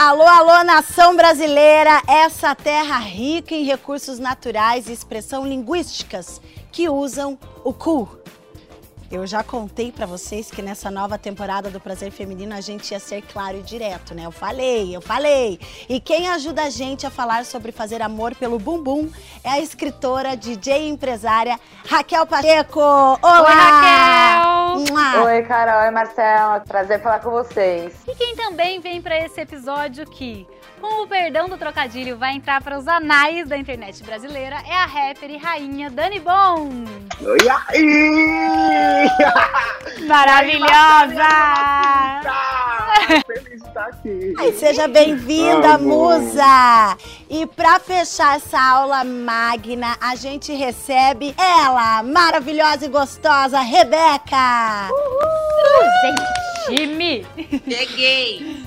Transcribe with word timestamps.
Alô, 0.00 0.22
alô, 0.22 0.62
nação 0.62 1.16
brasileira, 1.16 2.00
essa 2.06 2.54
terra 2.54 2.98
rica 2.98 3.52
em 3.52 3.64
recursos 3.64 4.20
naturais 4.20 4.86
e 4.88 4.92
expressão 4.92 5.44
linguísticas 5.44 6.40
que 6.70 6.88
usam 6.88 7.36
o 7.64 7.74
cu 7.74 8.08
eu 9.10 9.26
já 9.26 9.42
contei 9.42 9.90
para 9.90 10.04
vocês 10.04 10.50
que 10.50 10.60
nessa 10.60 10.90
nova 10.90 11.16
temporada 11.16 11.70
do 11.70 11.80
Prazer 11.80 12.10
Feminino 12.10 12.54
a 12.54 12.60
gente 12.60 12.90
ia 12.90 13.00
ser 13.00 13.22
claro 13.22 13.56
e 13.56 13.62
direto, 13.62 14.14
né? 14.14 14.26
Eu 14.26 14.30
falei, 14.30 14.94
eu 14.94 15.00
falei. 15.00 15.58
E 15.88 15.98
quem 15.98 16.28
ajuda 16.28 16.64
a 16.64 16.70
gente 16.70 17.06
a 17.06 17.10
falar 17.10 17.44
sobre 17.46 17.72
fazer 17.72 18.02
amor 18.02 18.34
pelo 18.34 18.58
bumbum 18.58 19.10
é 19.42 19.50
a 19.50 19.60
escritora, 19.60 20.36
DJ 20.36 20.82
e 20.82 20.88
empresária 20.88 21.58
Raquel 21.86 22.26
Pacheco. 22.26 22.80
Olá! 22.80 24.74
Oi, 24.76 24.84
Raquel! 24.84 25.24
Oi, 25.24 25.42
Carol 25.42 25.88
e 25.88 25.90
Marcela. 25.90 26.60
Prazer 26.60 27.02
falar 27.02 27.20
com 27.20 27.30
vocês. 27.30 27.94
E 28.06 28.14
quem 28.14 28.36
também 28.36 28.80
vem 28.80 29.00
para 29.00 29.18
esse 29.18 29.40
episódio 29.40 30.04
aqui 30.04 30.46
com 30.78 31.02
o 31.02 31.06
perdão 31.06 31.48
do 31.48 31.56
trocadilho, 31.56 32.16
vai 32.16 32.34
entrar 32.34 32.62
para 32.62 32.78
os 32.78 32.86
anais 32.86 33.48
da 33.48 33.56
internet 33.56 34.02
brasileira 34.02 34.56
é 34.66 34.74
a 34.74 34.86
rapper 34.86 35.30
e 35.30 35.36
rainha 35.36 35.90
Dani 35.90 36.20
Bon. 36.20 36.84
Oi, 37.20 37.38
aí! 37.68 39.08
Maravilhosa! 40.06 41.28
Feliz 43.26 43.48
de 43.48 43.54
estar 43.54 43.86
aqui. 43.86 44.34
Ai, 44.38 44.52
seja 44.52 44.88
bem-vinda, 44.88 45.78
musa! 45.78 46.96
E 47.28 47.46
para 47.46 47.78
fechar 47.80 48.36
essa 48.36 48.60
aula 48.60 49.04
magna, 49.04 49.96
a 50.00 50.14
gente 50.14 50.52
recebe 50.52 51.34
ela, 51.36 52.02
maravilhosa 52.02 52.86
e 52.86 52.88
gostosa, 52.88 53.60
Rebeca! 53.60 54.88
Uhul! 54.90 55.38
Gente, 56.02 56.76
time! 56.76 57.26
Cheguei! 57.68 58.64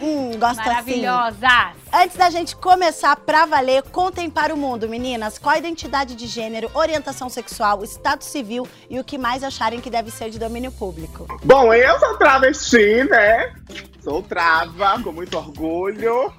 Hum, 0.00 0.32
gosto 0.38 0.60
assim. 0.60 0.68
Maravilhosas! 0.68 1.42
Assim. 1.42 1.76
Antes 1.92 2.16
da 2.16 2.30
gente 2.30 2.56
começar 2.56 3.16
pra 3.16 3.46
valer, 3.46 3.82
contem 3.84 4.28
para 4.28 4.54
o 4.54 4.56
mundo, 4.56 4.88
meninas, 4.88 5.38
qual 5.38 5.54
a 5.54 5.58
identidade 5.58 6.14
de 6.14 6.26
gênero, 6.26 6.70
orientação 6.74 7.28
sexual, 7.28 7.82
status 7.84 8.28
civil 8.28 8.66
e 8.90 8.98
o 8.98 9.04
que 9.04 9.16
mais 9.16 9.42
acharem 9.42 9.80
que 9.80 9.88
deve 9.88 10.10
ser 10.10 10.30
de 10.30 10.38
domínio 10.38 10.72
público. 10.72 11.26
Bom, 11.44 11.72
eu 11.72 11.98
sou 11.98 12.16
travesti, 12.18 13.04
né? 13.04 13.54
Sou 14.02 14.22
trava, 14.22 15.02
com 15.02 15.12
muito 15.12 15.36
orgulho. 15.36 16.32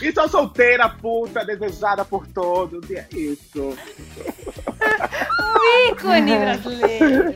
E 0.00 0.12
sou 0.12 0.28
solteira, 0.28 0.88
puta, 0.88 1.44
desejada 1.44 2.04
por 2.04 2.26
todos. 2.26 2.88
E 2.90 2.96
é 2.96 3.06
isso. 3.12 3.76
O 5.54 5.90
ícone 5.90 6.38
brasileiro. 6.38 7.34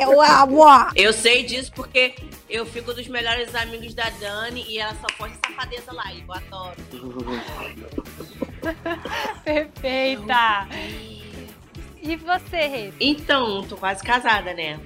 Eu 0.00 0.20
amo. 0.20 0.64
Eu 0.94 1.12
sei 1.12 1.44
disso 1.44 1.72
porque 1.74 2.14
eu 2.54 2.64
fico 2.64 2.94
dos 2.94 3.08
melhores 3.08 3.52
amigos 3.52 3.94
da 3.94 4.08
Dani 4.10 4.64
e 4.68 4.78
ela 4.78 4.94
só 4.94 5.08
pode 5.18 5.34
safadeza 5.44 5.92
lá. 5.92 6.12
E 6.12 6.22
eu 6.22 6.32
adoro. 6.32 6.76
Perfeita. 9.44 10.68
E 12.00 12.16
você, 12.16 12.66
Rê? 12.68 12.92
Então, 13.00 13.64
tô 13.64 13.76
quase 13.76 14.04
casada, 14.04 14.54
né? 14.54 14.78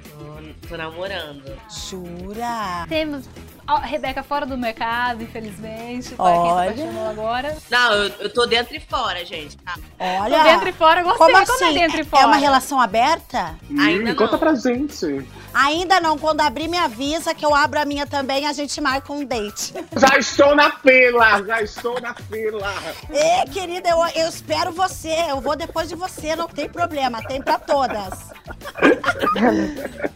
Tô, 0.62 0.68
tô 0.68 0.76
namorando. 0.78 1.44
Jura? 1.68 2.86
Temos 2.88 3.28
a 3.76 3.80
Rebeca 3.80 4.22
fora 4.22 4.46
do 4.46 4.56
mercado, 4.56 5.22
infelizmente. 5.22 6.14
Para 6.14 6.24
Olha. 6.24 6.72
quem 6.72 6.90
se 6.90 6.98
agora. 6.98 7.56
Não, 7.70 7.92
eu, 7.92 8.12
eu 8.20 8.32
tô 8.32 8.46
dentro 8.46 8.74
e 8.74 8.80
fora, 8.80 9.22
gente. 9.24 9.56
Tá? 9.58 9.74
Olha. 10.22 10.38
Tô 10.38 10.44
dentro 10.44 10.68
e 10.70 10.72
fora, 10.72 11.00
eu 11.00 11.04
gostei. 11.04 11.26
Como 11.26 11.46
Como, 11.46 11.54
assim? 11.56 11.64
é 11.64 11.72
dentro 11.80 12.00
e 12.00 12.04
fora? 12.04 12.22
É 12.22 12.26
uma 12.26 12.36
relação 12.36 12.80
aberta? 12.80 13.54
Hum, 13.70 13.78
Ainda 13.80 14.14
conta 14.14 14.32
não. 14.32 14.38
pra 14.38 14.54
gente. 14.54 15.26
Ainda 15.52 16.00
não. 16.00 16.16
Quando 16.18 16.40
abrir, 16.40 16.66
me 16.68 16.78
avisa 16.78 17.34
que 17.34 17.44
eu 17.44 17.54
abro 17.54 17.78
a 17.80 17.84
minha 17.84 18.06
também 18.06 18.46
a 18.46 18.52
gente 18.54 18.80
marca 18.80 19.12
um 19.12 19.24
date. 19.24 19.74
Já 19.96 20.16
estou 20.18 20.54
na 20.56 20.70
fila, 20.70 21.42
já 21.44 21.62
estou 21.62 22.00
na 22.00 22.14
fila. 22.14 22.72
Ê, 23.10 23.46
querida, 23.50 23.88
eu, 23.90 23.98
eu 24.14 24.28
espero 24.28 24.70
você. 24.72 25.12
Eu 25.28 25.40
vou 25.40 25.56
depois 25.56 25.88
de 25.88 25.94
você, 25.94 26.34
não 26.36 26.48
tem 26.48 26.68
problema. 26.68 27.22
Tem 27.22 27.42
pra 27.42 27.58
todas. 27.58 28.30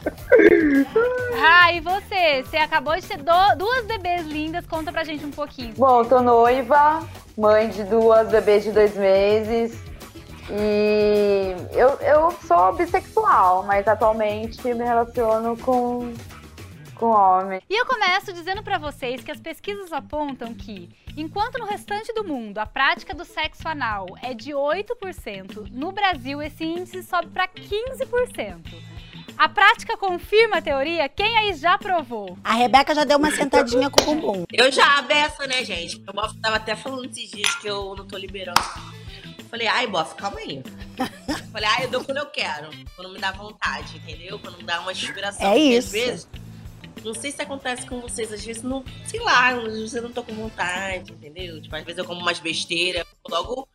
Ah, 1.44 1.72
e 1.72 1.80
você? 1.80 2.42
Você 2.42 2.56
acabou 2.56 2.96
de 2.96 3.02
ter 3.06 3.18
do- 3.50 3.56
duas 3.58 3.84
bebês 3.86 4.26
lindas. 4.26 4.66
Conta 4.66 4.90
pra 4.92 5.04
gente 5.04 5.24
um 5.24 5.30
pouquinho. 5.30 5.74
Bom, 5.76 6.04
tô 6.04 6.20
noiva, 6.20 7.06
mãe 7.36 7.68
de 7.68 7.84
duas 7.84 8.28
bebês 8.28 8.64
de 8.64 8.72
dois 8.72 8.96
meses. 8.96 9.80
E 10.50 11.54
eu, 11.72 11.88
eu 12.00 12.30
sou 12.46 12.72
bissexual, 12.74 13.62
mas 13.64 13.86
atualmente 13.86 14.62
me 14.66 14.84
relaciono 14.84 15.56
com, 15.56 16.12
com 16.96 17.06
homem. 17.06 17.60
E 17.70 17.74
eu 17.80 17.86
começo 17.86 18.32
dizendo 18.32 18.62
pra 18.62 18.76
vocês 18.76 19.22
que 19.22 19.30
as 19.30 19.40
pesquisas 19.40 19.92
apontam 19.92 20.52
que, 20.52 20.90
enquanto 21.16 21.58
no 21.58 21.64
restante 21.64 22.12
do 22.12 22.24
mundo 22.24 22.58
a 22.58 22.66
prática 22.66 23.14
do 23.14 23.24
sexo 23.24 23.66
anal 23.68 24.06
é 24.22 24.34
de 24.34 24.50
8%, 24.52 25.70
no 25.70 25.90
Brasil 25.92 26.42
esse 26.42 26.64
índice 26.64 27.02
sobe 27.02 27.28
pra 27.28 27.48
15%. 27.48 28.91
A 29.36 29.48
prática 29.48 29.96
confirma 29.96 30.58
a 30.58 30.62
teoria? 30.62 31.08
Quem 31.08 31.36
aí 31.36 31.54
já 31.54 31.76
provou? 31.78 32.38
A 32.44 32.54
Rebeca 32.54 32.94
já 32.94 33.04
deu 33.04 33.18
uma 33.18 33.30
sentadinha 33.30 33.90
com 33.90 34.02
o 34.02 34.04
bumbum. 34.04 34.44
Eu 34.52 34.70
já 34.70 34.98
abeça, 34.98 35.46
né, 35.46 35.64
gente? 35.64 35.96
O 36.08 36.12
Boff 36.12 36.36
tava 36.40 36.56
até 36.56 36.76
falando 36.76 37.06
esses 37.06 37.30
dias 37.30 37.54
que 37.56 37.66
eu 37.66 37.94
não 37.96 38.06
tô 38.06 38.16
liberando. 38.16 38.60
Falei, 39.50 39.66
ai, 39.66 39.86
Boff, 39.86 40.14
calma 40.14 40.38
aí. 40.38 40.62
Falei, 41.52 41.68
ai, 41.68 41.84
eu 41.84 41.90
dou 41.90 42.04
quando 42.04 42.18
eu 42.18 42.26
quero. 42.26 42.70
Quando 42.96 43.12
me 43.12 43.18
dá 43.18 43.32
vontade, 43.32 43.96
entendeu? 43.96 44.38
Quando 44.38 44.56
me 44.58 44.64
dá 44.64 44.80
uma 44.80 44.92
inspiração. 44.92 45.52
É 45.52 45.58
isso. 45.58 45.88
Às 45.88 45.92
vezes, 45.92 46.28
não 47.04 47.14
sei 47.14 47.32
se 47.32 47.42
acontece 47.42 47.86
com 47.86 48.00
vocês, 48.00 48.32
às 48.32 48.44
vezes 48.44 48.62
não, 48.62 48.84
sei 49.04 49.20
lá, 49.20 49.48
às 49.48 49.62
vezes 49.64 49.94
eu 49.94 50.02
não 50.02 50.12
tô 50.12 50.22
com 50.22 50.34
vontade, 50.34 51.12
entendeu? 51.12 51.60
Tipo, 51.60 51.76
às 51.76 51.84
vezes 51.84 51.98
eu 51.98 52.04
como 52.04 52.20
umas 52.20 52.38
besteiras, 52.38 53.04
logo. 53.28 53.68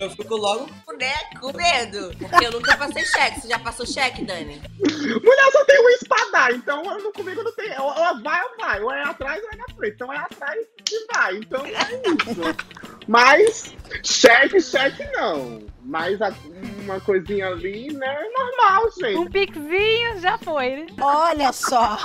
Eu 0.00 0.10
fico 0.10 0.36
logo 0.36 0.66
né, 0.98 1.14
com 1.40 1.52
medo. 1.56 2.14
Porque 2.18 2.46
eu 2.46 2.52
nunca 2.52 2.76
passei 2.76 3.04
cheque. 3.04 3.40
Você 3.40 3.48
já 3.48 3.58
passou 3.58 3.86
cheque, 3.86 4.24
Dani? 4.24 4.60
Mulher 4.78 5.52
só 5.52 5.64
tem 5.64 5.80
um 5.84 5.88
espadar, 5.90 6.52
então 6.52 6.84
eu 6.84 7.02
não, 7.02 7.12
comigo 7.12 7.42
não 7.42 7.52
tem. 7.52 7.70
Ou, 7.78 7.86
ou 7.86 8.22
vai 8.22 8.42
ou 8.42 8.50
vai, 8.60 8.80
ou 8.80 8.92
é 8.92 9.02
atrás 9.02 9.42
ou 9.42 9.50
é 9.52 9.56
na 9.56 9.64
frente. 9.74 9.94
Então 9.94 10.12
é 10.12 10.16
atrás 10.18 10.66
e 10.92 11.06
vai. 11.12 11.36
Então 11.36 11.64
é 11.66 11.72
isso. 11.72 12.40
Mas 13.06 13.74
cheque, 14.04 14.60
cheque 14.60 15.04
não. 15.12 15.66
Mas 15.82 16.20
a- 16.20 16.32
uma 16.82 17.00
coisinha 17.00 17.48
ali, 17.48 17.92
né? 17.94 18.06
É 18.06 18.30
normal, 18.38 18.86
Um 18.86 18.90
gente. 18.90 19.30
pixinho 19.30 20.20
já 20.20 20.36
foi, 20.38 20.76
né? 20.76 20.86
Olha 21.00 21.50
só. 21.52 21.96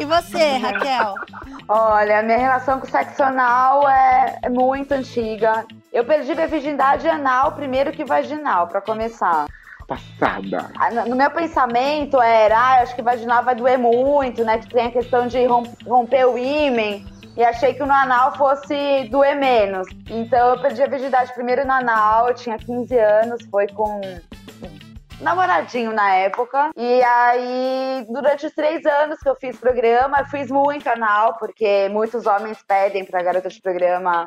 E 0.00 0.04
você, 0.04 0.56
Raquel? 0.58 1.14
Olha, 1.68 2.20
a 2.20 2.22
minha 2.22 2.38
relação 2.38 2.78
com 2.80 2.86
o 2.86 2.90
sexo 2.90 3.22
anal 3.22 3.88
é 3.88 4.38
é 4.42 4.48
muito 4.48 4.92
antiga. 4.92 5.66
Eu 5.92 6.04
perdi 6.04 6.34
minha 6.34 6.46
virgindade 6.46 7.06
anal 7.08 7.52
primeiro 7.52 7.92
que 7.92 8.04
vaginal, 8.04 8.66
pra 8.66 8.80
começar. 8.80 9.46
Passada. 9.86 10.70
Ah, 10.78 10.90
no- 10.90 11.14
meu 11.16 11.30
pensamento 11.30 12.20
era, 12.22 12.56
ah, 12.58 12.80
acho 12.82 12.94
que 12.94 13.02
vaginal 13.02 13.42
vai 13.44 13.54
doer 13.54 13.78
muito, 13.78 14.42
né? 14.44 14.58
Que 14.58 14.68
tem 14.70 14.86
a 14.86 14.90
questão 14.90 15.26
de 15.26 15.44
rom- 15.44 15.70
romper 15.86 16.24
o 16.26 16.38
ímen. 16.38 17.04
E 17.36 17.44
achei 17.44 17.74
que 17.74 17.82
no 17.84 17.92
anal 17.92 18.34
fosse 18.36 19.08
doer 19.10 19.34
menos. 19.36 19.86
Então 20.08 20.50
eu 20.50 20.60
perdi 20.62 20.82
a 20.82 20.86
virgindade 20.86 21.32
primeiro 21.34 21.66
no 21.66 21.72
anal, 21.72 22.28
eu 22.28 22.34
tinha 22.34 22.56
15 22.58 22.96
anos, 22.98 23.44
foi 23.50 23.66
com 23.68 24.00
um 24.00 24.20
namoradinho 25.20 25.92
na 25.92 26.14
época. 26.14 26.70
E 26.76 27.02
aí, 27.02 28.06
durante 28.10 28.46
os 28.46 28.52
três 28.54 28.84
anos 28.86 29.18
que 29.18 29.28
eu 29.28 29.36
fiz 29.36 29.56
programa, 29.58 30.20
eu 30.20 30.26
fiz 30.26 30.50
muito 30.50 30.86
anal, 30.88 31.36
porque 31.38 31.88
muitos 31.90 32.26
homens 32.26 32.58
pedem 32.66 33.04
pra 33.04 33.22
garota 33.22 33.48
de 33.48 33.60
programa 33.60 34.26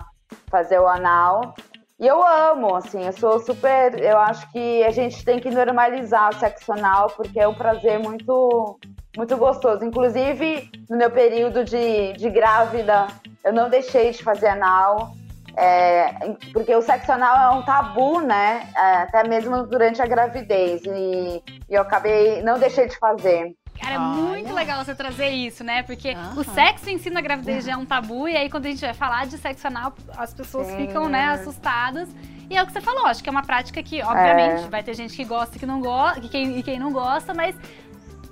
fazer 0.49 0.79
o 0.79 0.87
anal. 0.87 1.53
E 1.97 2.05
eu 2.05 2.21
amo, 2.21 2.75
assim, 2.75 3.05
eu 3.05 3.13
sou 3.13 3.39
super. 3.39 3.97
Eu 4.01 4.17
acho 4.17 4.51
que 4.51 4.83
a 4.83 4.91
gente 4.91 5.23
tem 5.23 5.39
que 5.39 5.49
normalizar 5.49 6.29
o 6.29 6.39
sexo 6.39 6.73
anal, 6.73 7.09
porque 7.15 7.39
é 7.39 7.47
um 7.47 7.53
prazer 7.53 7.99
muito, 7.99 8.77
muito 9.15 9.37
gostoso. 9.37 9.85
Inclusive, 9.85 10.69
no 10.89 10.97
meu 10.97 11.09
período 11.09 11.63
de, 11.63 12.13
de 12.13 12.29
grávida, 12.29 13.07
eu 13.43 13.53
não 13.53 13.69
deixei 13.69 14.11
de 14.11 14.21
fazer 14.21 14.47
anal. 14.47 15.13
É, 15.57 16.11
porque 16.51 16.75
o 16.75 16.81
sexo 16.81 17.13
anal 17.13 17.53
é 17.53 17.57
um 17.57 17.63
tabu, 17.63 18.19
né? 18.19 18.67
É, 18.75 18.95
até 18.97 19.25
mesmo 19.25 19.65
durante 19.65 20.01
a 20.01 20.05
gravidez. 20.05 20.81
E, 20.85 21.41
e 21.69 21.73
eu 21.73 21.81
acabei, 21.81 22.41
não 22.41 22.59
deixei 22.59 22.89
de 22.89 22.97
fazer. 22.97 23.55
Cara, 23.79 23.95
é 23.95 23.99
muito 23.99 24.53
legal 24.53 24.83
você 24.83 24.95
trazer 24.95 25.29
isso, 25.29 25.63
né? 25.63 25.83
Porque 25.83 26.15
o 26.35 26.43
sexo 26.43 26.89
em 26.89 26.97
si 26.97 27.09
na 27.09 27.21
gravidez 27.21 27.65
já 27.65 27.73
é 27.73 27.77
um 27.77 27.85
tabu, 27.85 28.27
e 28.27 28.35
aí 28.35 28.49
quando 28.49 28.65
a 28.65 28.69
gente 28.69 28.81
vai 28.81 28.93
falar 28.93 29.27
de 29.27 29.37
sexo 29.37 29.67
anal, 29.67 29.93
as 30.17 30.33
pessoas 30.33 30.67
Sim. 30.67 30.77
ficam, 30.87 31.07
né, 31.09 31.25
assustadas. 31.29 32.09
E 32.49 32.55
é 32.55 32.61
o 32.63 32.65
que 32.65 32.71
você 32.73 32.81
falou, 32.81 33.05
acho 33.07 33.23
que 33.23 33.29
é 33.29 33.31
uma 33.31 33.43
prática 33.43 33.81
que, 33.83 34.01
obviamente, 34.01 34.63
É. 34.65 34.67
vai 34.69 34.81
ter 34.83 34.93
gente 34.95 35.15
que 35.15 35.23
gosta 35.23 35.55
e 35.55 35.59
que 35.59 35.65
não 35.65 35.81
gosta, 35.81 36.19
e 36.23 36.29
quem, 36.29 36.57
e 36.59 36.63
quem 36.63 36.79
não 36.79 36.91
gosta, 36.91 37.33
mas 37.33 37.55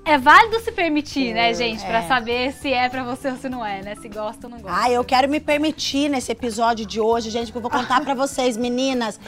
é 0.06 0.18
válido 0.18 0.60
se 0.60 0.72
permitir, 0.72 1.34
né, 1.34 1.54
gente? 1.54 1.84
Pra 1.86 2.00
É. 2.00 2.08
saber 2.08 2.52
se 2.54 2.72
é 2.72 2.88
pra 2.90 3.04
você 3.04 3.30
ou 3.32 3.38
se 3.38 3.50
não 3.50 3.66
é, 3.66 3.82
né? 3.82 3.96
Se 3.96 4.08
gosta 4.10 4.48
ou 4.48 4.52
não 4.52 4.60
gosta. 4.60 4.82
Ah, 4.84 4.90
eu 4.92 5.04
quero 5.04 5.28
me 5.30 5.40
permitir 5.40 6.10
nesse 6.10 6.32
episódio 6.32 6.86
de 6.86 7.00
hoje, 7.02 7.30
gente, 7.30 7.52
que 7.52 7.58
eu 7.58 7.62
vou 7.62 7.72
contar 7.72 8.02
pra 8.02 8.14
vocês, 8.14 8.56
meninas. 8.58 9.20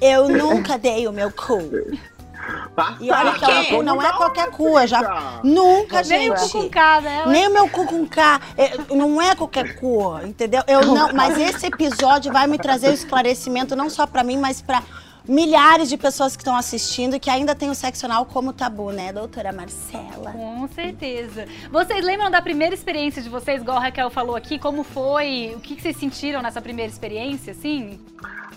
Eu 0.00 0.28
nunca 0.28 0.78
dei 0.78 1.06
o 1.06 1.12
meu 1.12 1.30
cu. 1.30 1.58
E 3.00 3.10
olha 3.10 3.32
que 3.34 3.44
é 3.44 3.60
um 3.60 3.64
cu, 3.64 3.82
não 3.82 4.02
é 4.02 4.12
qualquer 4.12 4.50
cu, 4.50 4.78
eu 4.78 4.86
já. 4.86 5.40
Nunca, 5.42 6.02
Nem 6.02 6.30
o 6.30 6.36
gente. 6.36 6.52
cu 6.52 6.62
com 6.62 6.68
K 6.68 7.00
dela. 7.00 7.26
Nem 7.26 7.48
o 7.48 7.52
meu 7.52 7.68
cu 7.68 7.86
com 7.86 8.06
K, 8.06 8.40
é, 8.56 8.94
não 8.94 9.20
é 9.20 9.34
qualquer 9.34 9.76
cu, 9.76 10.18
entendeu? 10.24 10.62
Eu 10.66 10.86
não, 10.86 11.12
mas 11.12 11.38
esse 11.38 11.66
episódio 11.66 12.32
vai 12.32 12.46
me 12.46 12.58
trazer 12.58 12.88
o 12.90 12.94
esclarecimento 12.94 13.74
não 13.76 13.90
só 13.90 14.06
pra 14.06 14.22
mim, 14.22 14.38
mas 14.38 14.60
pra 14.62 14.82
milhares 15.28 15.88
de 15.88 15.96
pessoas 15.96 16.34
que 16.34 16.42
estão 16.42 16.56
assistindo 16.56 17.14
e 17.16 17.20
que 17.20 17.30
ainda 17.30 17.54
tem 17.54 17.70
o 17.70 17.74
sexo 17.74 18.06
anal 18.06 18.26
como 18.26 18.52
tabu, 18.52 18.90
né, 18.90 19.12
doutora 19.12 19.52
Marcela? 19.52 20.32
Com 20.32 20.68
certeza. 20.74 21.46
Vocês 21.70 22.04
lembram 22.04 22.30
da 22.30 22.42
primeira 22.42 22.74
experiência 22.74 23.22
de 23.22 23.28
vocês, 23.28 23.62
igual 23.62 23.76
a 23.76 23.80
Raquel 23.80 24.10
falou 24.10 24.34
aqui? 24.34 24.58
Como 24.58 24.82
foi? 24.82 25.52
O 25.56 25.60
que 25.60 25.76
que 25.76 25.82
vocês 25.82 25.96
sentiram 25.96 26.42
nessa 26.42 26.60
primeira 26.60 26.90
experiência, 26.90 27.52
assim? 27.52 28.00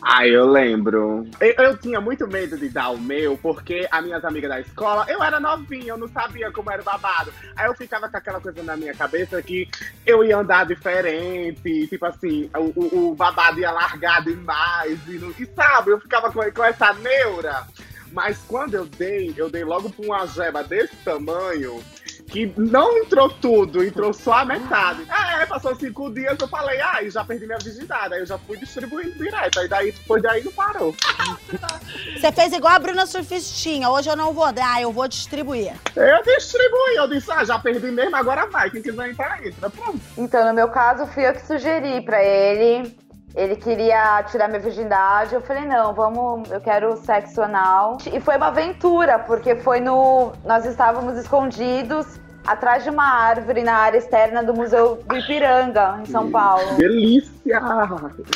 Ah, 0.06 0.28
eu 0.28 0.46
lembro. 0.50 1.26
Eu, 1.40 1.54
eu 1.66 1.78
tinha 1.78 2.02
muito 2.02 2.28
medo 2.28 2.58
de 2.58 2.68
dar 2.68 2.90
o 2.90 3.00
meu, 3.00 3.38
porque 3.38 3.88
as 3.90 4.04
minhas 4.04 4.24
amigas 4.26 4.50
da 4.50 4.60
escola, 4.60 5.06
eu 5.08 5.24
era 5.24 5.40
novinha, 5.40 5.94
eu 5.94 5.98
não 5.98 6.10
sabia 6.10 6.52
como 6.52 6.70
era 6.70 6.82
o 6.82 6.86
babado. 6.86 7.32
Aí 7.56 7.68
eu 7.68 7.74
ficava 7.74 8.10
com 8.10 8.18
aquela 8.18 8.42
coisa 8.42 8.62
na 8.64 8.76
minha 8.76 8.94
cabeça 8.94 9.42
que 9.42 9.68
eu 10.06 10.24
ia 10.24 10.38
andar 10.38 10.66
diferente, 10.66 11.88
tipo 11.88 12.06
assim, 12.06 12.50
o, 12.56 12.74
o- 12.76 13.12
o 13.12 13.16
babado 13.16 13.60
ia 13.62 13.72
largar 13.72 14.22
demais, 14.24 15.00
e, 15.08 15.14
não- 15.20 15.34
e 15.40 15.46
sabe, 15.56 15.92
eu 15.92 16.00
ficava 16.02 16.30
com, 16.32 16.42
com 16.52 16.64
essa 16.64 16.92
neura. 16.94 17.64
Mas 18.12 18.38
quando 18.48 18.76
eu 18.76 18.86
dei, 18.86 19.34
eu 19.38 19.50
dei 19.50 19.64
logo 19.64 19.90
pra 19.90 20.06
uma 20.06 20.28
jeba 20.28 20.64
desse 20.64 20.96
tamanho, 20.98 21.82
que 22.28 22.52
não 22.58 22.98
entrou 22.98 23.30
tudo, 23.30 23.84
entrou 23.84 24.14
só 24.14 24.40
a 24.40 24.46
metade. 24.46 25.04
É, 25.10 25.46
passou 25.46 25.76
cinco 25.76 26.10
dias, 26.12 26.38
eu 26.40 26.48
falei, 26.48 26.80
ai, 26.82 27.10
já 27.10 27.24
perdi 27.24 27.46
minha 27.46 27.58
virgindade. 27.58 28.14
Aí 28.14 28.22
eu 28.22 28.26
já 28.26 28.38
fui 28.38 28.58
distribuindo 28.58 29.12
direto. 29.12 29.60
Aí 29.60 29.68
daí, 29.68 29.92
depois 29.92 30.22
daí 30.22 30.44
não 30.44 30.52
parou. 30.52 30.96
Você 32.20 32.32
fez 32.32 32.54
igual 32.54 32.74
a 32.74 32.80
Bruna 32.80 33.06
Surfistinha, 33.06 33.90
hoje 33.90 34.10
eu 34.10 34.16
não 34.16 34.34
vou 34.34 34.52
dar, 34.52 34.82
eu 34.82 34.92
vou 34.92 35.08
distribuir. 35.08 35.74
Eu 35.96 36.24
distribuí, 36.24 36.96
eu 36.96 37.08
disse, 37.08 37.32
ah, 37.32 37.44
já 37.44 37.60
perdi 37.60 37.92
mesmo, 37.92 38.16
agora 38.16 38.48
vai. 38.48 38.70
Quem 38.70 38.82
quiser 38.82 39.10
entrar, 39.10 39.46
entra. 39.46 39.70
Pronto. 39.70 40.00
Então, 40.18 40.48
no 40.48 40.54
meu 40.54 40.70
caso, 40.70 41.06
fui 41.08 41.28
eu 41.28 41.34
que 41.34 41.46
sugeri 41.46 42.02
pra 42.02 42.24
ele. 42.24 42.96
Ele 43.36 43.56
queria 43.56 44.24
tirar 44.24 44.48
minha 44.48 44.60
virgindade. 44.60 45.34
Eu 45.34 45.42
falei, 45.42 45.66
não, 45.66 45.94
vamos, 45.94 46.52
eu 46.52 46.62
quero 46.62 46.96
sexo 46.98 47.42
anal. 47.42 47.98
E 48.12 48.20
foi 48.20 48.38
uma 48.38 48.48
aventura, 48.48 49.20
porque 49.20 49.56
foi 49.56 49.80
no. 49.80 50.32
Nós 50.46 50.66
estávamos 50.66 51.18
escondidos 51.18 52.20
atrás 52.46 52.84
de 52.84 52.90
uma 52.90 53.06
árvore 53.06 53.64
na 53.64 53.74
área 53.74 53.98
externa 53.98 54.44
do 54.44 54.54
Museu 54.54 55.00
do 55.06 55.18
Ipiranga, 55.18 56.00
em 56.02 56.06
São 56.06 56.30
Paulo. 56.30 56.76
Delícia! 56.76 57.62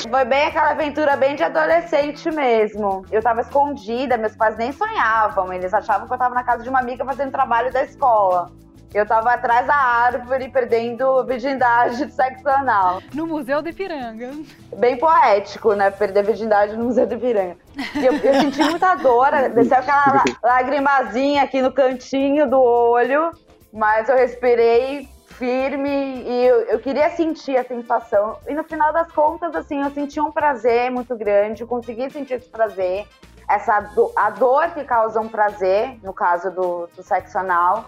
Foi 0.09 0.25
bem 0.25 0.45
aquela 0.45 0.71
aventura 0.71 1.15
bem 1.15 1.35
de 1.35 1.43
adolescente 1.43 2.29
mesmo. 2.31 3.05
Eu 3.11 3.21
tava 3.21 3.41
escondida, 3.41 4.17
meus 4.17 4.35
pais 4.35 4.57
nem 4.57 4.71
sonhavam. 4.71 5.53
Eles 5.53 5.73
achavam 5.73 6.07
que 6.07 6.13
eu 6.13 6.17
tava 6.17 6.33
na 6.33 6.43
casa 6.43 6.63
de 6.63 6.69
uma 6.69 6.79
amiga 6.79 7.05
fazendo 7.05 7.31
trabalho 7.31 7.71
da 7.71 7.83
escola. 7.83 8.49
Eu 8.93 9.05
tava 9.05 9.31
atrás 9.33 9.67
da 9.67 9.75
árvore, 9.75 10.49
perdendo 10.49 11.23
virgindade 11.25 11.97
de 12.05 12.11
sexo 12.11 12.47
anal. 12.47 13.01
No 13.13 13.27
Museu 13.27 13.61
do 13.61 13.69
Ipiranga. 13.69 14.31
Bem 14.77 14.97
poético, 14.97 15.73
né? 15.73 15.91
Perder 15.91 16.23
virgindade 16.23 16.75
no 16.75 16.85
Museu 16.85 17.05
do 17.05 17.15
Ipiranga. 17.15 17.57
E 17.95 18.05
eu, 18.05 18.13
eu 18.13 18.33
senti 18.39 18.63
muita 18.63 18.95
dor, 18.95 19.29
desceu 19.53 19.77
aquela 19.77 20.13
la- 20.13 20.23
lagrimazinha 20.41 21.43
aqui 21.43 21.61
no 21.61 21.71
cantinho 21.71 22.49
do 22.49 22.59
olho, 22.61 23.31
mas 23.73 24.07
eu 24.09 24.15
respirei 24.15 25.07
firme 25.27 26.23
e 26.25 26.45
eu, 26.47 26.61
eu 26.61 26.79
queria 26.79 27.09
sentir 27.11 27.57
a 27.57 27.63
sensação. 27.63 28.37
E 28.47 28.53
no 28.55 28.63
final 28.63 28.91
das 28.93 29.11
contas, 29.11 29.53
assim, 29.53 29.81
eu 29.83 29.91
senti 29.91 30.19
um 30.19 30.31
prazer 30.31 30.89
muito 30.89 31.15
grande, 31.15 31.61
eu 31.61 31.67
consegui 31.67 32.09
sentir 32.09 32.35
esse 32.35 32.49
prazer, 32.49 33.05
essa 33.47 33.79
do- 33.81 34.11
a 34.15 34.29
dor 34.31 34.71
que 34.71 34.83
causa 34.83 35.19
um 35.19 35.27
prazer, 35.27 35.99
no 36.01 36.13
caso 36.13 36.49
do, 36.51 36.89
do 36.95 37.03
sexo 37.03 37.37
anal. 37.37 37.85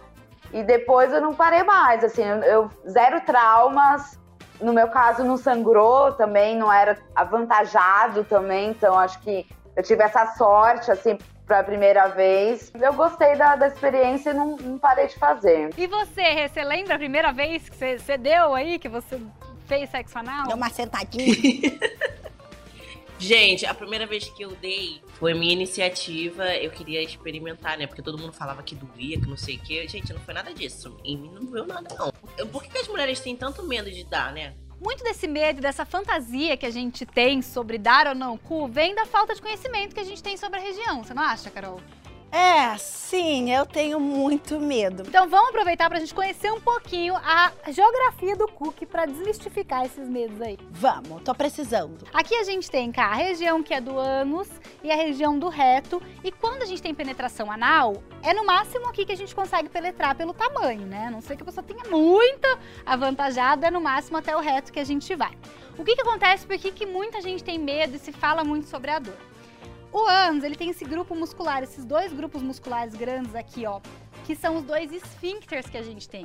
E 0.54 0.63
depois 0.63 1.12
eu 1.13 1.22
não 1.22 1.34
parei 1.34 1.63
mais, 1.63 2.04
assim, 2.04 2.24
eu, 2.24 2.38
eu- 2.44 2.72
zero 2.90 3.22
traumas, 3.22 4.19
no 4.60 4.74
meu 4.74 4.88
caso 4.90 5.24
não 5.24 5.38
sangrou 5.38 6.12
também, 6.13 6.57
não 6.57 6.72
era 6.72 6.98
avantajado 7.16 8.24
também, 8.24 8.72
então 8.72 8.98
acho 8.98 9.19
que 9.22 9.46
eu 9.75 9.84
tive 9.84 10.04
essa 10.04 10.25
sorte, 10.36 10.92
assim, 10.92 11.18
pra 11.46 11.63
primeira 11.63 12.07
vez. 12.10 12.72
Eu 12.80 12.94
gostei 12.94 13.36
da, 13.36 13.56
da 13.56 13.68
experiência 13.68 14.31
e 14.31 14.34
não, 14.34 14.57
não 14.57 14.78
parei 14.78 15.07
de 15.07 15.18
fazer. 15.18 15.69
E 15.78 15.88
você, 15.88 16.48
você 16.48 16.63
lembra 16.63 16.95
a 16.95 16.98
primeira 16.98 17.31
vez 17.31 17.69
que 17.69 17.75
você, 17.75 17.98
você 17.98 18.18
deu 18.18 18.54
aí, 18.54 18.78
que 18.78 18.90
você 18.90 19.19
fez 19.66 19.90
sexo 19.90 20.18
anal? 20.19 20.48
Deu 20.48 20.57
uma 20.57 20.69
sentadinha. 20.69 21.34
Gente, 23.19 23.66
a 23.66 23.74
primeira 23.74 24.07
vez 24.07 24.30
que 24.30 24.42
eu 24.42 24.51
dei 24.51 25.01
foi 25.16 25.33
minha 25.33 25.51
iniciativa. 25.51 26.56
Eu 26.56 26.71
queria 26.71 27.04
experimentar, 27.04 27.77
né? 27.77 27.86
Porque 27.86 28.01
todo 28.01 28.18
mundo 28.18 28.31
falava 28.31 28.63
que 28.63 28.74
doía, 28.74 29.19
que 29.19 29.27
não 29.27 29.36
sei 29.36 29.57
o 29.57 29.60
quê. 29.60 29.86
Gente, 29.89 30.13
não 30.13 30.21
foi 30.21 30.33
nada 30.33 30.54
disso. 30.54 30.98
Em 31.04 31.18
mim 31.18 31.30
não 31.33 31.44
doeu 31.44 31.68
nada, 31.68 31.94
não. 32.00 32.48
Por 32.48 32.63
que, 32.63 32.69
que 32.69 32.77
as 32.77 32.88
mulheres 32.88 33.19
têm 33.19 33.36
tanto 33.36 33.62
medo 33.63 33.92
de 33.92 34.06
dar, 34.06 34.31
né? 34.31 34.56
Muito 34.81 35.04
desse 35.04 35.27
medo, 35.27 35.60
dessa 35.60 35.83
fantasia 35.83 36.56
que 36.56 36.66
a 36.66 36.69
gente 36.71 37.06
tem 37.06 37.42
sobre 37.42 37.77
dar 37.77 38.07
ou 38.07 38.16
não 38.16 38.38
cu, 38.38 38.66
vem 38.69 38.95
da 38.95 39.06
falta 39.06 39.36
de 39.36 39.42
conhecimento 39.42 39.94
que 39.94 40.00
a 40.00 40.06
gente 40.06 40.24
tem 40.24 40.38
sobre 40.38 40.57
a 40.57 40.63
região. 40.63 41.04
Você 41.04 41.13
não 41.13 41.21
acha, 41.21 41.50
Carol? 41.50 41.81
É, 42.31 42.78
sim, 42.78 43.52
eu 43.52 43.66
tenho 43.66 44.00
muito 44.00 44.60
medo. 44.60 45.04
Então 45.08 45.28
vamos 45.28 45.50
aproveitar 45.50 45.90
pra 45.90 46.00
gente 46.00 46.14
conhecer 46.14 46.52
um 46.52 46.62
pouquinho 46.62 47.16
a 47.16 47.52
geografia 47.72 48.36
do 48.36 48.48
cookie 48.48 48.86
pra 48.86 49.06
desmistificar 49.08 49.86
esses 49.86 50.08
medos 50.08 50.40
aí. 50.40 50.58
Vamos, 50.70 51.24
tô 51.24 51.34
precisando. 51.34 52.06
Aqui 52.14 52.36
a 52.36 52.44
gente 52.44 52.70
tem 52.70 52.92
cá 52.92 53.08
a 53.08 53.16
região 53.16 53.64
que 53.64 53.74
é 53.74 53.81
do 53.81 53.98
ânus 53.98 54.48
e 54.84 54.92
a 54.92 54.96
região 54.96 55.40
do 55.40 55.50
reto. 55.50 56.02
E 56.24 56.31
quando 56.31 56.62
a 56.62 56.66
gente 56.66 56.81
tem 56.81 56.94
penetração 56.94 57.52
anal, 57.52 58.04
é 58.22 58.31
no 58.34 58.46
máximo 58.46 58.88
aqui 58.88 59.06
que 59.06 59.12
a 59.12 59.18
gente 59.18 59.34
consegue 59.34 59.68
penetrar 59.68 60.14
pelo 60.16 60.34
tamanho, 60.34 60.86
né? 60.86 61.08
A 61.08 61.12
não 61.12 61.22
sei 61.22 61.36
que 61.36 61.42
a 61.42 61.46
pessoa 61.46 61.64
tenha 61.64 61.84
muita 61.90 62.60
avantajada, 62.86 63.68
é 63.68 63.72
no 63.72 63.81
máximo 63.81 64.18
até 64.18 64.36
o 64.36 64.40
reto 64.40 64.72
que 64.72 64.80
a 64.80 64.83
gente 64.83 65.16
vai. 65.16 65.36
O 65.78 65.83
que, 65.83 65.95
que 65.95 66.02
acontece? 66.02 66.45
Por 66.45 66.57
que, 66.57 66.71
que 66.71 66.86
muita 66.86 67.21
gente 67.21 67.44
tem 67.44 67.57
medo 67.57 67.95
e 67.95 68.00
se 68.00 68.12
fala 68.12 68.44
muito 68.44 68.68
sobre 68.68 68.92
a 68.92 69.00
dor? 69.00 69.29
O 69.92 70.08
ânus, 70.08 70.44
ele 70.44 70.56
tem 70.56 70.69
esse 70.69 70.86
grupo 70.86 71.16
muscular, 71.16 71.64
esses 71.64 71.84
dois 71.84 72.14
grupos 72.14 72.42
musculares 72.42 72.94
grandes 72.94 73.34
aqui, 73.34 73.66
ó, 73.66 73.80
que 74.26 74.36
são 74.36 74.58
os 74.58 74.64
dois 74.64 74.92
esfíncteres 74.92 75.68
que 75.68 75.78
a 75.78 75.81
gente 75.81 76.08
tem. 76.08 76.24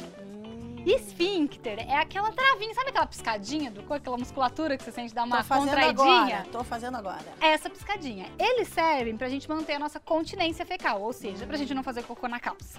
Esfíncter 0.87 1.79
é 1.79 1.97
aquela 1.97 2.31
travinha, 2.31 2.75
sabe 2.75 2.91
aquela 2.91 3.07
piscadinha 3.07 3.71
do 3.71 3.81
corpo, 3.81 3.95
aquela 3.95 4.19
musculatura 4.19 4.77
que 4.77 4.85
você 4.85 4.93
sente 4.93 5.15
dar 5.15 5.25
uma 5.25 5.43
tô 5.43 5.55
contraidinha? 5.55 6.41
agora. 6.41 6.47
Tô 6.53 6.63
fazendo 6.63 6.97
agora. 6.99 7.25
É 7.41 7.49
essa 7.55 7.71
piscadinha. 7.71 8.27
Eles 8.39 8.69
servem 8.69 9.17
pra 9.17 9.31
gente 9.31 9.49
manter 9.49 9.75
a 9.75 9.79
nossa 9.79 9.99
continência 9.99 10.67
fecal, 10.67 11.01
ou 11.01 11.15
seja, 11.15 11.47
pra 11.47 11.57
gente 11.57 11.73
não 11.73 11.83
fazer 11.83 12.03
cocô 12.03 12.29
na 12.29 12.39
calça. 12.39 12.79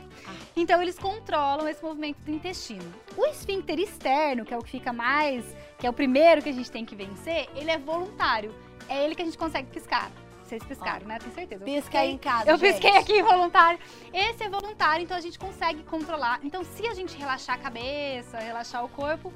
Então 0.56 0.80
eles 0.84 1.00
controlam 1.00 1.68
esse 1.68 1.84
movimento 1.84 2.18
do 2.20 2.30
intestino. 2.30 2.94
O 3.18 3.26
esfíncter 3.26 3.80
externo, 3.80 4.46
que 4.46 4.54
é 4.54 4.58
o 4.58 4.62
que 4.62 4.70
fica 4.70 4.94
mais, 4.94 5.44
que 5.80 5.88
é 5.88 5.90
o 5.90 5.94
primeiro 5.94 6.44
que 6.44 6.50
a 6.50 6.54
gente 6.54 6.70
tem 6.70 6.86
que 6.86 6.96
vencer, 6.96 7.50
ele 7.56 7.72
é 7.72 7.80
voluntário. 7.80 8.54
É 8.88 9.04
ele 9.04 9.16
que 9.16 9.24
a 9.24 9.26
gente 9.26 9.38
consegue 9.38 9.68
piscar. 9.72 10.12
Vocês 10.46 10.64
piscaram, 10.64 11.08
né? 11.08 11.18
Tenho 11.18 11.34
certeza. 11.34 11.66
Pisca 11.66 12.00
aí 12.00 12.12
em 12.12 12.18
casa, 12.18 12.50
eu 12.50 12.58
gente. 12.58 12.74
pisquei 12.74 12.96
aqui 12.98 13.22
voluntário. 13.24 13.80
Esse 14.14 14.44
é 14.44 14.50
voluntário, 14.50 15.04
então 15.04 15.18
a 15.18 15.22
gente 15.22 15.40
consegue 15.40 15.84
controlar. 15.84 16.40
Então, 16.44 16.64
se 16.64 16.88
a 16.88 16.94
gente 16.94 17.18
relaxar 17.18 17.56
a 17.56 17.60
cabeça, 17.60 18.38
relaxar 18.38 18.86
o 18.86 18.90
corpo, 18.90 19.34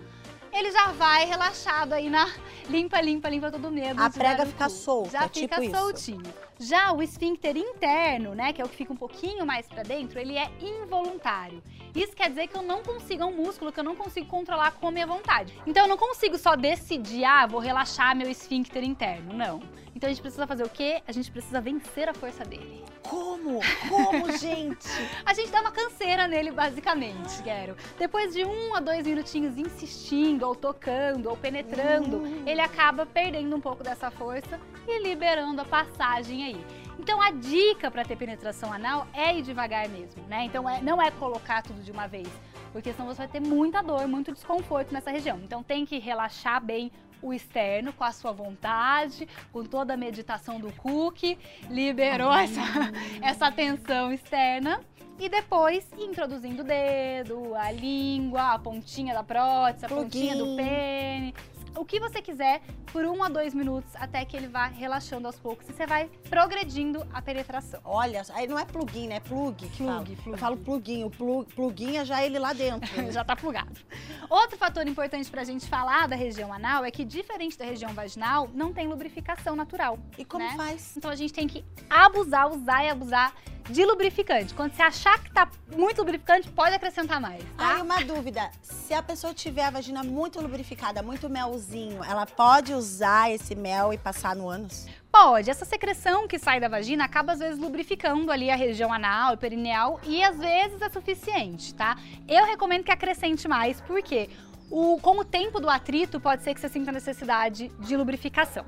ele 0.54 0.72
já 0.72 0.92
vai 0.92 1.26
relaxado 1.26 1.94
aí 1.94 2.10
na 2.10 2.30
limpa, 2.70 3.02
limpa, 3.02 3.28
limpa 3.28 3.52
todo 3.52 3.72
medo. 3.72 4.02
A 4.02 4.10
prega 4.10 4.46
fica 4.46 4.66
cu. 4.66 4.70
solta, 4.70 5.10
Já 5.10 5.30
tipo 5.30 5.56
fica 5.56 5.64
isso. 5.64 5.76
soltinho. 5.76 6.34
Já 6.60 6.92
o 6.92 7.02
esfíncter 7.02 7.58
interno, 7.58 8.36
né, 8.36 8.54
que 8.54 8.62
é 8.62 8.66
o 8.66 8.70
que 8.70 8.76
fica 8.76 8.94
um 8.94 8.98
pouquinho 8.98 9.46
mais 9.46 9.66
pra 9.68 9.82
dentro, 9.82 10.20
ele 10.20 10.38
é 10.38 10.52
involuntário. 10.62 11.64
Isso 12.00 12.16
quer 12.16 12.30
dizer 12.30 12.48
que 12.48 12.56
eu 12.56 12.62
não 12.62 12.82
consigo, 12.82 13.24
é 13.24 13.26
um 13.26 13.36
músculo 13.36 13.74
que 13.74 13.80
eu 13.82 13.84
não 13.84 13.94
consigo 13.94 14.26
controlar 14.26 14.72
com 14.72 14.88
a 14.88 14.92
minha 14.92 15.06
vontade. 15.06 15.54
Então 15.68 15.84
eu 15.84 15.90
não 15.90 15.98
consigo 15.98 16.38
só 16.38 16.56
decidir, 16.56 17.26
ah, 17.26 17.46
vou 17.46 17.60
relaxar 17.60 18.16
meu 18.16 18.30
esfíncter 18.30 18.86
interno. 18.86 19.34
Não. 19.34 19.62
Então 19.94 20.08
a 20.08 20.14
gente 20.14 20.22
precisa 20.22 20.48
fazer 20.48 20.64
o 20.64 20.70
quê? 20.70 21.02
A 21.06 21.12
gente 21.12 21.30
precisa 21.30 21.60
vencer 21.60 22.08
a 22.08 22.14
força 22.14 22.46
dele. 22.46 22.86
Como? 23.04 23.60
Como, 23.90 24.32
gente? 24.38 24.88
A 25.26 25.34
gente 25.34 25.52
dá 25.52 25.60
uma 25.60 25.74
canseira 25.74 26.26
nele, 26.26 26.52
basicamente, 26.52 27.44
quero. 27.44 27.76
Depois 27.98 28.34
de 28.34 28.46
um 28.46 28.76
a 28.76 28.80
dois 28.80 29.06
minutinhos 29.06 29.58
insistindo, 29.58 30.48
ou 30.48 30.56
tocando, 30.56 31.28
ou 31.30 31.36
penetrando, 31.36 32.24
ele 32.48 32.62
acaba 32.62 33.06
perdendo 33.06 33.54
um 33.54 33.60
pouco 33.60 33.84
dessa 33.84 34.10
força 34.10 34.58
e 34.88 35.04
liberando 35.04 35.62
a 35.62 35.66
passagem 35.66 36.46
aí. 36.46 36.89
Então 37.00 37.22
a 37.22 37.32
dica 37.32 37.90
para 37.90 38.04
ter 38.04 38.18
penetração 38.18 38.74
anal 38.74 39.08
é 39.14 39.34
ir 39.34 39.42
devagar 39.42 39.88
mesmo, 39.88 40.22
né? 40.28 40.44
Então 40.44 40.70
é, 40.70 40.82
não 40.82 41.02
é 41.02 41.10
colocar 41.10 41.64
tudo 41.64 41.82
de 41.82 41.92
uma 41.92 42.08
vez, 42.08 42.28
porque 42.74 42.92
senão 42.92 43.08
você 43.08 43.20
vai 43.20 43.28
ter 43.30 43.40
muita 43.40 43.82
dor, 43.82 44.06
muito 44.06 44.34
desconforto 44.34 44.94
nessa 44.94 45.10
região. 45.10 45.40
Então 45.42 45.64
tem 45.64 45.86
que 45.86 45.98
relaxar 45.98 46.62
bem 46.62 46.92
o 47.22 47.34
externo 47.34 47.94
com 47.94 48.04
a 48.04 48.12
sua 48.12 48.34
vontade, 48.34 49.28
com 49.52 49.64
toda 49.64 49.94
a 49.94 49.98
meditação 49.98 50.60
do 50.60 50.72
cookie, 50.74 51.38
liberou 51.70 52.34
essa, 52.34 52.62
essa 53.22 53.52
tensão 53.52 54.12
externa 54.12 54.82
e 55.18 55.28
depois 55.28 55.86
introduzindo 55.98 56.64
o 56.64 56.66
dedo, 56.66 57.56
a 57.56 57.72
língua, 57.72 58.54
a 58.54 58.60
pontinha 58.60 59.14
da 59.14 59.24
prótese, 59.24 59.86
a 59.86 59.90
pontinha 59.90 60.36
do 60.36 60.56
pênis, 60.56 61.34
o 61.76 61.86
que 61.86 62.00
você 62.00 62.22
quiser 62.22 62.62
por 62.92 63.06
um 63.06 63.24
a 63.24 63.30
dois 63.30 63.54
minutos 63.54 63.96
até 63.96 64.26
que 64.26 64.36
ele 64.36 64.48
vá 64.48 64.68
relaxando 64.68 65.28
aos 65.28 65.38
poucos 65.38 65.68
e 65.70 65.74
você 65.74 65.86
vai 65.86 66.10
progredindo 66.30 67.06
a 67.14 67.22
penetração. 67.22 67.80
Olha, 67.84 68.24
aí 68.34 68.48
não 68.48 68.58
é 68.58 68.66
plugin, 68.66 69.08
né? 69.08 69.20
Plug. 69.20 69.68
Plug, 69.68 69.76
fala. 69.78 70.04
plug. 70.04 70.32
Eu 70.32 70.38
falo 70.38 70.58
plugin, 70.58 71.04
o 71.04 71.10
plug, 71.10 71.54
plugin 71.54 71.98
é 71.98 72.06
já 72.06 72.24
ele 72.24 72.40
lá 72.40 72.54
dentro. 72.54 73.02
Né? 73.02 73.12
já 73.12 73.24
tá 73.24 73.36
plugado. 73.36 73.80
Outro 74.30 74.58
fator 74.58 74.88
importante 74.88 75.30
pra 75.30 75.44
gente 75.44 75.68
falar 75.68 76.08
da 76.08 76.16
região 76.16 76.52
anal 76.52 76.84
é 76.84 76.92
que, 76.92 77.06
diferente 77.06 77.58
da 77.58 77.66
região 77.66 77.94
vaginal, 77.94 78.50
não 78.54 78.74
tem 78.74 78.88
lubrificação 78.88 79.56
natural. 79.56 79.98
E 80.18 80.26
como 80.26 80.46
né? 80.46 80.54
faz? 80.56 80.96
Então 80.98 81.10
a 81.10 81.16
gente 81.16 81.34
tem 81.34 81.48
que 81.48 81.64
abusar, 81.90 82.50
usar 82.50 82.84
e 82.84 82.90
abusar 82.90 83.34
de 83.70 83.86
lubrificante. 83.86 84.54
Quando 84.54 84.74
você 84.74 84.82
achar 84.82 85.24
que 85.24 85.32
tá 85.32 85.48
muito 85.76 86.00
lubrificante, 86.00 86.50
pode 86.50 86.76
acrescentar 86.76 87.22
mais, 87.22 87.44
tá? 87.56 87.76
Aí 87.76 87.82
uma 87.82 88.04
dúvida, 88.04 88.50
se 88.62 88.94
a 88.94 89.04
pessoa 89.04 89.34
tiver 89.34 89.64
a 89.64 89.70
vagina 89.70 90.04
muito 90.04 90.42
lubrificada, 90.42 91.04
muito 91.04 91.30
melzinho, 91.30 92.04
ela 92.04 92.26
pode 92.26 92.74
usar 92.74 93.32
esse 93.32 93.56
mel 93.56 93.94
e 93.94 93.98
passar 93.98 94.36
no 94.36 94.50
ânus? 94.50 94.88
Pode. 95.12 95.50
Essa 95.50 95.66
secreção 95.66 96.28
que 96.28 96.40
sai 96.40 96.60
da 96.60 96.68
vagina 96.68 97.06
acaba 97.06 97.34
às 97.34 97.40
vezes 97.40 97.60
lubrificando 97.60 98.32
ali 98.32 98.50
a 98.50 98.56
região 98.56 98.92
anal 98.92 99.34
e 99.34 99.38
perineal 99.38 100.00
e 100.04 100.24
às 100.24 100.38
vezes 100.38 100.82
é 100.82 100.90
suficiente, 100.90 101.74
tá? 101.74 101.98
Eu 102.28 102.46
recomendo 102.46 102.84
que 102.84 102.92
acrescente 102.92 103.48
mais, 103.48 103.82
porque 103.82 104.30
o, 104.70 105.00
com 105.00 105.20
o 105.20 105.26
tempo 105.26 105.60
do 105.60 105.70
atrito 105.70 106.20
pode 106.20 106.44
ser 106.44 106.54
que 106.54 106.62
você 106.62 106.70
sinta 106.70 106.92
necessidade 106.92 107.70
de 107.80 107.98
lubrificação. 107.98 108.66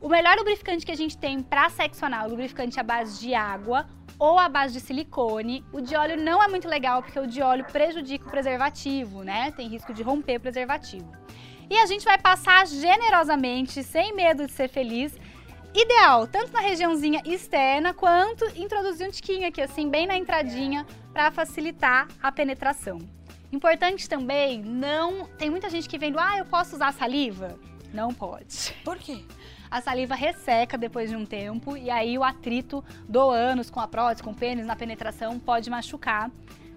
O 0.00 0.08
melhor 0.08 0.36
lubrificante 0.36 0.84
que 0.84 0.92
a 0.92 0.96
gente 0.96 1.16
tem 1.16 1.42
para 1.42 1.70
sexo 1.70 2.04
anal 2.04 2.24
é 2.24 2.26
o 2.26 2.30
lubrificante 2.30 2.78
à 2.78 2.82
base 2.82 3.20
de 3.20 3.34
água 3.34 3.86
ou 4.18 4.38
à 4.38 4.48
base 4.48 4.74
de 4.74 4.80
silicone. 4.80 5.64
O 5.72 5.80
de 5.80 5.94
óleo 5.96 6.16
não 6.16 6.42
é 6.42 6.48
muito 6.48 6.68
legal 6.68 7.02
porque 7.02 7.18
o 7.18 7.26
de 7.26 7.42
óleo 7.42 7.64
prejudica 7.64 8.26
o 8.26 8.30
preservativo, 8.30 9.22
né? 9.22 9.52
Tem 9.52 9.68
risco 9.68 9.92
de 9.92 10.02
romper 10.02 10.36
o 10.36 10.40
preservativo. 10.40 11.10
E 11.68 11.78
a 11.78 11.86
gente 11.86 12.04
vai 12.04 12.18
passar 12.18 12.66
generosamente, 12.66 13.82
sem 13.82 14.14
medo 14.14 14.46
de 14.46 14.52
ser 14.52 14.68
feliz. 14.68 15.16
Ideal, 15.74 16.26
tanto 16.26 16.52
na 16.52 16.60
regiãozinha 16.60 17.20
externa, 17.24 17.92
quanto 17.92 18.44
introduzir 18.56 19.08
um 19.08 19.10
tiquinho 19.10 19.48
aqui, 19.48 19.60
assim, 19.60 19.88
bem 19.88 20.06
na 20.06 20.16
entradinha, 20.16 20.86
para 21.12 21.30
facilitar 21.30 22.06
a 22.22 22.30
penetração. 22.30 22.98
Importante 23.50 24.08
também, 24.08 24.62
não... 24.62 25.26
Tem 25.38 25.50
muita 25.50 25.68
gente 25.70 25.88
que 25.88 25.98
vendo, 25.98 26.18
ah, 26.18 26.38
eu 26.38 26.44
posso 26.44 26.76
usar 26.76 26.92
saliva? 26.92 27.58
Não 27.92 28.12
pode. 28.12 28.74
Por 28.84 28.98
quê? 28.98 29.24
A 29.74 29.80
saliva 29.80 30.14
resseca 30.14 30.78
depois 30.78 31.10
de 31.10 31.16
um 31.16 31.26
tempo 31.26 31.76
e 31.76 31.90
aí 31.90 32.16
o 32.16 32.22
atrito 32.22 32.84
do 33.08 33.28
ânus 33.28 33.70
com 33.70 33.80
a 33.80 33.88
prótese, 33.88 34.22
com 34.22 34.30
o 34.30 34.34
pênis 34.34 34.64
na 34.64 34.76
penetração 34.76 35.36
pode 35.36 35.68
machucar. 35.68 36.30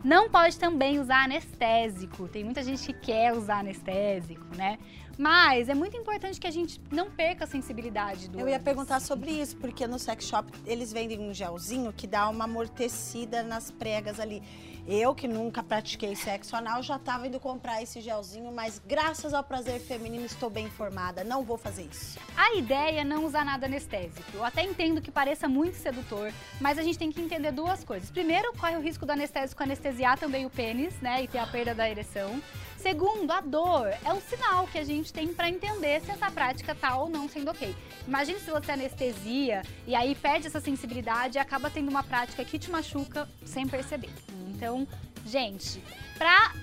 Não 0.03 0.27
pode 0.27 0.57
também 0.57 0.99
usar 0.99 1.25
anestésico. 1.25 2.27
Tem 2.27 2.43
muita 2.43 2.63
gente 2.63 2.87
que 2.87 2.93
quer 2.93 3.33
usar 3.33 3.59
anestésico, 3.59 4.43
né? 4.55 4.79
Mas 5.15 5.69
é 5.69 5.75
muito 5.75 5.95
importante 5.95 6.39
que 6.39 6.47
a 6.47 6.51
gente 6.51 6.81
não 6.91 7.11
perca 7.11 7.43
a 7.43 7.47
sensibilidade 7.47 8.29
do 8.29 8.39
Eu 8.39 8.47
ia 8.47 8.55
ânus. 8.55 8.65
perguntar 8.65 8.99
sobre 8.99 9.29
isso, 9.29 9.57
porque 9.57 9.85
no 9.85 9.99
sex 9.99 10.25
shop 10.25 10.51
eles 10.65 10.91
vendem 10.91 11.19
um 11.19 11.31
gelzinho 11.31 11.93
que 11.93 12.07
dá 12.07 12.27
uma 12.27 12.45
amortecida 12.45 13.43
nas 13.43 13.69
pregas 13.69 14.19
ali. 14.19 14.41
Eu, 14.89 15.13
que 15.13 15.27
nunca 15.27 15.61
pratiquei 15.61 16.15
sexo 16.15 16.55
anal, 16.55 16.81
já 16.81 16.97
tava 16.97 17.27
indo 17.27 17.41
comprar 17.41 17.83
esse 17.83 17.99
gelzinho, 17.99 18.53
mas 18.53 18.81
graças 18.87 19.33
ao 19.33 19.43
prazer 19.43 19.81
feminino 19.81 20.25
estou 20.25 20.49
bem 20.49 20.67
informada. 20.67 21.25
Não 21.25 21.43
vou 21.43 21.57
fazer 21.57 21.89
isso. 21.91 22.17
A 22.37 22.55
ideia 22.55 23.01
é 23.01 23.03
não 23.03 23.25
usar 23.25 23.43
nada 23.43 23.65
anestésico. 23.65 24.23
Eu 24.33 24.45
até 24.45 24.63
entendo 24.63 25.01
que 25.01 25.11
pareça 25.11 25.45
muito 25.45 25.75
sedutor, 25.75 26.31
mas 26.61 26.77
a 26.77 26.83
gente 26.83 26.97
tem 26.97 27.11
que 27.11 27.19
entender 27.19 27.51
duas 27.51 27.83
coisas. 27.83 28.09
Primeiro, 28.09 28.53
corre 28.53 28.77
o 28.77 28.81
risco 28.81 29.05
do 29.05 29.11
anestésico 29.11 29.61
anestesiar 29.61 30.17
também 30.17 30.45
o 30.45 30.49
pênis, 30.49 30.93
né, 31.01 31.21
e 31.21 31.27
ter 31.27 31.39
a 31.39 31.47
perda 31.47 31.75
da 31.75 31.89
ereção. 31.89 32.41
Segundo, 32.77 33.29
a 33.31 33.41
dor 33.41 33.89
é 34.05 34.13
um 34.13 34.21
sinal 34.21 34.67
que 34.67 34.77
a 34.77 34.85
gente 34.85 35.11
tem 35.11 35.33
para 35.33 35.49
entender 35.49 35.99
se 35.99 36.11
essa 36.11 36.31
prática 36.31 36.73
tá 36.73 36.97
ou 36.97 37.09
não 37.09 37.27
sendo 37.27 37.51
ok. 37.51 37.75
Imagine 38.07 38.39
se 38.39 38.49
você 38.49 38.71
anestesia 38.71 39.63
e 39.85 39.93
aí 39.93 40.15
perde 40.15 40.47
essa 40.47 40.61
sensibilidade 40.61 41.37
e 41.37 41.39
acaba 41.39 41.69
tendo 41.69 41.89
uma 41.89 42.03
prática 42.03 42.45
que 42.45 42.57
te 42.57 42.71
machuca 42.71 43.27
sem 43.43 43.67
perceber. 43.67 44.11
Então, 44.57 44.76
gente, 45.25 45.81
pra 46.17 46.53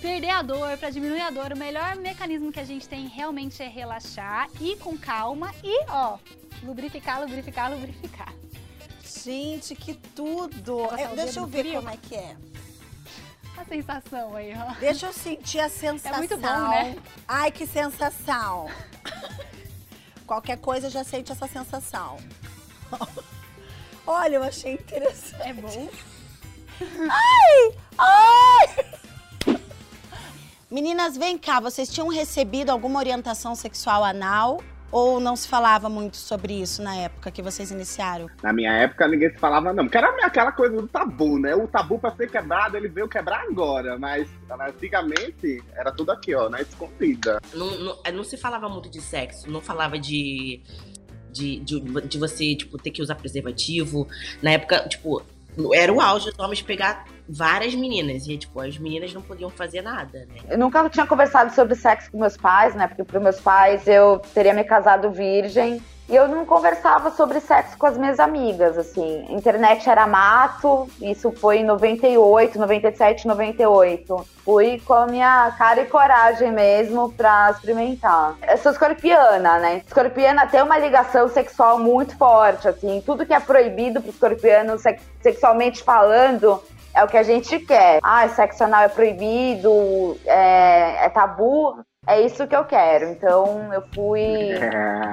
perder 0.00 0.30
a 0.30 0.42
dor, 0.42 0.76
pra 0.78 0.90
diminuir 0.90 1.20
a 1.20 1.30
dor, 1.30 1.52
o 1.52 1.56
melhor 1.56 1.96
mecanismo 1.96 2.52
que 2.52 2.60
a 2.60 2.64
gente 2.64 2.88
tem 2.88 3.06
realmente 3.06 3.62
é 3.62 3.68
relaxar, 3.68 4.48
ir 4.60 4.76
com 4.78 4.96
calma 4.96 5.54
e, 5.62 5.84
ó, 5.88 6.18
lubrificar, 6.62 7.20
lubrificar, 7.20 7.70
lubrificar. 7.70 8.32
Gente, 9.04 9.74
que 9.74 9.94
tudo! 9.94 10.84
É, 10.96 11.08
deixa 11.14 11.40
eu 11.40 11.46
ver 11.46 11.60
frio? 11.60 11.76
como 11.76 11.90
é 11.90 11.96
que 11.96 12.14
é. 12.14 12.36
A 13.56 13.64
sensação 13.64 14.36
aí, 14.36 14.52
ó. 14.54 14.74
Deixa 14.74 15.06
eu 15.06 15.12
sentir 15.12 15.60
a 15.60 15.68
sensação. 15.68 16.18
muito 16.18 16.36
bom, 16.36 16.68
né? 16.68 16.96
Ai, 17.26 17.50
que 17.50 17.66
sensação. 17.66 18.68
Qualquer 20.26 20.58
coisa 20.58 20.90
já 20.90 21.02
sente 21.02 21.32
essa 21.32 21.46
sensação. 21.46 22.18
Olha, 24.06 24.36
eu 24.36 24.42
achei 24.42 24.74
interessante. 24.74 25.42
É 25.42 25.54
bom. 25.54 25.88
Ai! 27.08 27.72
Meninas, 30.70 31.16
vem 31.16 31.38
cá, 31.38 31.60
vocês 31.60 31.88
tinham 31.88 32.08
recebido 32.08 32.70
alguma 32.70 32.98
orientação 32.98 33.54
sexual 33.54 34.04
anal 34.04 34.60
ou 34.90 35.18
não 35.20 35.34
se 35.36 35.48
falava 35.48 35.88
muito 35.88 36.16
sobre 36.16 36.60
isso 36.60 36.82
na 36.82 36.96
época 36.96 37.30
que 37.30 37.42
vocês 37.42 37.70
iniciaram? 37.70 38.28
Na 38.42 38.52
minha 38.52 38.72
época, 38.72 39.06
ninguém 39.08 39.30
se 39.30 39.38
falava, 39.38 39.72
não. 39.72 39.84
Porque 39.84 39.98
era 39.98 40.08
aquela 40.24 40.52
coisa 40.52 40.76
do 40.76 40.86
tabu, 40.88 41.38
né? 41.38 41.54
O 41.54 41.66
tabu 41.66 41.98
pra 41.98 42.14
ser 42.14 42.30
quebrado, 42.30 42.76
ele 42.76 42.88
veio 42.88 43.08
quebrar 43.08 43.42
agora. 43.42 43.98
Mas 43.98 44.28
antigamente, 44.50 45.62
era 45.74 45.90
tudo 45.92 46.12
aqui, 46.12 46.34
ó, 46.34 46.48
na 46.48 46.60
escondida. 46.60 47.40
Não, 47.54 47.70
não, 47.78 47.96
não 48.12 48.24
se 48.24 48.36
falava 48.36 48.68
muito 48.68 48.88
de 48.88 49.00
sexo, 49.00 49.50
não 49.50 49.60
falava 49.60 49.98
de, 49.98 50.60
de, 51.30 51.60
de, 51.60 51.80
de 51.80 52.18
você, 52.18 52.54
tipo, 52.54 52.78
ter 52.78 52.90
que 52.90 53.02
usar 53.02 53.16
preservativo. 53.16 54.06
Na 54.42 54.52
época, 54.52 54.88
tipo, 54.88 55.22
era 55.74 55.92
o 55.92 56.00
auge 56.00 56.30
dos 56.30 56.38
homens 56.38 56.62
pegar 56.62 57.04
várias 57.28 57.74
meninas. 57.74 58.26
E, 58.26 58.36
tipo, 58.36 58.60
as 58.60 58.78
meninas 58.78 59.12
não 59.12 59.22
podiam 59.22 59.50
fazer 59.50 59.82
nada, 59.82 60.26
né? 60.26 60.40
Eu 60.48 60.58
nunca 60.58 60.88
tinha 60.88 61.06
conversado 61.06 61.54
sobre 61.54 61.74
sexo 61.74 62.10
com 62.10 62.18
meus 62.18 62.36
pais, 62.36 62.74
né? 62.74 62.86
Porque 62.86 63.04
para 63.04 63.20
meus 63.20 63.40
pais 63.40 63.86
eu 63.86 64.18
teria 64.34 64.54
me 64.54 64.64
casado 64.64 65.10
virgem. 65.10 65.82
E 66.08 66.14
eu 66.14 66.28
não 66.28 66.46
conversava 66.46 67.10
sobre 67.10 67.40
sexo 67.40 67.76
com 67.76 67.84
as 67.86 67.98
minhas 67.98 68.20
amigas, 68.20 68.78
assim. 68.78 69.26
Internet 69.28 69.90
era 69.90 70.06
mato, 70.06 70.88
isso 71.00 71.32
foi 71.32 71.58
em 71.58 71.64
98, 71.64 72.58
97, 72.60 73.26
98. 73.26 74.26
Fui 74.44 74.80
com 74.86 74.94
a 74.94 75.06
minha 75.06 75.52
cara 75.58 75.80
e 75.80 75.86
coragem 75.86 76.52
mesmo 76.52 77.10
pra 77.12 77.50
experimentar. 77.50 78.36
Eu 78.48 78.56
sou 78.58 78.70
escorpiana, 78.70 79.58
né? 79.58 79.82
Escorpiana 79.84 80.46
tem 80.46 80.62
uma 80.62 80.78
ligação 80.78 81.28
sexual 81.28 81.80
muito 81.80 82.16
forte, 82.16 82.68
assim. 82.68 83.02
Tudo 83.04 83.26
que 83.26 83.34
é 83.34 83.40
proibido 83.40 84.00
pro 84.00 84.10
escorpiano, 84.10 84.78
sex- 84.78 85.02
sexualmente 85.20 85.82
falando, 85.82 86.62
é 86.94 87.02
o 87.02 87.08
que 87.08 87.16
a 87.16 87.24
gente 87.24 87.58
quer. 87.58 87.98
Ah, 88.00 88.28
sexo 88.28 88.62
anal 88.62 88.84
é 88.84 88.88
proibido, 88.88 90.16
é, 90.24 91.06
é 91.06 91.08
tabu. 91.08 91.84
É 92.06 92.20
isso 92.20 92.46
que 92.46 92.54
eu 92.54 92.64
quero. 92.64 93.06
Então 93.06 93.72
eu 93.72 93.82
fui 93.94 94.54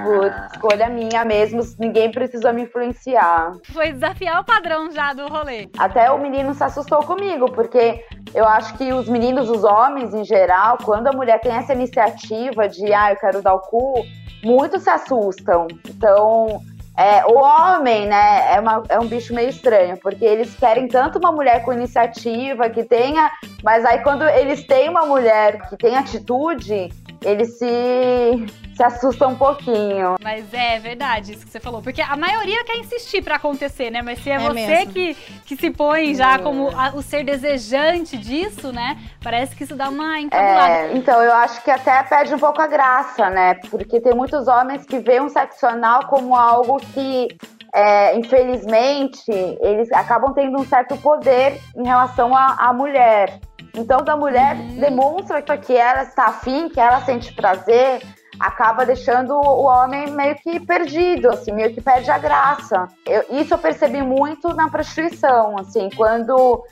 por 0.04 0.32
escolha 0.52 0.90
minha 0.90 1.26
mesmo. 1.26 1.62
Ninguém 1.80 2.12
precisou 2.12 2.54
me 2.54 2.64
influenciar. 2.64 3.54
Foi 3.72 3.92
desafiar 3.92 4.42
o 4.42 4.46
padrão 4.46 4.92
já 4.92 5.14
do 5.14 5.28
rolê. 5.28 5.70
Até 5.78 6.12
o 6.12 6.20
menino 6.20 6.54
se 6.54 6.64
assustou 6.64 7.04
comigo, 7.04 7.52
porque 7.52 8.06
eu 8.34 8.46
acho 8.46 8.78
que 8.78 8.94
os 8.94 9.10
meninos, 9.10 9.50
os 9.50 9.64
homens 9.64 10.14
em 10.14 10.24
geral, 10.24 10.78
quando 10.84 11.08
a 11.08 11.12
mulher 11.12 11.40
tem 11.40 11.54
essa 11.54 11.74
iniciativa 11.74 12.68
de 12.68 12.94
ah, 12.94 13.12
eu 13.12 13.18
quero 13.18 13.42
dar 13.42 13.56
o 13.56 13.60
cu, 13.60 14.06
muitos 14.44 14.84
se 14.84 14.90
assustam. 14.90 15.68
Então, 15.90 16.62
é, 16.98 17.26
o 17.26 17.34
homem, 17.36 18.08
né, 18.08 18.54
é, 18.56 18.60
uma- 18.60 18.84
é 18.90 19.00
um 19.00 19.06
bicho 19.08 19.34
meio 19.34 19.50
estranho, 19.50 19.98
porque 19.98 20.24
eles 20.24 20.54
querem 20.56 20.88
tanto 20.88 21.18
uma 21.18 21.32
mulher 21.32 21.64
com 21.64 21.74
iniciativa, 21.74 22.70
que 22.70 22.84
tenha. 22.84 23.32
Mas 23.64 23.84
aí 23.86 24.00
quando 24.00 24.24
eles 24.24 24.66
têm 24.66 24.90
uma 24.90 25.06
mulher 25.06 25.68
que 25.70 25.78
tem 25.78 25.96
atitude, 25.96 26.90
eles 27.24 27.58
se, 27.58 28.46
se 28.75 28.84
assustam 28.84 29.32
um 29.32 29.36
pouquinho. 29.36 30.15
Mas 30.22 30.51
é 30.53 30.80
verdade 30.80 31.34
isso 31.34 31.46
que 31.46 31.51
você 31.51 31.60
falou. 31.60 31.82
Porque 31.82 32.01
a 32.01 32.15
maioria 32.15 32.63
quer 32.63 32.77
insistir 32.77 33.22
pra 33.24 33.36
acontecer, 33.36 33.89
né? 33.92 34.01
Mas 34.01 34.20
se 34.20 34.30
é, 34.30 34.36
É 34.36 34.39
você 34.39 34.53
mesmo. 34.53 34.92
que, 34.94 35.13
que 35.46 35.56
se 35.56 35.70
põe 35.72 36.15
já 36.15 36.39
como 36.39 36.70
a- 36.75 36.92
o 36.96 37.01
ser 37.01 37.24
desejante 37.24 38.18
disso, 38.18 38.72
né? 38.72 38.98
Parece 39.24 39.56
que 39.56 39.63
isso 39.63 39.75
dá 39.75 39.89
uma 39.89 40.20
encabulada. 40.20 40.74
É, 40.74 40.94
então, 40.98 41.22
eu 41.22 41.34
acho 41.34 41.62
que 41.63 41.70
até 41.72 42.01
perde 42.03 42.34
um 42.34 42.39
pouco 42.39 42.62
a 42.62 42.68
graça, 42.68 43.30
né? 43.30 43.56
Porque 43.70 44.00
tem 44.01 44.13
muitos 44.13 44.48
homens 44.48 44.86
que 44.86 45.00
veem 45.00 45.22
o 45.22 45.30
sexo 45.30 45.65
anal 45.65 46.08
como 46.08 46.36
algo 46.36 46.77
que 46.94 47.27
é, 47.75 48.15
infelizmente, 48.15 49.32
eles 49.62 49.92
acabam 49.92 50.34
tendo 50.34 50.60
um 50.60 50.65
certo 50.65 50.96
poder 50.98 51.60
em 51.75 51.86
relação 51.88 52.36
à, 52.36 52.56
à 52.60 52.74
mulher. 52.74 53.39
Então, 53.75 53.98
da 54.03 54.15
mulher 54.15 54.56
Uhum. 54.56 54.80
demonstra 54.80 55.42
que 55.58 55.75
ela 55.75 56.03
está 56.03 56.25
afim, 56.25 56.70
que 56.70 56.80
ela 56.80 57.01
sente 57.01 57.34
prazer, 57.34 58.01
acaba 58.40 58.86
deixando 58.86 59.34
o 59.34 59.63
homem 59.63 60.12
meio 60.12 60.36
que 60.36 60.60
perdido, 60.60 61.30
assim, 61.30 61.52
meio 61.52 61.74
que 61.74 61.82
perde 61.82 62.10
a 62.10 62.18
graça. 62.18 62.88
Eu- 63.06 63.25
isso 63.30 63.54
eu 63.54 63.58
percebi 63.58 64.02
muito 64.02 64.54
na 64.54 64.70
prostituição, 64.70 65.58
assim, 65.60 65.90
quando 65.96 66.63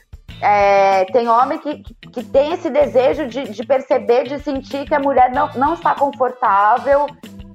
é, 0.42 1.06
tem 1.06 1.28
homem 1.28 1.60
que, 1.60 1.84
que, 2.12 2.24
tem 2.24 2.54
esse 2.54 2.70
desejo 2.70 3.28
de, 3.28 3.44
de 3.50 3.66
perceber, 3.66 4.24
de 4.24 4.40
sentir 4.40 4.88
que 4.88 4.96
a 4.96 5.00
mulher 5.00 5.32
não, 5.32 5.50
não 5.54 5.74
está 5.76 5.94
confortável, 5.94 7.06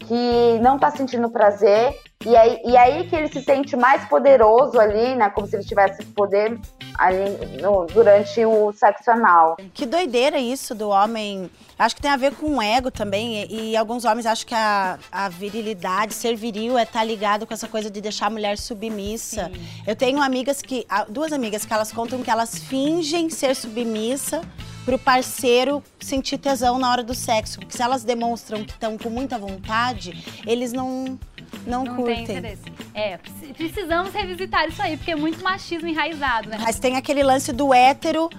que 0.06 0.58
não 0.60 0.76
está 0.76 0.90
sentindo 0.90 1.28
prazer, 1.30 1.94
e 2.24 2.34
aí, 2.34 2.60
e 2.64 2.76
aí 2.76 3.08
que 3.08 3.14
ele 3.14 3.28
se 3.28 3.42
sente 3.42 3.76
mais 3.76 4.04
poderoso 4.08 4.78
ali, 4.80 5.14
né? 5.14 5.28
Como 5.30 5.46
se 5.46 5.54
ele 5.56 5.64
tivesse 5.64 6.02
poder 6.06 6.58
ali 6.98 7.60
no- 7.60 7.86
durante 7.86 8.44
o 8.44 8.72
sexo 8.72 9.10
anal. 9.10 9.56
Que 9.74 9.84
doideira 9.84 10.38
isso 10.38 10.74
do 10.74 10.88
homem. 10.88 11.50
Acho 11.78 11.94
que 11.94 12.00
tem 12.02 12.10
a 12.10 12.16
ver 12.16 12.34
com 12.34 12.56
o 12.56 12.62
ego 12.62 12.90
também. 12.90 13.44
E, 13.44 13.72
e 13.72 13.76
alguns 13.76 14.04
homens 14.06 14.24
acham 14.24 14.46
que 14.46 14.54
a, 14.54 14.98
a 15.12 15.28
virilidade, 15.28 16.14
ser 16.14 16.34
viril, 16.34 16.78
é 16.78 16.84
estar 16.84 17.04
ligado 17.04 17.46
com 17.46 17.52
essa 17.52 17.68
coisa 17.68 17.90
de 17.90 18.00
deixar 18.00 18.26
a 18.26 18.30
mulher 18.30 18.56
submissa. 18.56 19.50
Eu 19.86 19.94
tenho 19.94 20.22
amigas 20.22 20.62
que. 20.62 20.86
Duas 21.08 21.32
amigas 21.32 21.66
que 21.66 21.72
elas 21.72 21.92
contam 21.92 22.22
que 22.22 22.30
elas 22.30 22.58
fingem 22.58 23.28
ser 23.28 23.54
submissa 23.54 24.40
pro 24.86 24.98
parceiro 24.98 25.82
sentir 26.00 26.38
tesão 26.38 26.78
na 26.78 26.90
hora 26.90 27.02
do 27.02 27.12
sexo. 27.14 27.58
Porque 27.58 27.76
se 27.76 27.82
elas 27.82 28.04
demonstram 28.04 28.64
que 28.64 28.70
estão 28.72 28.96
com 28.96 29.10
muita 29.10 29.36
vontade, 29.36 30.16
eles 30.46 30.72
não, 30.72 31.18
não, 31.66 31.84
Não 31.84 31.84
tem 31.84 31.94
curtem. 31.96 32.22
interesse. 32.22 32.62
É, 32.94 33.18
preci- 33.18 33.52
precisamos 33.52 34.14
revisitar 34.14 34.66
isso 34.68 34.80
aí, 34.80 34.96
porque 34.96 35.10
é 35.10 35.16
muito 35.16 35.42
machismo 35.42 35.88
enraizado, 35.88 36.48
né? 36.48 36.56
Mas 36.60 36.78
tem 36.78 36.96
aquele 36.96 37.22
lance 37.22 37.52
do 37.52 37.74
hétero 37.74 38.30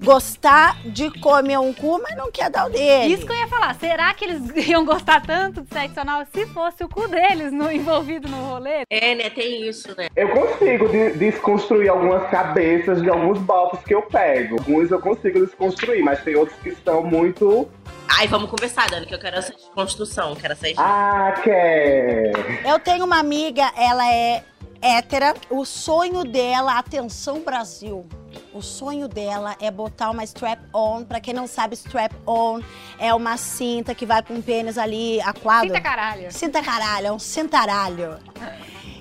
gostar 0.00 0.76
de 0.84 1.10
comer 1.20 1.58
um 1.58 1.72
cu, 1.72 2.00
mas 2.02 2.16
não 2.16 2.30
quer 2.30 2.50
dar 2.50 2.66
o 2.66 2.70
dele. 2.70 3.12
Isso 3.14 3.26
que 3.26 3.32
eu 3.32 3.36
ia 3.36 3.48
falar. 3.48 3.74
Será 3.74 4.14
que 4.14 4.24
eles 4.24 4.42
iam 4.68 4.84
gostar 4.84 5.20
tanto 5.24 5.62
de 5.62 5.72
sexo 5.72 6.00
anal 6.00 6.24
se 6.32 6.46
fosse 6.46 6.84
o 6.84 6.88
cu 6.88 7.08
deles 7.08 7.52
no, 7.52 7.70
envolvido 7.70 8.28
no 8.28 8.36
rolê? 8.48 8.82
É, 8.90 9.14
né? 9.14 9.30
Tem 9.30 9.68
isso, 9.68 9.94
né? 9.96 10.08
Eu 10.14 10.28
consigo 10.30 10.88
de- 10.88 11.12
desconstruir 11.12 11.88
algumas 11.88 12.28
cabeças 12.30 13.02
de 13.02 13.10
alguns 13.10 13.38
bofos 13.40 13.80
que 13.84 13.94
eu 13.94 14.02
pego. 14.02 14.56
Alguns 14.58 14.90
eu 14.90 15.00
consigo 15.00 15.44
desconstruir, 15.44 16.02
mas 16.02 16.22
tem 16.22 16.36
outros 16.36 16.56
que 16.60 16.68
estão 16.68 17.02
muito. 17.02 17.68
Ai, 18.08 18.26
vamos 18.26 18.48
conversar, 18.48 18.88
Dani, 18.88 19.06
que 19.06 19.14
eu 19.14 19.18
quero 19.18 19.36
essa 19.36 19.52
desconstrução, 19.52 20.34
quero 20.34 20.54
essa 20.54 20.66
Ah, 20.78 21.34
quer. 21.42 22.32
Eu 22.66 22.78
tenho 22.78 23.04
uma 23.04 23.18
amiga, 23.18 23.70
ela 23.76 24.10
é 24.10 24.42
hétera. 24.80 25.34
O 25.50 25.64
sonho 25.64 26.24
dela, 26.24 26.78
atenção 26.78 27.40
Brasil, 27.40 28.06
o 28.52 28.62
sonho 28.62 29.08
dela 29.08 29.56
é 29.60 29.70
botar 29.70 30.10
uma 30.10 30.24
strap-on. 30.24 31.04
Pra 31.04 31.20
quem 31.20 31.34
não 31.34 31.46
sabe, 31.46 31.74
strap-on 31.74 32.60
é 32.98 33.12
uma 33.14 33.36
cinta 33.36 33.94
que 33.94 34.06
vai 34.06 34.22
com 34.22 34.34
o 34.34 34.42
pênis 34.42 34.78
ali 34.78 35.20
aquado. 35.20 35.66
Cinta 35.66 35.80
caralho. 35.80 36.32
Cinta 36.32 36.62
caralho, 36.62 37.06
é 37.06 37.12
um 37.12 37.18
cintaralho. 37.18 38.18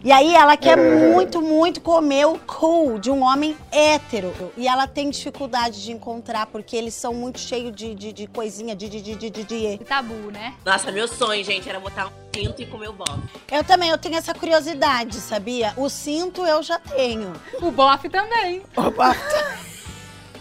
E 0.07 0.11
aí 0.13 0.33
ela 0.33 0.55
quer 0.55 0.77
muito, 0.77 1.41
muito 1.41 1.81
comer 1.81 2.25
o 2.27 2.39
cu 2.39 2.97
de 2.97 3.11
um 3.11 3.23
homem 3.23 3.57
hétero. 3.69 4.33
E 4.55 4.65
ela 4.65 4.87
tem 4.87 5.09
dificuldade 5.09 5.83
de 5.83 5.91
encontrar, 5.91 6.45
porque 6.45 6.77
eles 6.77 6.93
são 6.93 7.13
muito 7.13 7.37
cheios 7.37 7.75
de, 7.75 7.93
de, 7.93 8.13
de 8.13 8.25
coisinha, 8.25 8.73
de, 8.73 8.87
de, 8.87 9.01
de, 9.01 9.29
de, 9.29 9.43
de, 9.43 9.77
tabu, 9.79 10.31
né? 10.31 10.53
Nossa, 10.65 10.93
meu 10.93 11.09
sonho, 11.09 11.43
gente, 11.43 11.67
era 11.67 11.77
botar 11.77 12.07
um 12.07 12.11
cinto 12.33 12.61
e 12.61 12.65
comer 12.65 12.87
o 12.87 12.93
bofe. 12.93 13.19
Eu 13.51 13.65
também, 13.65 13.89
eu 13.89 13.97
tenho 13.97 14.15
essa 14.15 14.33
curiosidade, 14.33 15.15
sabia? 15.15 15.73
O 15.75 15.89
cinto 15.89 16.45
eu 16.45 16.63
já 16.63 16.79
tenho. 16.79 17.33
O 17.61 17.69
bofe 17.69 18.07
também. 18.07 18.63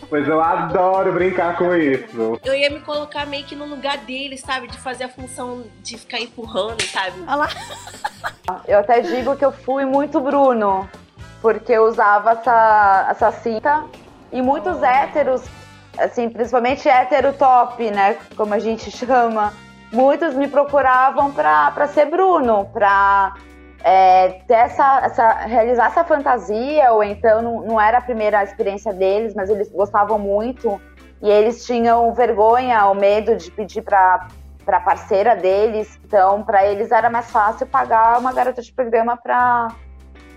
Pois 0.08 0.26
eu 0.28 0.40
adoro 0.40 1.12
brincar 1.12 1.56
com 1.56 1.74
isso. 1.74 2.38
Eu 2.44 2.54
ia 2.54 2.70
me 2.70 2.80
colocar 2.80 3.26
meio 3.26 3.44
que 3.44 3.56
no 3.56 3.66
lugar 3.66 3.98
dele, 3.98 4.38
sabe? 4.38 4.68
De 4.68 4.78
fazer 4.78 5.04
a 5.04 5.08
função 5.08 5.64
de 5.82 5.98
ficar 5.98 6.20
empurrando, 6.20 6.82
sabe? 6.82 7.20
Olha 7.26 7.36
lá. 7.36 7.48
Eu 8.66 8.78
até 8.78 9.00
digo 9.00 9.36
que 9.36 9.44
eu 9.44 9.52
fui 9.52 9.84
muito 9.84 10.20
Bruno, 10.20 10.88
porque 11.42 11.72
eu 11.72 11.84
usava 11.84 12.32
essa, 12.32 13.08
essa 13.10 13.32
cinta 13.32 13.84
e 14.32 14.40
muitos 14.40 14.82
héteros, 14.82 15.42
assim, 15.98 16.28
principalmente 16.28 16.88
hétero 16.88 17.32
top, 17.32 17.90
né, 17.90 18.16
como 18.36 18.54
a 18.54 18.58
gente 18.58 18.90
chama, 18.90 19.52
muitos 19.92 20.34
me 20.34 20.48
procuravam 20.48 21.32
pra, 21.32 21.70
pra 21.70 21.88
ser 21.88 22.06
Bruno, 22.06 22.68
pra 22.72 23.34
é, 23.88 24.40
ter 24.48 24.54
essa, 24.54 25.00
essa, 25.04 25.32
realizar 25.44 25.86
essa 25.86 26.02
fantasia, 26.02 26.90
ou 26.90 27.04
então 27.04 27.40
não, 27.40 27.60
não 27.62 27.80
era 27.80 27.98
a 27.98 28.00
primeira 28.00 28.42
experiência 28.42 28.92
deles, 28.92 29.32
mas 29.32 29.48
eles 29.48 29.70
gostavam 29.70 30.18
muito 30.18 30.80
e 31.22 31.30
eles 31.30 31.64
tinham 31.64 32.12
vergonha 32.12 32.84
ou 32.86 32.96
medo 32.96 33.36
de 33.36 33.48
pedir 33.48 33.82
pra 33.82 34.26
para 34.64 34.80
parceira 34.80 35.36
deles. 35.36 35.96
Então, 36.04 36.42
para 36.42 36.66
eles 36.66 36.90
era 36.90 37.08
mais 37.08 37.30
fácil 37.30 37.68
pagar 37.68 38.18
uma 38.18 38.32
garota 38.32 38.60
de 38.60 38.72
programa 38.72 39.16
para 39.16 39.68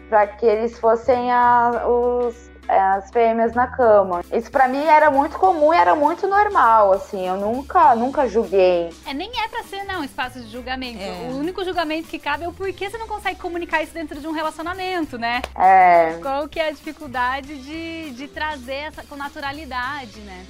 para 0.08 0.28
que 0.28 0.46
eles 0.46 0.80
fossem 0.80 1.32
a, 1.32 1.88
os, 1.88 2.49
as 2.77 3.10
fêmeas 3.10 3.53
na 3.53 3.67
cama. 3.67 4.23
Isso 4.32 4.51
para 4.51 4.67
mim 4.67 4.84
era 4.84 5.10
muito 5.10 5.38
comum 5.38 5.73
e 5.73 5.77
era 5.77 5.95
muito 5.95 6.27
normal, 6.27 6.93
assim. 6.93 7.27
Eu 7.27 7.38
nunca 7.38 7.95
nunca 7.95 8.27
julguei. 8.27 8.93
É, 9.05 9.13
nem 9.13 9.32
é 9.39 9.47
pra 9.47 9.63
ser, 9.63 9.84
não, 9.86 10.03
espaço 10.03 10.39
de 10.39 10.51
julgamento. 10.51 11.01
É. 11.01 11.29
O 11.32 11.38
único 11.38 11.63
julgamento 11.63 12.08
que 12.08 12.19
cabe 12.19 12.43
é 12.43 12.47
o 12.47 12.53
porquê 12.53 12.89
você 12.89 12.97
não 12.97 13.08
consegue 13.08 13.39
comunicar 13.39 13.82
isso 13.82 13.93
dentro 13.93 14.19
de 14.19 14.27
um 14.27 14.32
relacionamento, 14.32 15.17
né? 15.17 15.41
É, 15.55 16.19
Qual 16.21 16.47
que 16.47 16.60
é 16.60 16.67
a 16.67 16.71
dificuldade 16.71 17.58
de, 17.62 18.12
de 18.12 18.27
trazer 18.27 18.88
essa 18.88 19.03
com 19.03 19.15
naturalidade, 19.15 20.19
né? 20.21 20.45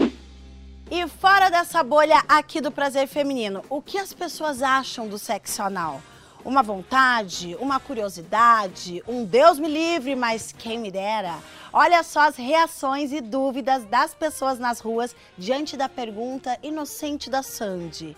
E 0.92 1.08
fora 1.08 1.50
dessa 1.50 1.84
bolha 1.84 2.24
aqui 2.28 2.60
do 2.60 2.72
prazer 2.72 3.08
feminino, 3.08 3.64
o 3.70 3.80
que 3.80 3.98
as 3.98 4.12
pessoas 4.12 4.64
acham 4.64 5.08
do 5.08 5.20
sexo 5.20 5.62
anal? 5.62 6.02
Uma 6.46 6.64
vontade, 6.64 7.56
uma 7.60 7.82
curiosidade, 7.82 9.04
um 9.06 9.26
Deus 9.26 9.60
me 9.60 9.68
livre, 9.68 10.16
mas 10.16 10.54
quem 10.58 10.80
me 10.80 10.90
dera? 10.90 11.38
Olha 11.72 12.02
só 12.02 12.22
as 12.22 12.38
reações 12.38 13.12
e 13.12 13.20
dúvidas 13.20 13.84
das 13.86 14.14
pessoas 14.14 14.58
nas 14.58 14.80
ruas 14.80 15.14
diante 15.38 15.76
da 15.76 15.90
pergunta 15.90 16.58
inocente 16.64 17.30
da 17.30 17.44
Sandy. 17.44 18.16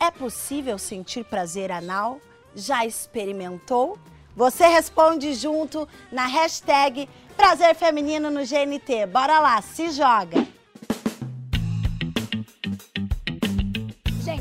É 0.00 0.10
possível 0.10 0.78
sentir 0.78 1.24
prazer 1.24 1.70
anal? 1.70 2.20
Já 2.54 2.86
experimentou? 2.86 3.98
Você 4.34 4.66
responde 4.66 5.34
junto 5.34 5.86
na 6.10 6.26
hashtag 6.26 7.08
Prazer 7.36 7.74
Feminino 7.74 8.30
no 8.30 8.40
GNT. 8.40 9.06
Bora 9.06 9.40
lá, 9.40 9.60
se 9.60 9.90
joga! 9.90 10.47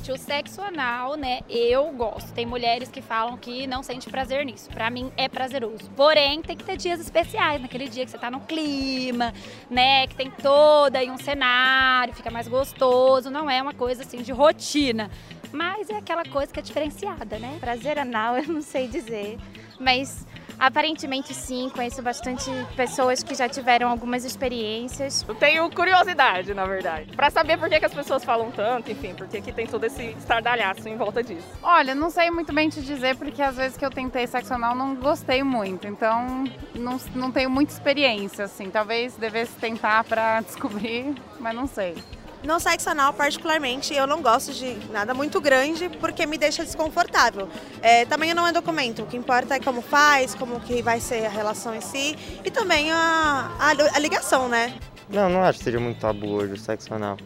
Gente, 0.07 0.11
o 0.11 0.17
sexo 0.17 0.61
anal, 0.61 1.17
né, 1.17 1.41
eu 1.49 1.91
gosto. 1.91 2.31
Tem 2.31 2.45
mulheres 2.45 2.87
que 2.87 3.01
falam 3.01 3.35
que 3.35 3.67
não 3.67 3.83
sente 3.83 4.09
prazer 4.09 4.45
nisso. 4.45 4.69
Pra 4.69 4.89
mim 4.89 5.11
é 5.17 5.27
prazeroso. 5.27 5.89
Porém, 5.97 6.41
tem 6.41 6.55
que 6.55 6.63
ter 6.63 6.77
dias 6.77 7.01
especiais, 7.01 7.61
naquele 7.61 7.89
dia 7.89 8.05
que 8.05 8.11
você 8.11 8.17
tá 8.17 8.31
no 8.31 8.39
clima, 8.41 9.33
né, 9.69 10.07
que 10.07 10.15
tem 10.15 10.31
todo 10.31 10.95
aí 10.95 11.11
um 11.11 11.17
cenário, 11.17 12.13
fica 12.13 12.31
mais 12.31 12.47
gostoso, 12.47 13.29
não 13.29 13.49
é 13.49 13.61
uma 13.61 13.73
coisa 13.73 14.03
assim 14.03 14.21
de 14.21 14.31
rotina. 14.31 15.11
Mas 15.51 15.89
é 15.89 15.97
aquela 15.97 16.23
coisa 16.23 16.53
que 16.53 16.59
é 16.59 16.63
diferenciada, 16.63 17.37
né? 17.37 17.57
Prazer 17.59 17.99
anal, 17.99 18.37
eu 18.39 18.47
não 18.47 18.61
sei 18.61 18.87
dizer, 18.87 19.37
mas 19.77 20.25
aparentemente 20.59 21.33
sim, 21.33 21.69
conheço 21.73 22.01
bastante 22.01 22.49
pessoas 22.75 23.23
que 23.23 23.35
já 23.35 23.47
tiveram 23.47 23.89
algumas 23.89 24.25
experiências. 24.25 25.25
Eu 25.27 25.35
tenho 25.35 25.69
curiosidade, 25.71 26.53
na 26.53 26.65
verdade, 26.65 27.15
Pra 27.15 27.29
saber 27.29 27.57
por 27.57 27.69
que, 27.69 27.79
que 27.79 27.85
as 27.85 27.93
pessoas 27.93 28.23
falam 28.23 28.51
tanto, 28.51 28.91
enfim, 28.91 29.13
por 29.13 29.27
que, 29.27 29.41
que 29.41 29.51
tem 29.51 29.67
todo 29.67 29.83
esse 29.83 30.03
estardalhaço 30.17 30.87
em 30.87 30.95
volta 30.95 31.23
disso. 31.23 31.47
Olha, 31.61 31.93
não 31.93 32.09
sei 32.09 32.29
muito 32.29 32.53
bem 32.53 32.69
te 32.69 32.81
dizer, 32.81 33.15
porque 33.15 33.41
às 33.41 33.55
vezes 33.55 33.77
que 33.77 33.85
eu 33.85 33.89
tentei 33.89 34.27
sexo 34.27 34.53
anal 34.53 34.75
não 34.75 34.95
gostei 34.95 35.43
muito. 35.43 35.87
Então, 35.87 36.43
não, 36.73 36.99
não 37.15 37.31
tenho 37.31 37.49
muita 37.49 37.73
experiência, 37.73 38.45
assim. 38.45 38.69
Talvez 38.69 39.15
devesse 39.15 39.53
tentar 39.53 40.03
pra 40.03 40.41
descobrir, 40.45 41.15
mas 41.39 41.55
não 41.55 41.67
sei. 41.67 41.95
No 42.43 42.59
sexo 42.59 42.89
anal, 42.89 43.13
particularmente, 43.13 43.93
eu 43.93 44.05
não 44.05 44.21
gosto 44.21 44.53
de 44.53 44.77
nada 44.91 45.13
muito 45.13 45.41
grande 45.41 45.89
porque 45.99 46.25
me 46.25 46.37
deixa 46.37 46.63
desconfortável. 46.63 47.49
É, 47.81 48.05
tamanho 48.05 48.35
não 48.35 48.47
é 48.47 48.51
documento, 48.51 49.01
o 49.01 49.05
que 49.05 49.17
importa 49.17 49.55
é 49.55 49.59
como 49.59 49.81
faz, 49.81 50.35
como 50.35 50.59
que 50.59 50.81
vai 50.81 50.99
ser 50.99 51.25
a 51.25 51.29
relação 51.29 51.75
em 51.75 51.81
si 51.81 52.15
e 52.45 52.51
também 52.51 52.91
a, 52.91 53.51
a, 53.59 53.69
a 53.69 53.99
ligação, 53.99 54.47
né? 54.47 54.75
Não, 55.09 55.29
não 55.29 55.43
acho 55.43 55.59
que 55.59 55.65
seja 55.65 55.79
muito 55.79 55.99
tabu 55.99 56.27
hoje 56.27 56.53
o 56.53 56.57
sexo 56.57 56.93
anal. 56.93 57.17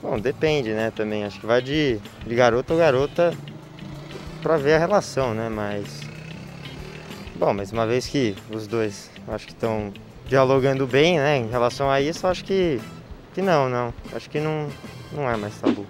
Bom, 0.00 0.18
depende, 0.18 0.72
né, 0.72 0.92
também. 0.94 1.24
Acho 1.24 1.40
que 1.40 1.46
vai 1.46 1.62
de, 1.62 1.98
de 2.26 2.34
garota 2.34 2.72
ou 2.72 2.78
garota 2.78 3.34
pra 4.42 4.56
ver 4.56 4.74
a 4.74 4.78
relação, 4.78 5.32
né, 5.34 5.48
mas... 5.48 6.02
Bom, 7.36 7.52
mas 7.52 7.72
uma 7.72 7.86
vez 7.86 8.06
que 8.06 8.36
os 8.50 8.66
dois 8.66 9.10
acho 9.28 9.46
que 9.46 9.52
estão 9.52 9.92
dialogando 10.26 10.86
bem, 10.86 11.18
né, 11.18 11.38
em 11.38 11.48
relação 11.48 11.90
a 11.90 12.00
isso, 12.00 12.26
acho 12.26 12.44
que, 12.44 12.80
que 13.34 13.42
não, 13.42 13.68
não. 13.68 13.92
Acho 14.14 14.30
que 14.30 14.38
não, 14.40 14.68
não 15.12 15.28
é 15.28 15.36
mais 15.36 15.58
tabu. 15.60 15.86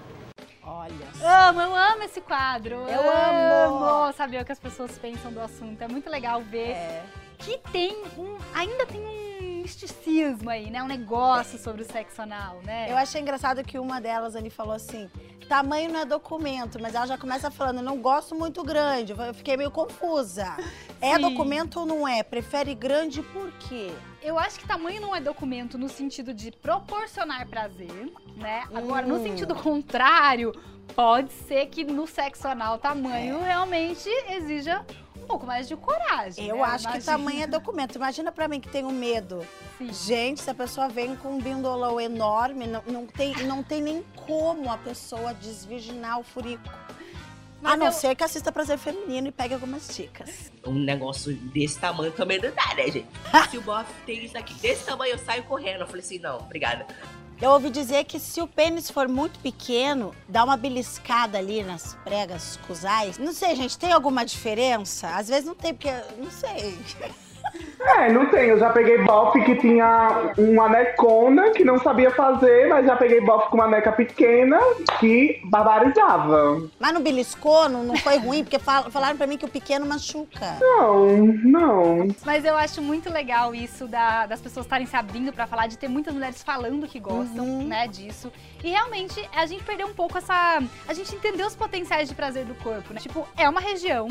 Olha. 0.63 1.47
Amo, 1.49 1.61
eu 1.61 1.75
amo 1.75 2.03
esse 2.03 2.19
quadro. 2.21 2.75
Eu 2.75 3.01
amo. 3.09 4.11
saber 4.13 4.41
o 4.41 4.45
que 4.45 4.51
as 4.51 4.59
pessoas 4.59 4.97
pensam 4.97 5.31
do 5.31 5.39
assunto. 5.39 5.81
É 5.81 5.87
muito 5.87 6.09
legal 6.09 6.41
ver 6.41 6.71
É. 6.71 7.03
que 7.37 7.57
tem 7.71 7.95
um. 8.17 8.37
Ainda 8.53 8.85
tem 8.85 9.01
um 9.01 9.61
misticismo 9.61 10.49
aí, 10.49 10.69
né? 10.69 10.81
Um 10.83 10.87
negócio 10.87 11.57
sobre 11.57 11.81
o 11.81 11.85
sexo 11.85 12.21
anal, 12.21 12.59
né? 12.63 12.87
Eu 12.91 12.97
achei 12.97 13.21
engraçado 13.21 13.63
que 13.63 13.79
uma 13.79 13.99
delas 14.01 14.35
ali 14.35 14.49
falou 14.49 14.73
assim: 14.73 15.09
tamanho 15.47 15.91
não 15.91 15.99
é 16.01 16.05
documento, 16.05 16.79
mas 16.81 16.93
ela 16.95 17.07
já 17.07 17.17
começa 17.17 17.49
falando, 17.51 17.81
não 17.81 17.97
gosto 17.99 18.35
muito 18.35 18.63
grande. 18.63 19.13
Eu 19.13 19.33
fiquei 19.33 19.55
meio 19.57 19.71
confusa. 19.71 20.55
É 21.01 21.15
Sim. 21.15 21.21
documento 21.21 21.79
ou 21.79 21.85
não 21.85 22.07
é? 22.07 22.21
Prefere 22.23 22.73
grande 22.75 23.21
por 23.21 23.51
quê? 23.53 23.91
Eu 24.25 24.39
acho 24.39 24.59
que 24.59 24.67
tamanho 24.67 24.99
não 24.99 25.15
é 25.15 25.21
documento 25.21 25.77
no 25.77 25.87
sentido 25.87 26.33
de 26.33 26.49
proporcionar 26.51 27.47
prazer, 27.47 28.11
né? 28.35 28.63
Agora, 28.73 29.05
no 29.05 29.17
Hum. 29.17 29.23
sentido 29.23 29.53
contrário, 29.53 30.51
pode 30.95 31.31
ser 31.31 31.67
que 31.67 31.83
no 31.83 32.07
sexo 32.07 32.47
anal 32.47 32.79
tamanho 32.79 33.39
realmente 33.43 34.09
exija 34.31 34.83
um 35.15 35.27
pouco 35.27 35.45
mais 35.45 35.67
de 35.67 35.75
coragem. 35.75 36.47
Eu 36.47 36.55
né? 36.57 36.63
acho 36.63 36.85
que 36.87 36.93
Imagina. 36.95 37.17
tamanho 37.17 37.43
é 37.43 37.47
documento. 37.47 37.95
Imagina 37.97 38.31
pra 38.31 38.47
mim 38.47 38.59
que 38.59 38.67
tenho 38.69 38.89
medo. 38.91 39.45
Sim. 39.77 39.93
Gente, 39.93 40.41
se 40.41 40.49
a 40.49 40.55
pessoa 40.55 40.89
vem 40.89 41.15
com 41.15 41.33
um 41.35 41.39
bindolão 41.39 42.01
enorme, 42.01 42.65
não, 42.65 42.81
não, 42.87 43.05
tem, 43.05 43.35
não 43.43 43.61
tem 43.61 43.79
nem 43.79 44.03
como 44.25 44.71
a 44.71 44.77
pessoa 44.79 45.35
desvirginar 45.35 46.19
o 46.19 46.23
furico. 46.23 46.63
Mas 47.65 47.73
a 47.73 47.77
não 47.77 47.85
eu- 47.87 47.91
ser 47.91 48.15
que 48.15 48.23
assista 48.23 48.51
Prazer 48.51 48.77
Feminino 48.77 49.27
e 49.27 49.31
pegue 49.31 49.53
algumas 49.53 49.87
dicas. 49.95 50.51
Um 50.65 50.73
negócio 50.73 51.33
desse 51.35 51.77
tamanho 51.79 52.11
também 52.11 52.39
não 52.41 52.51
dá, 52.51 52.75
né, 52.75 52.83
gente? 52.91 53.07
Se 53.51 53.57
o 53.57 53.61
bofe 53.61 53.91
tem 54.05 54.23
isso 54.23 54.37
aqui 54.37 54.53
desse 54.55 54.85
tamanho, 54.85 55.13
eu 55.13 55.19
saio 55.19 55.43
correndo. 55.43 55.81
Eu 55.81 55.87
falei 55.87 56.01
assim, 56.01 56.19
não, 56.19 56.37
obrigada. 56.37 56.85
Eu 57.41 57.51
ouvi 57.51 57.69
dizer 57.69 58.05
que 58.05 58.17
se 58.17 58.39
o 58.41 58.47
pênis 58.47 58.89
for 58.89 59.09
muito 59.09 59.37
pequeno, 59.39 60.15
dá 60.29 60.41
uma 60.45 60.55
beliscada 60.55 61.37
ali 61.37 61.63
nas 61.63 61.93
pregas 62.03 62.57
cusais. 62.65 63.17
Não 63.17 63.33
sei, 63.33 63.53
gente, 63.57 63.77
tem 63.77 63.91
alguma 63.91 64.25
diferença? 64.25 65.09
Às 65.09 65.27
vezes 65.27 65.43
não 65.45 65.53
tem, 65.53 65.73
porque. 65.73 65.91
Não 66.17 66.31
sei. 66.31 66.77
É, 67.97 68.11
não 68.11 68.25
tem. 68.27 68.49
Eu 68.49 68.59
já 68.59 68.69
peguei 68.71 68.97
bofe 69.03 69.43
que 69.43 69.55
tinha 69.55 70.33
uma 70.37 70.67
necona 70.69 71.51
que 71.51 71.63
não 71.63 71.77
sabia 71.77 72.09
fazer, 72.11 72.67
mas 72.67 72.85
já 72.85 72.95
peguei 72.95 73.21
bofe 73.21 73.49
com 73.49 73.55
uma 73.57 73.67
neca 73.67 73.91
pequena 73.91 74.59
que 74.99 75.39
barbarizava. 75.45 76.63
Mas 76.79 76.93
não 76.93 77.01
beliscou, 77.01 77.69
não, 77.69 77.83
não 77.83 77.95
foi 77.97 78.17
ruim, 78.17 78.43
porque 78.43 78.59
fal- 78.59 78.89
falaram 78.89 79.17
pra 79.17 79.27
mim 79.27 79.37
que 79.37 79.45
o 79.45 79.49
pequeno 79.49 79.85
machuca. 79.85 80.57
Não, 80.59 81.07
não. 81.43 82.07
Mas 82.25 82.43
eu 82.45 82.55
acho 82.57 82.81
muito 82.81 83.11
legal 83.11 83.53
isso 83.53 83.87
da- 83.87 84.25
das 84.25 84.41
pessoas 84.41 84.65
estarem 84.65 84.85
se 84.87 84.95
abrindo 84.95 85.31
pra 85.31 85.45
falar, 85.47 85.67
de 85.67 85.77
ter 85.77 85.87
muitas 85.87 86.13
mulheres 86.13 86.41
falando 86.43 86.87
que 86.87 86.99
gostam, 86.99 87.45
Uhum. 87.45 87.67
né, 87.67 87.87
disso. 87.87 88.31
E 88.63 88.69
realmente 88.69 89.27
a 89.35 89.45
gente 89.45 89.63
perdeu 89.63 89.87
um 89.87 89.93
pouco 89.93 90.17
essa. 90.17 90.61
A 90.87 90.93
gente 90.93 91.13
entendeu 91.15 91.45
os 91.47 91.55
potenciais 91.55 92.09
de 92.09 92.15
prazer 92.15 92.45
do 92.45 92.55
corpo, 92.55 92.93
né? 92.93 92.99
Tipo, 92.99 93.27
é 93.37 93.47
uma 93.47 93.61
região 93.61 94.07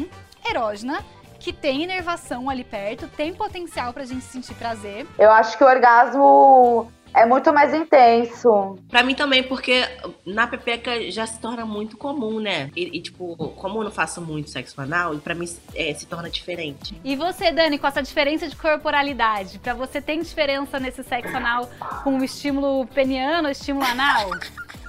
erógena 0.49 1.01
que 1.45 1.53
tem 1.53 1.83
inervação 1.83 2.49
ali 2.49 2.65
perto, 2.65 3.07
tem 3.07 3.35
potencial 3.35 3.93
pra 3.93 4.07
gente 4.07 4.25
sentir 4.25 4.55
prazer. 4.55 5.07
Eu 5.19 5.31
acho 5.31 5.59
que 5.59 5.63
o 5.63 5.67
orgasmo 5.67 6.91
é 7.13 7.27
muito 7.27 7.53
mais 7.53 7.75
intenso. 7.75 8.79
Pra 8.89 9.03
mim 9.03 9.15
também, 9.15 9.43
porque 9.43 9.87
na 10.25 10.47
pepeca 10.47 11.11
já 11.11 11.27
se 11.27 11.39
torna 11.39 11.67
muito 11.67 11.99
comum, 11.99 12.41
né? 12.41 12.71
E, 12.75 12.97
e, 12.97 13.03
tipo, 13.03 13.37
como 13.57 13.81
eu 13.81 13.85
não 13.85 13.91
faço 13.91 14.23
muito 14.23 14.49
sexo 14.49 14.81
anal, 14.81 15.15
pra 15.17 15.35
mim 15.35 15.47
é, 15.75 15.93
se 15.93 16.07
torna 16.07 16.31
diferente. 16.31 16.99
E 17.05 17.15
você, 17.15 17.53
Dani, 17.53 17.79
com 17.79 17.87
essa 17.87 18.03
diferença 18.03 18.49
de 18.49 18.57
corporalidade, 18.57 19.59
pra 19.59 19.75
você 19.75 20.01
tem 20.01 20.23
diferença 20.23 20.81
nesse 20.81 21.05
sexo 21.05 21.37
anal 21.37 21.69
com 22.03 22.19
o 22.21 22.25
estímulo 22.25 22.87
peniano, 22.87 23.51
estímulo 23.51 23.85
anal? 23.85 24.31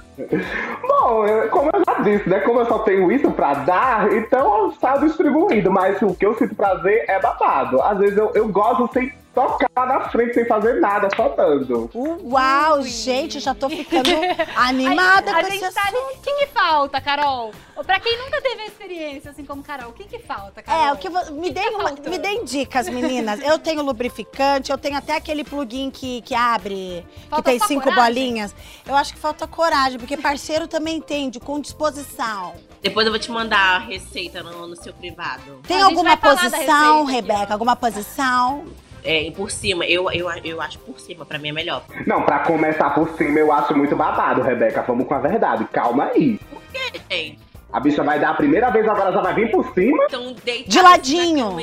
Bom, 0.82 1.24
como 1.50 1.70
eu 1.74 1.82
já 1.86 2.02
disse, 2.02 2.28
né? 2.28 2.40
Como 2.40 2.60
eu 2.60 2.66
só 2.66 2.78
tenho 2.80 3.10
isso 3.12 3.30
pra 3.30 3.54
dar, 3.54 4.12
então 4.12 4.64
eu 4.64 4.72
saio 4.72 5.00
distribuindo. 5.00 5.70
Mas 5.70 6.00
o 6.02 6.14
que 6.14 6.24
eu 6.24 6.34
sinto 6.36 6.54
prazer 6.54 7.04
é 7.08 7.20
babado. 7.20 7.82
Às 7.82 7.98
vezes 7.98 8.16
eu, 8.16 8.30
eu 8.34 8.48
gosto 8.48 8.88
sem 8.92 9.12
tocar 9.46 9.86
na 9.86 10.08
frente, 10.08 10.32
sem 10.32 10.46
fazer 10.46 10.80
nada, 10.80 11.08
só 11.14 11.28
dando. 11.28 11.90
Uau, 12.24 12.82
gente, 12.82 13.38
já 13.38 13.54
tô 13.54 13.68
ficando 13.68 14.08
animada 14.56 15.30
a, 15.30 15.34
com 15.34 15.38
a 15.40 15.42
esse 15.42 15.58
gente 15.58 15.74
tá 15.74 15.82
ali. 15.88 15.96
O 15.98 16.20
que, 16.22 16.32
que 16.32 16.46
falta, 16.46 17.00
Carol? 17.02 17.52
Pra 17.84 18.00
quem 18.00 18.16
nunca 18.18 18.40
teve 18.40 18.62
a 18.62 18.66
experiência 18.66 19.30
assim 19.30 19.44
como 19.44 19.62
Carol, 19.62 19.90
o 19.90 19.92
que, 19.92 20.04
que 20.04 20.18
falta, 20.18 20.62
Carol? 20.62 20.86
É, 20.86 20.92
o 20.92 20.96
que 20.96 21.10
vo- 21.10 21.32
me, 21.32 21.50
deem 21.50 21.74
uma- 21.76 21.90
me 21.92 22.18
deem 22.18 22.44
dicas, 22.44 22.88
meninas. 22.88 23.38
Eu 23.42 23.58
tenho 23.58 23.82
lubrificante, 23.82 24.72
eu 24.72 24.78
tenho 24.78 24.96
até 24.96 25.14
aquele 25.16 25.44
plugin 25.44 25.90
que, 25.90 26.22
que 26.22 26.34
abre, 26.34 27.06
Falta 27.28 27.52
que 27.52 27.58
tem 27.58 27.68
cinco 27.68 27.84
coragem? 27.84 28.04
bolinhas. 28.14 28.54
Eu 28.86 28.96
acho 28.96 29.12
que 29.12 29.18
falta 29.20 29.46
coragem, 29.46 29.98
porque 29.98 30.16
parceiro 30.16 30.66
também 30.66 30.96
entende, 30.96 31.38
com 31.38 31.60
disposição. 31.60 32.54
Depois 32.80 33.04
eu 33.06 33.12
vou 33.12 33.18
te 33.20 33.30
mandar 33.30 33.76
a 33.76 33.78
receita 33.78 34.42
no, 34.42 34.66
no 34.66 34.76
seu 34.76 34.94
privado. 34.94 35.60
Tem 35.66 35.82
alguma 35.82 36.16
posição, 36.16 36.48
receita 36.50 37.02
aqui, 37.02 37.12
Rebeca? 37.12 37.52
Alguma 37.52 37.76
posição? 37.76 38.64
É, 39.06 39.30
por 39.30 39.50
cima, 39.50 39.86
eu, 39.86 40.10
eu, 40.10 40.28
eu 40.44 40.60
acho 40.60 40.80
por 40.80 40.98
cima, 40.98 41.24
pra 41.24 41.38
mim 41.38 41.50
é 41.50 41.52
melhor. 41.52 41.84
Não, 42.04 42.22
pra 42.22 42.40
começar 42.40 42.90
por 42.90 43.08
cima, 43.16 43.38
eu 43.38 43.52
acho 43.52 43.76
muito 43.76 43.94
babado, 43.94 44.42
Rebeca. 44.42 44.82
Vamos 44.82 45.06
com 45.06 45.14
a 45.14 45.20
verdade. 45.20 45.64
Calma 45.72 46.06
aí. 46.06 46.40
Gente, 46.74 47.38
A 47.76 47.80
bicha 47.80 48.02
vai 48.02 48.18
dar 48.18 48.30
a 48.30 48.34
primeira 48.34 48.70
vez, 48.70 48.88
agora 48.88 49.12
já 49.12 49.20
vai 49.20 49.34
vir 49.34 49.50
por 49.50 49.62
cima. 49.74 50.02
então 50.08 50.34
De 50.66 50.80
ladinho. 50.80 51.48
cama, 51.50 51.62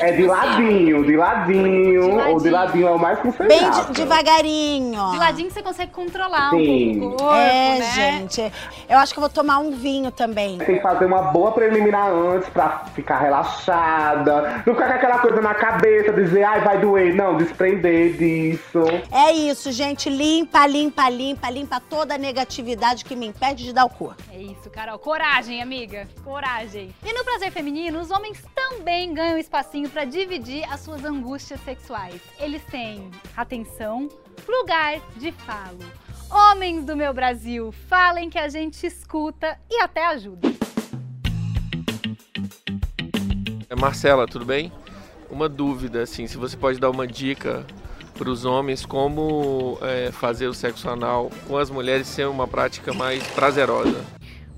É 0.00 0.10
de 0.10 0.22
você. 0.24 0.26
ladinho, 0.26 1.04
de 1.06 1.16
ladinho. 1.16 2.02
De 2.02 2.32
O 2.34 2.40
de 2.40 2.50
ladinho. 2.50 2.88
é 2.88 2.90
o 2.90 2.98
mais 2.98 3.20
com 3.20 3.30
Bem 3.46 3.70
de- 3.70 3.92
devagarinho. 3.92 5.10
De 5.12 5.16
ladinho 5.16 5.48
você 5.52 5.62
consegue 5.62 5.92
controlar 5.92 6.50
Sim. 6.50 6.96
um 6.96 7.00
pouco 7.02 7.14
o 7.14 7.18
corpo, 7.18 7.34
É, 7.36 7.78
né? 7.78 7.84
gente. 7.94 8.52
Eu 8.88 8.98
acho 8.98 9.12
que 9.12 9.18
eu 9.18 9.20
vou 9.20 9.30
tomar 9.30 9.58
um 9.58 9.70
vinho 9.70 10.10
também. 10.10 10.58
Tem 10.58 10.74
que 10.74 10.82
fazer 10.82 11.04
uma 11.04 11.22
boa 11.22 11.52
preliminar 11.52 12.10
antes 12.10 12.48
pra 12.48 12.86
ficar 12.92 13.20
relaxada. 13.20 14.62
Não 14.66 14.74
ficar 14.74 14.88
com 14.88 14.94
aquela 14.94 15.18
coisa 15.20 15.40
na 15.40 15.54
cabeça, 15.54 16.12
dizer, 16.12 16.42
ai, 16.42 16.62
vai 16.62 16.78
doer. 16.80 17.14
Não, 17.14 17.36
desprender 17.36 18.14
disso. 18.16 18.82
É 19.12 19.30
isso, 19.32 19.70
gente. 19.70 20.10
Limpa, 20.10 20.66
limpa, 20.66 21.08
limpa, 21.08 21.48
limpa 21.48 21.80
toda 21.88 22.16
a 22.16 22.18
negatividade 22.18 23.04
que 23.04 23.14
me 23.14 23.26
impede 23.28 23.62
de 23.64 23.72
dar 23.72 23.84
o 23.84 23.88
cu. 23.88 24.12
É 24.32 24.36
isso, 24.38 24.68
Carol. 24.70 24.98
Coragem, 24.98 25.43
amiga. 25.52 26.08
Coragem. 26.22 26.94
E 27.04 27.12
no 27.12 27.24
prazer 27.24 27.50
feminino, 27.52 28.00
os 28.00 28.10
homens 28.10 28.42
também 28.54 29.12
ganham 29.12 29.36
espacinho 29.36 29.90
pra 29.90 30.04
dividir 30.04 30.64
as 30.72 30.80
suas 30.80 31.04
angústias 31.04 31.60
sexuais. 31.60 32.20
Eles 32.38 32.62
têm 32.64 33.10
atenção, 33.36 34.08
lugar 34.48 35.00
de 35.16 35.30
falo. 35.32 35.84
Homens 36.30 36.84
do 36.84 36.96
meu 36.96 37.12
Brasil, 37.12 37.70
falem 37.88 38.30
que 38.30 38.38
a 38.38 38.48
gente 38.48 38.86
escuta 38.86 39.58
e 39.70 39.80
até 39.80 40.06
ajuda. 40.06 40.48
É, 43.68 43.76
Marcela, 43.76 44.26
tudo 44.26 44.44
bem? 44.44 44.72
Uma 45.30 45.48
dúvida, 45.48 46.02
assim, 46.02 46.26
se 46.26 46.36
você 46.36 46.56
pode 46.56 46.80
dar 46.80 46.90
uma 46.90 47.06
dica 47.06 47.66
para 48.14 48.30
os 48.30 48.44
homens 48.44 48.86
como 48.86 49.78
é, 49.82 50.10
fazer 50.12 50.46
o 50.46 50.54
sexo 50.54 50.88
anal 50.88 51.30
com 51.46 51.58
as 51.58 51.68
mulheres 51.68 52.06
ser 52.06 52.26
uma 52.28 52.46
prática 52.46 52.94
mais 52.94 53.22
prazerosa. 53.28 54.04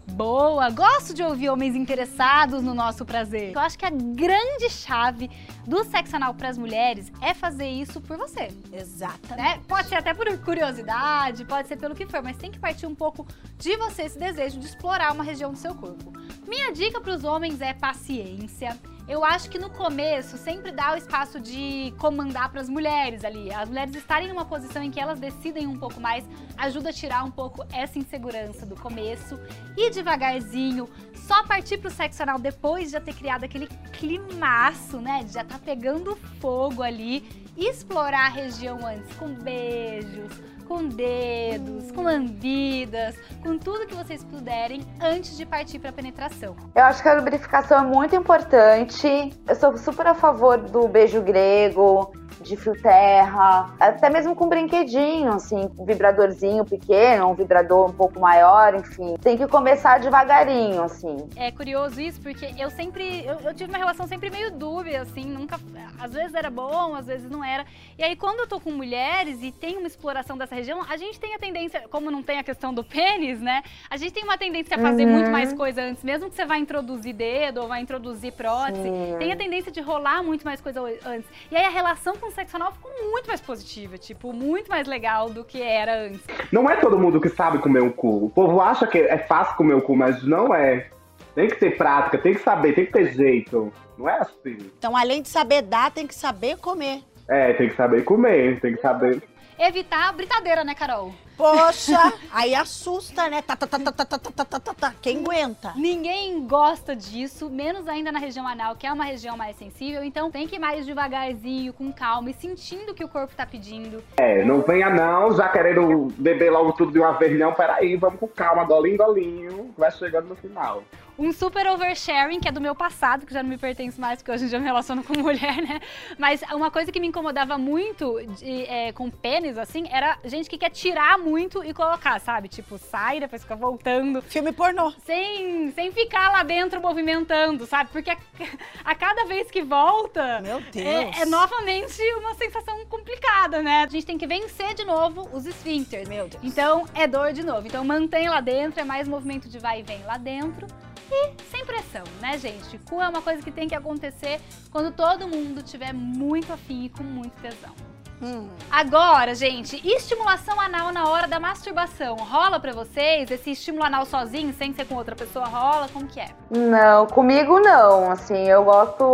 Boa! 0.08 0.70
Gosto 0.70 1.12
de 1.12 1.22
ouvir 1.22 1.50
homens 1.50 1.74
interessados 1.74 2.62
no 2.62 2.74
nosso 2.74 3.04
prazer. 3.04 3.52
Eu 3.52 3.60
acho 3.60 3.78
que 3.78 3.84
a 3.84 3.90
grande 3.90 4.70
chave 4.70 5.30
do 5.66 5.84
sexo 5.84 6.16
anal 6.16 6.32
para 6.32 6.48
as 6.48 6.56
mulheres 6.56 7.12
é 7.20 7.34
fazer 7.34 7.68
isso 7.68 8.00
por 8.00 8.16
você. 8.16 8.48
Exatamente. 8.72 9.42
né? 9.42 9.60
Pode 9.66 9.88
ser 9.88 9.96
até 9.96 10.14
por 10.14 10.26
curiosidade, 10.38 11.44
pode 11.44 11.68
ser 11.68 11.76
pelo 11.76 11.94
que 11.94 12.06
for, 12.06 12.22
mas 12.22 12.36
tem 12.36 12.50
que 12.50 12.58
partir 12.58 12.86
um 12.86 12.94
pouco 12.94 13.26
de 13.58 13.76
você 13.76 14.02
esse 14.02 14.18
desejo 14.18 14.58
de 14.58 14.66
explorar 14.66 15.12
uma 15.12 15.24
região 15.24 15.50
do 15.52 15.58
seu 15.58 15.74
corpo. 15.74 16.12
Minha 16.46 16.72
dica 16.72 17.00
para 17.00 17.14
os 17.14 17.24
homens 17.24 17.60
é 17.60 17.74
paciência. 17.74 18.78
Eu 19.08 19.24
acho 19.24 19.48
que 19.48 19.56
no 19.56 19.70
começo 19.70 20.36
sempre 20.36 20.72
dá 20.72 20.92
o 20.92 20.96
espaço 20.96 21.38
de 21.38 21.94
comandar 21.96 22.50
para 22.50 22.60
as 22.60 22.68
mulheres 22.68 23.24
ali. 23.24 23.52
As 23.52 23.68
mulheres 23.68 23.94
estarem 23.94 24.26
numa 24.26 24.44
posição 24.44 24.82
em 24.82 24.90
que 24.90 24.98
elas 24.98 25.20
decidem 25.20 25.64
um 25.64 25.78
pouco 25.78 26.00
mais, 26.00 26.24
ajuda 26.58 26.90
a 26.90 26.92
tirar 26.92 27.22
um 27.22 27.30
pouco 27.30 27.64
essa 27.72 28.00
insegurança 28.00 28.66
do 28.66 28.74
começo. 28.74 29.38
E 29.76 29.90
devagarzinho, 29.90 30.88
só 31.14 31.44
partir 31.44 31.78
pro 31.78 31.88
sexo 31.88 32.24
anal 32.24 32.38
depois 32.38 32.86
de 32.86 32.92
já 32.92 33.00
ter 33.00 33.14
criado 33.14 33.44
aquele 33.44 33.68
climaço, 33.92 34.98
né? 34.98 35.22
De 35.22 35.34
já 35.34 35.44
tá 35.44 35.58
pegando 35.58 36.16
fogo 36.40 36.82
ali. 36.82 37.46
Explorar 37.56 38.26
a 38.26 38.28
região 38.28 38.84
antes 38.84 39.14
com 39.16 39.32
beijos, 39.32 40.32
com 40.66 40.86
dedos, 40.86 41.90
com 41.92 42.02
lambidas, 42.02 43.16
com 43.42 43.56
tudo 43.58 43.86
que 43.86 43.94
vocês 43.94 44.22
puderem 44.24 44.82
antes 45.00 45.36
de 45.36 45.46
partir 45.46 45.78
pra 45.78 45.92
penetração. 45.92 46.56
Eu 46.74 46.84
acho 46.84 47.02
que 47.02 47.08
a 47.08 47.14
lubrificação 47.14 47.78
é 47.78 47.86
muito 47.86 48.14
importante. 48.14 49.32
Eu 49.48 49.54
sou 49.54 49.76
super 49.78 50.06
a 50.06 50.14
favor 50.14 50.58
do 50.58 50.86
beijo 50.88 51.22
grego, 51.22 52.12
de 52.40 52.56
fio 52.56 52.80
terra, 52.80 53.74
até 53.80 54.10
mesmo 54.10 54.34
com 54.36 54.48
brinquedinho, 54.48 55.32
assim, 55.32 55.70
um 55.78 55.84
vibradorzinho 55.84 56.64
pequeno, 56.64 57.28
um 57.28 57.34
vibrador 57.34 57.88
um 57.90 57.92
pouco 57.92 58.20
maior, 58.20 58.74
enfim. 58.74 59.16
Tem 59.20 59.36
que 59.36 59.46
começar 59.46 59.98
devagarinho, 60.00 60.82
assim. 60.82 61.16
É 61.36 61.50
curioso 61.50 62.00
isso, 62.00 62.20
porque 62.20 62.54
eu 62.58 62.70
sempre. 62.70 63.24
Eu, 63.24 63.40
eu 63.40 63.54
tive 63.54 63.70
uma 63.70 63.78
relação 63.78 64.06
sempre 64.06 64.30
meio 64.30 64.50
dúbia, 64.50 65.02
assim, 65.02 65.24
nunca. 65.24 65.58
Às 65.98 66.12
vezes 66.12 66.34
era 66.34 66.50
bom, 66.50 66.94
às 66.94 67.06
vezes 67.06 67.30
não 67.30 67.42
era. 67.42 67.64
E 67.98 68.04
aí, 68.04 68.14
quando 68.16 68.40
eu 68.40 68.46
tô 68.46 68.60
com 68.60 68.70
mulheres 68.70 69.42
e 69.42 69.50
tem 69.50 69.76
uma 69.78 69.86
exploração 69.86 70.36
dessa 70.36 70.54
região, 70.54 70.80
a 70.88 70.96
gente 70.96 71.18
tem 71.18 71.34
a 71.34 71.38
tendência, 71.38 71.82
como 71.90 72.10
não 72.10 72.22
tem 72.22 72.38
a 72.38 72.44
questão 72.44 72.72
do 72.72 72.84
pênis, 72.84 73.40
né? 73.40 73.62
A 73.88 73.96
gente 73.96 74.12
tem 74.12 74.24
uma 74.24 74.36
tendência 74.38 74.76
a 74.76 74.80
fazer 74.80 75.04
Uhum. 75.06 75.12
muito 75.12 75.30
mais 75.30 75.52
coisa 75.52 75.82
antes, 75.82 76.02
mesmo 76.02 76.28
que 76.28 76.34
você 76.36 76.44
vai 76.44 76.58
introduzir 76.58 77.14
dedo 77.14 77.60
ou 77.62 77.68
vai 77.68 77.80
introduzir 77.80 78.32
prótese, 78.32 78.82
Sim. 78.82 79.16
tem 79.18 79.32
a 79.32 79.36
tendência 79.36 79.70
de 79.72 79.80
rolar 79.80 80.22
muito 80.22 80.44
mais 80.44 80.60
coisa 80.60 80.80
antes. 81.04 81.28
E 81.50 81.56
aí 81.56 81.64
a 81.64 81.68
relação 81.70 82.16
com 82.16 82.25
anal 82.54 82.72
ficou 82.72 82.90
muito 83.10 83.26
mais 83.26 83.40
positiva, 83.40 83.98
tipo, 83.98 84.32
muito 84.32 84.68
mais 84.68 84.86
legal 84.86 85.30
do 85.30 85.44
que 85.44 85.60
era 85.60 86.04
antes. 86.04 86.20
Não 86.52 86.68
é 86.68 86.76
todo 86.76 86.98
mundo 86.98 87.20
que 87.20 87.28
sabe 87.28 87.58
comer 87.58 87.82
um 87.82 87.90
cu. 87.90 88.26
O 88.26 88.30
povo 88.30 88.60
acha 88.60 88.86
que 88.86 88.98
é 88.98 89.18
fácil 89.18 89.56
comer 89.56 89.74
o 89.74 89.82
cu, 89.82 89.96
mas 89.96 90.22
não 90.22 90.54
é. 90.54 90.88
Tem 91.34 91.48
que 91.48 91.56
ter 91.56 91.76
prática, 91.76 92.18
tem 92.18 92.34
que 92.34 92.40
saber, 92.40 92.74
tem 92.74 92.86
que 92.86 92.92
ter 92.92 93.12
jeito. 93.12 93.72
Não 93.98 94.08
é 94.08 94.18
assim. 94.18 94.56
Então, 94.78 94.96
além 94.96 95.22
de 95.22 95.28
saber 95.28 95.62
dar, 95.62 95.90
tem 95.90 96.06
que 96.06 96.14
saber 96.14 96.56
comer. 96.58 97.02
É, 97.28 97.52
tem 97.54 97.68
que 97.68 97.76
saber 97.76 98.04
comer, 98.04 98.60
tem 98.60 98.74
que 98.74 98.80
saber. 98.80 99.22
Evitar 99.58 100.08
a 100.08 100.12
britadeira, 100.12 100.64
né, 100.64 100.74
Carol? 100.74 101.12
Poxa, 101.36 102.14
aí 102.32 102.54
assusta, 102.54 103.28
né? 103.28 103.42
Tá, 103.42 103.54
tá, 103.54 103.66
tá, 103.66 103.78
tá, 103.78 103.92
tá, 103.92 104.04
tá, 104.04 104.18
tá, 104.18 104.44
tá, 104.44 104.60
tá, 104.60 104.74
tá. 104.74 104.94
Quem 105.02 105.18
aguenta? 105.18 105.72
Ninguém 105.76 106.46
gosta 106.46 106.96
disso, 106.96 107.50
menos 107.50 107.86
ainda 107.86 108.10
na 108.10 108.18
região 108.18 108.48
anal, 108.48 108.74
que 108.74 108.86
é 108.86 108.92
uma 108.92 109.04
região 109.04 109.36
mais 109.36 109.56
sensível. 109.56 110.02
Então 110.02 110.30
tem 110.30 110.48
que 110.48 110.56
ir 110.56 110.58
mais 110.58 110.86
devagarzinho, 110.86 111.72
com 111.72 111.92
calma 111.92 112.30
e 112.30 112.34
sentindo 112.34 112.92
o 112.92 112.94
que 112.94 113.04
o 113.04 113.08
corpo 113.08 113.34
tá 113.36 113.44
pedindo. 113.44 114.02
É, 114.16 114.44
não 114.44 114.62
venha 114.62 114.88
não, 114.88 115.36
já 115.36 115.48
querendo 115.48 116.12
beber 116.16 116.50
logo 116.50 116.72
tudo 116.72 116.92
de 116.92 116.98
uma 116.98 117.12
vez, 117.12 117.38
não. 117.38 117.52
Peraí, 117.52 117.96
vamos 117.96 118.18
com 118.18 118.28
calma, 118.28 118.64
golinho, 118.64 118.96
golinho. 118.96 119.74
Vai 119.76 119.90
chegando 119.90 120.28
no 120.28 120.36
final. 120.36 120.82
Um 121.18 121.32
super 121.32 121.66
oversharing, 121.66 122.40
que 122.40 122.48
é 122.48 122.52
do 122.52 122.60
meu 122.60 122.74
passado, 122.74 123.26
que 123.26 123.32
já 123.32 123.42
não 123.42 123.50
me 123.50 123.58
pertence 123.58 124.00
mais, 124.00 124.18
porque 124.18 124.30
hoje 124.30 124.44
em 124.44 124.48
dia 124.48 124.56
eu 124.56 124.60
me 124.60 124.66
relaciono 124.66 125.02
com 125.02 125.14
mulher, 125.18 125.56
né? 125.62 125.80
Mas 126.18 126.42
uma 126.52 126.70
coisa 126.70 126.92
que 126.92 127.00
me 127.00 127.06
incomodava 127.06 127.56
muito 127.56 128.20
de, 128.38 128.64
é, 128.64 128.92
com 128.92 129.10
pênis, 129.10 129.56
assim, 129.56 129.86
era 129.90 130.18
gente 130.24 130.48
que 130.48 130.58
quer 130.58 130.70
tirar 130.70 131.18
muito 131.18 131.64
e 131.64 131.72
colocar, 131.72 132.20
sabe? 132.20 132.48
Tipo, 132.48 132.78
sai, 132.78 133.20
depois 133.20 133.42
fica 133.42 133.56
voltando. 133.56 134.20
Filme 134.22 134.52
pornô. 134.52 134.92
Sem, 135.04 135.72
sem 135.72 135.90
ficar 135.92 136.30
lá 136.30 136.42
dentro 136.42 136.80
movimentando, 136.80 137.66
sabe? 137.66 137.90
Porque 137.90 138.10
a, 138.10 138.16
a 138.84 138.94
cada 138.94 139.24
vez 139.24 139.50
que 139.50 139.62
volta, 139.62 140.40
Meu 140.42 140.60
Deus. 140.60 140.86
é, 140.86 141.22
é 141.22 141.26
novamente 141.26 142.02
uma 142.18 142.34
sensação 142.34 142.84
complicada, 142.86 143.62
né? 143.62 143.84
A 143.84 143.88
gente 143.88 144.06
tem 144.06 144.18
que 144.18 144.26
vencer 144.26 144.74
de 144.74 144.84
novo 144.84 145.28
os 145.32 145.46
esfíncteres. 145.46 146.08
Meu 146.08 146.28
Deus. 146.28 146.42
Então, 146.42 146.86
é 146.94 147.06
dor 147.06 147.32
de 147.32 147.44
novo. 147.44 147.66
Então, 147.66 147.84
mantém 147.84 148.28
lá 148.28 148.40
dentro, 148.40 148.80
é 148.80 148.84
mais 148.84 149.08
movimento 149.08 149.48
de 149.48 149.58
vai 149.58 149.80
e 149.80 149.82
vem 149.82 150.02
lá 150.04 150.18
dentro. 150.18 150.66
E 151.10 151.32
sem 151.50 151.64
pressão, 151.64 152.04
né, 152.20 152.38
gente? 152.38 152.78
Cu 152.78 153.00
é 153.00 153.08
uma 153.08 153.22
coisa 153.22 153.42
que 153.42 153.50
tem 153.50 153.68
que 153.68 153.74
acontecer 153.74 154.40
quando 154.70 154.92
todo 154.92 155.28
mundo 155.28 155.62
tiver 155.62 155.92
muito 155.92 156.52
afim 156.52 156.84
e 156.84 156.88
com 156.88 157.02
muito 157.02 157.34
tesão. 157.40 157.74
Hum. 158.20 158.48
Agora, 158.70 159.34
gente, 159.34 159.76
estimulação 159.86 160.58
anal 160.58 160.90
na 160.90 161.08
hora 161.08 161.28
da 161.28 161.38
masturbação. 161.38 162.16
Rola 162.16 162.58
pra 162.58 162.72
vocês? 162.72 163.30
Esse 163.30 163.50
estímulo 163.50 163.84
anal 163.84 164.06
sozinho, 164.06 164.54
sem 164.54 164.72
ser 164.72 164.86
com 164.86 164.94
outra 164.94 165.14
pessoa, 165.14 165.46
rola? 165.46 165.88
Como 165.92 166.06
que 166.06 166.18
é? 166.18 166.30
Não, 166.50 167.06
comigo 167.06 167.60
não, 167.60 168.10
assim, 168.10 168.48
eu 168.48 168.64
gosto 168.64 169.04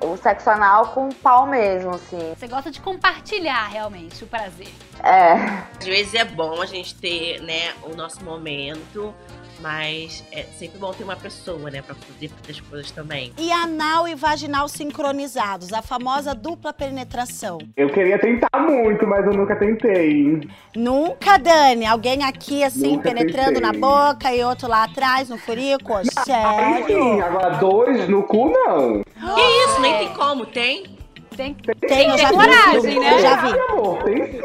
o 0.00 0.16
sexo 0.18 0.50
anal 0.50 0.88
com 0.88 1.08
pau 1.08 1.46
mesmo, 1.46 1.94
assim. 1.94 2.34
Você 2.36 2.46
gosta 2.46 2.70
de 2.70 2.80
compartilhar 2.80 3.68
realmente 3.68 4.22
o 4.22 4.26
prazer. 4.26 4.72
É. 5.02 5.32
Às 5.78 5.86
vezes 5.86 6.14
é 6.14 6.24
bom 6.24 6.60
a 6.60 6.66
gente 6.66 6.94
ter, 6.94 7.40
né, 7.40 7.72
o 7.84 7.96
nosso 7.96 8.22
momento, 8.22 9.14
mas 9.60 10.24
é 10.32 10.42
sempre 10.58 10.78
bom 10.78 10.92
ter 10.92 11.04
uma 11.04 11.16
pessoa, 11.16 11.70
né, 11.70 11.82
pra 11.82 11.94
poder 11.94 12.28
fazer 12.28 12.52
as 12.52 12.60
coisas 12.60 12.90
também. 12.90 13.32
E 13.38 13.50
anal 13.50 14.06
e 14.08 14.14
vaginal 14.14 14.68
sincronizados, 14.68 15.72
a 15.72 15.82
famosa 15.82 16.34
dupla 16.34 16.72
penetração. 16.72 17.58
Eu 17.76 17.88
queria 17.90 18.18
tentar 18.18 18.48
muito, 18.58 19.06
mas 19.06 19.24
eu 19.26 19.32
nunca 19.32 19.56
tentei. 19.56 20.40
Nunca, 20.74 21.38
Dani? 21.38 21.86
Alguém 21.86 22.24
aqui, 22.24 22.62
assim, 22.64 22.92
Nunca 22.96 23.10
penetrando 23.10 23.60
tentei. 23.60 23.62
na 23.62 23.72
boca 23.72 24.32
e 24.34 24.42
outro 24.44 24.68
lá 24.68 24.84
atrás, 24.84 25.28
no 25.28 25.38
furico? 25.38 25.92
Sim, 26.04 26.24
Sério? 26.24 27.24
agora 27.24 27.50
dois 27.56 28.08
no 28.08 28.22
cu, 28.24 28.50
não. 28.50 29.02
Que 29.34 29.40
isso? 29.64 29.80
Nem 29.80 29.98
tem 29.98 30.14
como, 30.14 30.46
tem? 30.46 30.96
Tem, 31.36 31.54
Tem, 31.86 32.08
eu 32.08 32.16
já 32.16 32.28
vi. 32.30 32.34
coragem, 32.34 32.98
né? 32.98 33.12
Eu 33.14 33.18
já 33.20 33.36
vi. 33.36 33.52
Meu 33.52 33.68
amor, 33.70 34.02
tem 34.04 34.26
sim. 34.32 34.38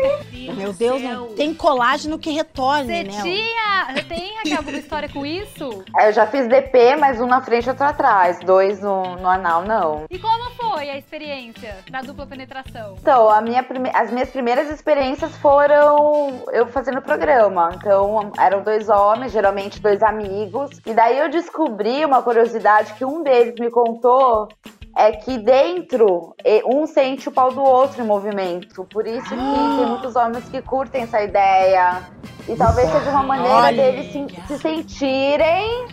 Meu 0.55 0.73
Deus, 0.73 1.01
não 1.01 1.33
tem 1.35 1.53
colágeno 1.53 2.17
que 2.17 2.31
retorne, 2.31 2.85
Você 2.85 3.03
né? 3.03 3.21
tinha. 3.21 3.93
Você 3.93 4.03
tem, 4.03 4.35
Raquel, 4.37 4.57
alguma 4.57 4.77
história 4.77 5.09
com 5.09 5.25
isso? 5.25 5.83
Eu 5.99 6.13
já 6.13 6.25
fiz 6.27 6.47
DP, 6.47 6.95
mas 6.97 7.19
um 7.19 7.25
na 7.27 7.41
frente 7.41 7.65
e 7.65 7.69
outro 7.69 7.85
atrás. 7.85 8.39
Dois 8.39 8.81
no, 8.81 9.15
no 9.17 9.27
anal, 9.27 9.63
não. 9.63 10.05
E 10.09 10.17
como 10.17 10.49
foi 10.51 10.89
a 10.89 10.97
experiência 10.97 11.77
da 11.89 12.01
dupla 12.01 12.25
penetração? 12.25 12.95
Então, 13.01 13.29
a 13.29 13.41
minha 13.41 13.63
prime- 13.63 13.91
as 13.93 14.11
minhas 14.11 14.29
primeiras 14.29 14.69
experiências 14.69 15.35
foram 15.37 16.43
eu 16.51 16.67
fazendo 16.67 17.01
programa. 17.01 17.71
Então, 17.75 18.31
eram 18.37 18.63
dois 18.63 18.89
homens, 18.89 19.31
geralmente 19.31 19.79
dois 19.81 20.01
amigos. 20.01 20.69
E 20.85 20.93
daí 20.93 21.17
eu 21.17 21.29
descobri 21.29 22.03
uma 22.05 22.21
curiosidade 22.21 22.93
que 22.93 23.05
um 23.05 23.23
deles 23.23 23.55
me 23.59 23.69
contou. 23.69 24.47
É 24.95 25.11
que 25.13 25.37
dentro, 25.37 26.35
um 26.65 26.85
sente 26.85 27.29
o 27.29 27.31
pau 27.31 27.51
do 27.51 27.61
outro 27.61 28.01
em 28.03 28.05
movimento. 28.05 28.83
Por 28.85 29.07
isso 29.07 29.23
que 29.23 29.35
tem 29.35 29.85
muitos 29.85 30.15
homens 30.15 30.47
que 30.49 30.61
curtem 30.61 31.03
essa 31.03 31.21
ideia. 31.21 32.03
E 32.47 32.55
talvez 32.55 32.89
seja 32.91 33.09
uma 33.09 33.23
maneira 33.23 33.55
Olha. 33.55 33.75
deles 33.75 34.11
se, 34.11 34.47
se 34.47 34.59
sentirem 34.59 35.87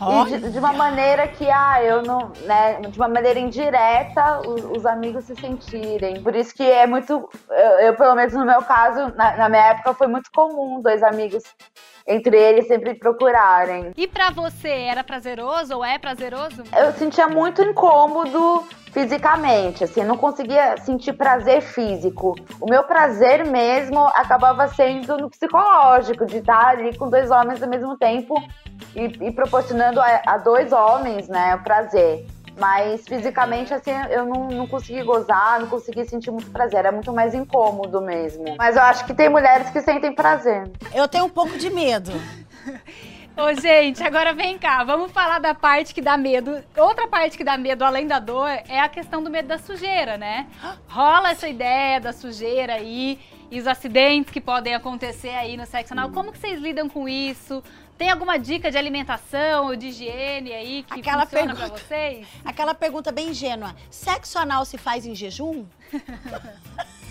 e 0.00 0.38
de, 0.38 0.50
de 0.50 0.58
uma 0.58 0.72
maneira 0.72 1.28
que, 1.28 1.48
ah, 1.50 1.82
eu 1.82 2.02
não, 2.02 2.32
né, 2.46 2.80
de 2.80 2.98
uma 2.98 3.08
maneira 3.08 3.38
indireta, 3.38 4.40
os, 4.48 4.64
os 4.64 4.86
amigos 4.86 5.24
se 5.24 5.36
sentirem. 5.36 6.22
Por 6.22 6.34
isso 6.34 6.54
que 6.54 6.62
é 6.62 6.86
muito, 6.86 7.28
eu, 7.50 7.70
eu, 7.80 7.94
pelo 7.94 8.14
menos 8.14 8.32
no 8.32 8.46
meu 8.46 8.62
caso, 8.62 9.14
na, 9.14 9.36
na 9.36 9.48
minha 9.50 9.66
época 9.66 9.92
foi 9.92 10.06
muito 10.06 10.30
comum 10.32 10.80
dois 10.80 11.02
amigos 11.02 11.42
entre 12.06 12.36
eles 12.36 12.66
sempre 12.66 12.94
procurarem. 12.94 13.92
E 13.96 14.06
pra 14.06 14.30
você, 14.30 14.68
era 14.68 15.04
prazeroso 15.04 15.76
ou 15.76 15.84
é 15.84 15.98
prazeroso? 15.98 16.62
Eu 16.76 16.92
sentia 16.92 17.28
muito 17.28 17.62
incômodo 17.62 18.64
fisicamente, 18.92 19.84
assim, 19.84 20.04
não 20.04 20.16
conseguia 20.16 20.76
sentir 20.78 21.12
prazer 21.12 21.62
físico. 21.62 22.34
O 22.60 22.68
meu 22.68 22.82
prazer 22.82 23.46
mesmo 23.46 24.00
acabava 24.14 24.66
sendo 24.68 25.16
no 25.16 25.30
psicológico, 25.30 26.26
de 26.26 26.38
estar 26.38 26.68
ali 26.68 26.96
com 26.96 27.08
dois 27.08 27.30
homens 27.30 27.62
ao 27.62 27.68
mesmo 27.68 27.96
tempo 27.96 28.34
e, 28.94 29.28
e 29.28 29.32
proporcionando 29.32 30.00
a, 30.00 30.22
a 30.26 30.38
dois 30.38 30.72
homens, 30.72 31.28
né, 31.28 31.54
o 31.54 31.62
prazer. 31.62 32.26
Mas 32.60 33.08
fisicamente, 33.08 33.72
assim, 33.72 33.90
eu 34.10 34.26
não, 34.26 34.48
não 34.48 34.66
consegui 34.66 35.02
gozar, 35.02 35.58
não 35.60 35.66
consegui 35.66 36.04
sentir 36.04 36.30
muito 36.30 36.50
prazer. 36.50 36.80
Era 36.80 36.92
muito 36.92 37.10
mais 37.12 37.34
incômodo 37.34 38.02
mesmo. 38.02 38.44
Mas 38.58 38.76
eu 38.76 38.82
acho 38.82 39.06
que 39.06 39.14
tem 39.14 39.30
mulheres 39.30 39.70
que 39.70 39.80
sentem 39.80 40.14
prazer. 40.14 40.70
Eu 40.94 41.08
tenho 41.08 41.24
um 41.24 41.30
pouco 41.30 41.56
de 41.56 41.70
medo. 41.70 42.12
Ô, 43.36 43.58
gente, 43.58 44.02
agora 44.02 44.34
vem 44.34 44.58
cá, 44.58 44.84
vamos 44.84 45.10
falar 45.12 45.38
da 45.38 45.54
parte 45.54 45.94
que 45.94 46.02
dá 46.02 46.18
medo. 46.18 46.62
Outra 46.76 47.08
parte 47.08 47.38
que 47.38 47.44
dá 47.44 47.56
medo, 47.56 47.82
além 47.82 48.06
da 48.06 48.18
dor, 48.18 48.50
é 48.68 48.80
a 48.80 48.88
questão 48.88 49.22
do 49.22 49.30
medo 49.30 49.48
da 49.48 49.56
sujeira, 49.56 50.18
né? 50.18 50.46
Rola 50.86 51.30
essa 51.30 51.48
ideia 51.48 51.98
da 51.98 52.12
sujeira 52.12 52.74
aí 52.74 53.18
e 53.50 53.58
os 53.58 53.66
acidentes 53.66 54.30
que 54.30 54.40
podem 54.40 54.74
acontecer 54.74 55.30
aí 55.30 55.56
no 55.56 55.64
sexo 55.64 55.94
anal. 55.94 56.10
Como 56.10 56.30
que 56.30 56.38
vocês 56.38 56.60
lidam 56.60 56.88
com 56.88 57.08
isso? 57.08 57.62
Tem 58.00 58.08
alguma 58.10 58.38
dica 58.38 58.70
de 58.70 58.78
alimentação 58.78 59.66
ou 59.66 59.76
de 59.76 59.88
higiene 59.88 60.54
aí 60.54 60.82
que 60.84 61.00
Aquela 61.00 61.26
funciona 61.26 61.54
pergunta- 61.54 61.68
pra 61.74 61.76
vocês? 61.86 62.26
Aquela 62.42 62.74
pergunta 62.74 63.12
bem 63.12 63.28
ingênua. 63.28 63.74
Sexo 63.90 64.38
anal 64.38 64.64
se 64.64 64.78
faz 64.78 65.04
em 65.04 65.14
jejum? 65.14 65.66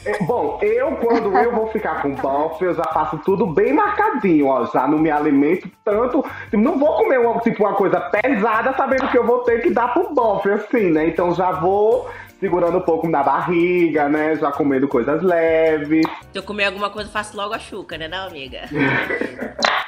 É, 0.04 0.24
Bom, 0.24 0.58
eu 0.64 0.96
quando 0.96 1.38
eu 1.38 1.52
vou 1.54 1.68
ficar 1.68 2.02
com 2.02 2.16
bofe, 2.16 2.66
eu 2.66 2.74
já 2.74 2.86
faço 2.86 3.20
tudo 3.20 3.46
bem 3.46 3.72
marcadinho, 3.72 4.48
ó. 4.48 4.66
Já 4.66 4.88
não 4.88 4.98
me 4.98 5.12
alimento 5.12 5.70
tanto. 5.86 6.26
Não 6.54 6.80
vou 6.80 6.98
comer 6.98 7.20
uma, 7.20 7.40
tipo, 7.42 7.64
uma 7.66 7.76
coisa 7.76 8.00
pesada 8.02 8.74
sabendo 8.76 9.10
que 9.12 9.18
eu 9.20 9.28
vou 9.28 9.44
ter 9.44 9.62
que 9.62 9.70
dar 9.70 9.94
pro 9.94 10.12
bofe, 10.12 10.50
assim, 10.50 10.90
né? 10.90 11.08
Então 11.08 11.36
já 11.36 11.52
vou 11.52 12.10
segurando 12.40 12.80
um 12.80 12.82
pouco 12.82 13.08
na 13.08 13.22
barriga, 13.22 14.10
né? 14.10 14.36
Já 14.38 14.52
comendo 14.52 14.88
coisas 14.88 15.22
leves. 15.22 16.04
Se 16.32 16.40
eu 16.40 16.42
comer 16.42 16.66
alguma 16.66 16.90
coisa, 16.90 17.12
faço 17.12 17.38
logo 17.38 17.54
a 17.54 17.60
chuca, 17.60 17.96
né, 17.96 18.08
não, 18.08 18.26
amiga? 18.26 18.62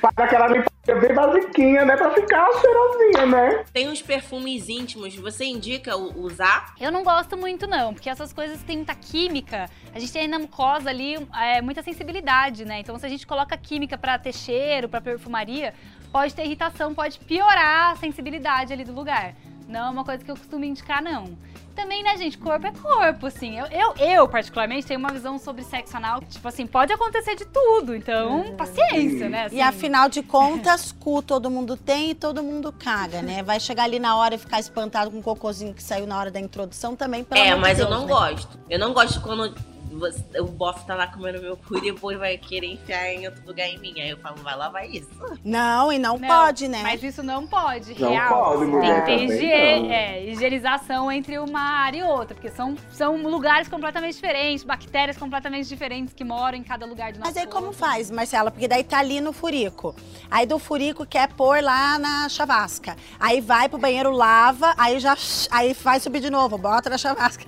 Faz 0.00 0.14
aquela 0.16 0.48
limpadinha 0.48 0.96
bem 1.00 1.14
basiquinha, 1.14 1.84
né? 1.84 1.94
Pra 1.96 2.10
ficar 2.10 2.48
cheirosinha, 2.60 3.26
né? 3.26 3.64
Tem 3.72 3.88
uns 3.88 4.00
perfumes 4.00 4.68
íntimos, 4.68 5.14
você 5.16 5.44
indica 5.44 5.94
o- 5.96 6.20
usar? 6.22 6.74
Eu 6.80 6.90
não 6.90 7.02
gosto 7.04 7.36
muito, 7.36 7.66
não, 7.66 7.92
porque 7.92 8.08
essas 8.08 8.32
coisas 8.32 8.62
têm 8.62 8.78
muita 8.78 8.94
química. 8.94 9.68
A 9.94 9.98
gente 9.98 10.12
tem 10.12 10.26
na 10.26 10.38
mucosa 10.38 10.88
ali 10.88 11.16
é, 11.38 11.60
muita 11.60 11.82
sensibilidade, 11.82 12.64
né? 12.64 12.80
Então, 12.80 12.98
se 12.98 13.04
a 13.04 13.08
gente 13.10 13.26
coloca 13.26 13.54
química 13.56 13.98
pra 13.98 14.18
ter 14.18 14.32
cheiro, 14.32 14.88
pra 14.88 15.00
perfumaria, 15.02 15.74
pode 16.10 16.34
ter 16.34 16.44
irritação, 16.46 16.94
pode 16.94 17.18
piorar 17.20 17.92
a 17.92 17.96
sensibilidade 17.96 18.72
ali 18.72 18.84
do 18.84 18.92
lugar. 18.92 19.34
Não 19.68 19.86
é 19.86 19.90
uma 19.90 20.04
coisa 20.04 20.24
que 20.24 20.30
eu 20.30 20.36
costumo 20.36 20.64
indicar, 20.64 21.02
não. 21.02 21.36
Também, 21.74 22.02
né, 22.02 22.16
gente, 22.16 22.36
corpo 22.38 22.66
é 22.66 22.72
corpo, 22.72 23.26
assim. 23.26 23.58
Eu, 23.58 23.66
eu, 23.66 23.94
eu, 23.96 24.28
particularmente, 24.28 24.86
tenho 24.86 25.00
uma 25.00 25.10
visão 25.10 25.38
sobre 25.38 25.62
sexo 25.64 25.96
anal, 25.96 26.20
tipo 26.20 26.46
assim, 26.46 26.66
pode 26.66 26.92
acontecer 26.92 27.34
de 27.34 27.44
tudo. 27.46 27.94
Então, 27.94 28.54
paciência, 28.56 29.28
né? 29.28 29.48
E 29.50 29.60
assim. 29.60 29.60
afinal 29.60 30.08
de 30.08 30.22
contas, 30.22 30.92
cu 31.00 31.22
todo 31.22 31.50
mundo 31.50 31.76
tem 31.76 32.10
e 32.10 32.14
todo 32.14 32.42
mundo 32.42 32.72
caga, 32.72 33.22
né? 33.22 33.42
Vai 33.42 33.58
chegar 33.58 33.84
ali 33.84 33.98
na 33.98 34.16
hora 34.16 34.34
e 34.34 34.38
ficar 34.38 34.60
espantado 34.60 35.10
com 35.10 35.18
o 35.18 35.22
cocôzinho 35.22 35.72
que 35.74 35.82
saiu 35.82 36.06
na 36.06 36.18
hora 36.18 36.30
da 36.30 36.40
introdução 36.40 36.94
também, 36.94 37.24
pelo 37.24 37.40
É, 37.40 37.54
mas 37.54 37.78
eu 37.78 37.86
Deus, 37.86 37.98
não 37.98 38.06
né? 38.06 38.12
gosto. 38.12 38.58
Eu 38.68 38.78
não 38.78 38.92
gosto 38.92 39.20
quando 39.20 39.54
você- 39.92 40.40
o 40.40 40.46
bofe 40.46 40.84
tá 40.86 40.94
lá 40.94 41.06
comendo 41.06 41.40
meu 41.40 41.56
cu 41.56 41.78
e 41.78 41.80
depois 41.80 42.18
vai 42.18 42.36
querer 42.38 42.66
enfiar 42.72 43.12
em 43.12 43.26
outro 43.26 43.42
lugar 43.46 43.66
em 43.68 43.78
mim. 43.78 43.94
Aí 44.00 44.10
eu 44.10 44.18
falo, 44.18 44.36
vai 44.42 44.56
lavar 44.56 44.88
isso. 44.88 45.08
Não, 45.44 45.92
e 45.92 45.98
não, 45.98 46.18
Não, 46.18 46.26
pode, 46.28 46.68
né? 46.68 46.80
Mas 46.82 47.02
isso 47.02 47.22
não 47.22 47.46
pode, 47.46 47.98
Não 48.00 48.10
real. 48.10 48.28
pode, 48.44 48.60
Tem 48.60 48.68
mulher, 48.70 49.00
que 49.04 49.06
ter 49.06 49.24
higie- 49.24 49.52
é, 49.52 50.30
higienização 50.30 51.10
entre 51.10 51.38
uma 51.38 51.60
área 51.60 51.98
e 51.98 52.02
outra, 52.02 52.34
porque 52.34 52.50
são, 52.50 52.76
são 52.90 53.16
lugares 53.16 53.68
completamente 53.68 54.14
diferentes, 54.14 54.64
bactérias 54.64 55.16
completamente 55.16 55.68
diferentes 55.68 56.12
que 56.14 56.24
moram 56.24 56.56
em 56.58 56.62
cada 56.62 56.84
lugar 56.86 57.12
do 57.12 57.18
nosso 57.20 57.30
Mas 57.30 57.36
aí 57.36 57.46
como 57.46 57.66
corpo. 57.66 57.78
faz, 57.78 58.10
Marcela? 58.10 58.50
Porque 58.50 58.68
daí 58.68 58.84
tá 58.84 58.98
ali 58.98 59.20
no 59.20 59.32
furico. 59.32 59.94
Aí 60.30 60.46
do 60.46 60.58
furico 60.58 61.04
quer 61.06 61.28
pôr 61.32 61.62
lá 61.62 61.98
na 61.98 62.28
chavasca. 62.28 62.96
Aí 63.18 63.40
vai 63.40 63.68
pro 63.68 63.78
banheiro, 63.78 64.10
lava, 64.10 64.74
aí 64.76 64.98
já 65.00 65.16
aí 65.50 65.72
vai 65.74 66.00
subir 66.00 66.20
de 66.20 66.30
novo, 66.30 66.56
bota 66.58 66.88
na 66.90 66.98
chavasca. 66.98 67.44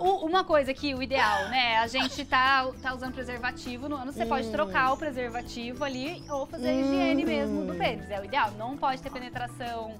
O- 0.00 0.24
uma 0.26 0.42
coisa 0.44 0.72
que 0.72 0.94
o 0.94 1.02
ideal, 1.02 1.48
né? 1.48 1.76
A 1.78 1.86
gente 1.86 2.24
tá, 2.24 2.66
tá 2.82 2.94
usando 2.94 3.12
preservativo 3.12 3.88
no 3.88 3.96
ano, 3.96 4.12
você 4.12 4.24
pode 4.24 4.50
trocar 4.50 4.92
o 4.92 4.96
preservativo 4.96 5.84
ali 5.84 6.22
ou 6.30 6.46
fazer 6.46 6.68
a 6.68 6.72
higiene 6.72 7.24
mesmo 7.24 7.66
do 7.66 7.74
pênis. 7.74 8.10
É 8.10 8.18
o 8.20 8.24
ideal. 8.24 8.50
Não 8.52 8.76
pode 8.76 9.02
ter 9.02 9.10
penetração. 9.10 9.94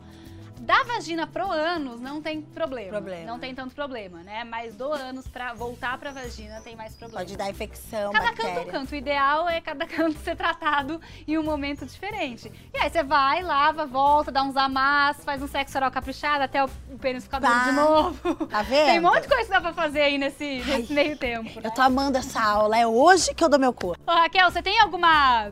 Da 0.61 0.83
vagina 0.85 1.27
pro 1.27 1.51
ânus 1.51 2.01
não 2.01 2.20
tem 2.20 2.42
problema. 2.42 2.90
Problema. 2.90 3.25
Não 3.25 3.38
tem 3.38 3.55
tanto 3.55 3.75
problema, 3.75 4.23
né? 4.23 4.44
Mas 4.44 4.75
do 4.75 4.92
ânus 4.92 5.27
pra 5.27 5.55
voltar 5.55 5.96
pra 5.99 6.11
vagina 6.11 6.61
tem 6.61 6.77
mais 6.77 6.94
problema. 6.94 7.20
Pode 7.20 7.37
dar 7.37 7.49
infecção, 7.49 8.12
Cada 8.12 8.27
bactéria. 8.27 8.55
canto 8.57 8.68
um 8.68 8.70
canto. 8.70 8.92
O 8.92 8.94
ideal 8.94 9.49
é 9.49 9.61
cada 9.61 9.87
canto 9.88 10.18
ser 10.18 10.37
tratado 10.37 11.01
em 11.27 11.38
um 11.38 11.42
momento 11.42 11.87
diferente. 11.87 12.53
E 12.75 12.79
aí 12.79 12.90
você 12.90 13.03
vai, 13.03 13.42
lava, 13.42 13.87
volta, 13.87 14.31
dá 14.31 14.42
uns 14.42 14.57
amassos, 14.57 15.25
faz 15.25 15.42
um 15.42 15.49
sexo 15.49 15.79
oral 15.79 15.90
caprichado 15.90 16.44
até 16.44 16.62
o 16.62 16.68
pênis 17.01 17.25
ficar 17.25 17.38
duro 17.40 17.64
de 17.64 17.73
novo. 17.73 18.46
Tá 18.46 18.62
vendo? 18.62 18.85
Tem 18.90 18.99
um 18.99 19.03
monte 19.03 19.23
de 19.23 19.29
coisa 19.29 19.44
que 19.44 19.51
dá 19.51 19.61
pra 19.62 19.73
fazer 19.73 20.03
aí 20.03 20.18
nesse, 20.18 20.62
nesse 20.66 20.92
meio 20.92 21.16
tempo. 21.16 21.49
né? 21.59 21.62
Eu 21.64 21.70
tô 21.70 21.81
amando 21.81 22.18
essa 22.18 22.40
aula, 22.40 22.79
é 22.79 22.87
hoje 22.87 23.35
que 23.35 23.42
eu 23.42 23.49
dou 23.49 23.59
meu 23.59 23.73
cu. 23.73 23.96
Ô, 24.07 24.11
Raquel, 24.12 24.51
você 24.51 24.62
tem 24.62 24.79
alguma 24.81 25.51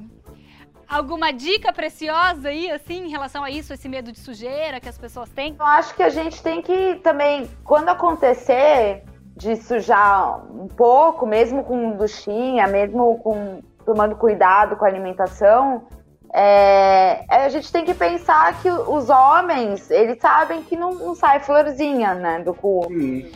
alguma 0.89 1.33
dica 1.33 1.73
preciosa 1.73 2.49
aí, 2.49 2.71
assim, 2.71 3.07
em 3.07 3.11
relação 3.11 3.45
a 3.45 3.51
isso, 3.51 3.73
esse 3.73 3.89
medo 3.89 4.11
de 4.11 4.19
sujeira 4.19 4.81
que 4.81 4.89
as 4.89 4.97
pessoas 4.97 5.29
têm? 5.31 5.55
Eu 5.59 5.67
acho 5.67 5.95
que 5.95 6.03
a 6.03 6.09
gente 6.09 6.43
tem 6.43 6.63
que 6.63 6.97
também, 6.97 7.49
quando 7.65 7.89
acontecer 7.89 9.03
de 9.37 9.57
sujar 9.57 10.41
um 10.51 10.67
pouco, 10.67 11.27
mesmo 11.27 11.63
com 11.63 11.97
duchinha, 11.97 12.67
mesmo 12.67 13.19
com 13.19 13.61
tomando 13.85 14.17
cuidado 14.17 14.77
com 14.77 14.85
a 14.85 14.89
alimentação, 14.89 15.87
é, 16.35 17.25
a 17.29 17.49
gente 17.49 17.73
tem 17.73 17.85
que 17.85 17.95
pensar 17.95 18.61
que 18.61 18.69
os 18.69 19.09
homens, 19.09 19.91
eles 19.91 20.19
sabem 20.21 20.63
que 20.63 20.77
não, 20.77 20.95
não 20.95 21.15
sai 21.15 21.41
florzinha, 21.41 22.15
né, 22.15 22.41
do 22.41 22.53
cu. 22.53 22.87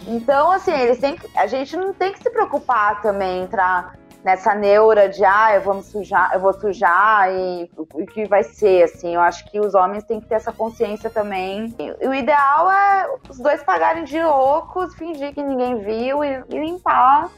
Então, 0.06 0.50
assim, 0.50 0.72
eles 0.72 0.98
têm 0.98 1.16
que, 1.16 1.26
a 1.38 1.46
gente 1.46 1.74
não 1.76 1.94
tem 1.94 2.12
que 2.12 2.22
se 2.22 2.28
preocupar 2.28 3.00
também 3.00 3.44
entrar 3.44 3.94
nessa 4.24 4.54
neura 4.54 5.08
de 5.08 5.24
ah, 5.24 5.54
eu 5.54 5.61
vou 5.62 5.74
me 5.74 5.82
sujar, 5.82 6.30
eu 6.32 6.40
vou 6.40 6.52
sujar 6.52 7.30
e 7.32 7.70
o 7.76 8.06
que 8.06 8.24
vai 8.26 8.42
ser, 8.42 8.85
assim. 8.85 9.14
Eu 9.14 9.20
acho 9.20 9.44
que 9.50 9.58
os 9.58 9.74
homens 9.74 10.04
têm 10.04 10.20
que 10.20 10.26
ter 10.26 10.37
essa 10.37 10.52
consciência 10.52 11.11
também. 11.11 11.74
E 11.78 12.06
o 12.06 12.14
ideal 12.14 12.70
é 12.70 13.08
os 13.28 13.38
dois 13.38 13.62
pagarem 13.62 14.04
de 14.04 14.22
loucos, 14.22 14.94
fingir 14.94 15.35
que 15.35 15.42
ninguém 15.42 15.78
viu 15.78 16.24
e, 16.24 16.42
e 16.48 16.58
limpar. 16.58 17.30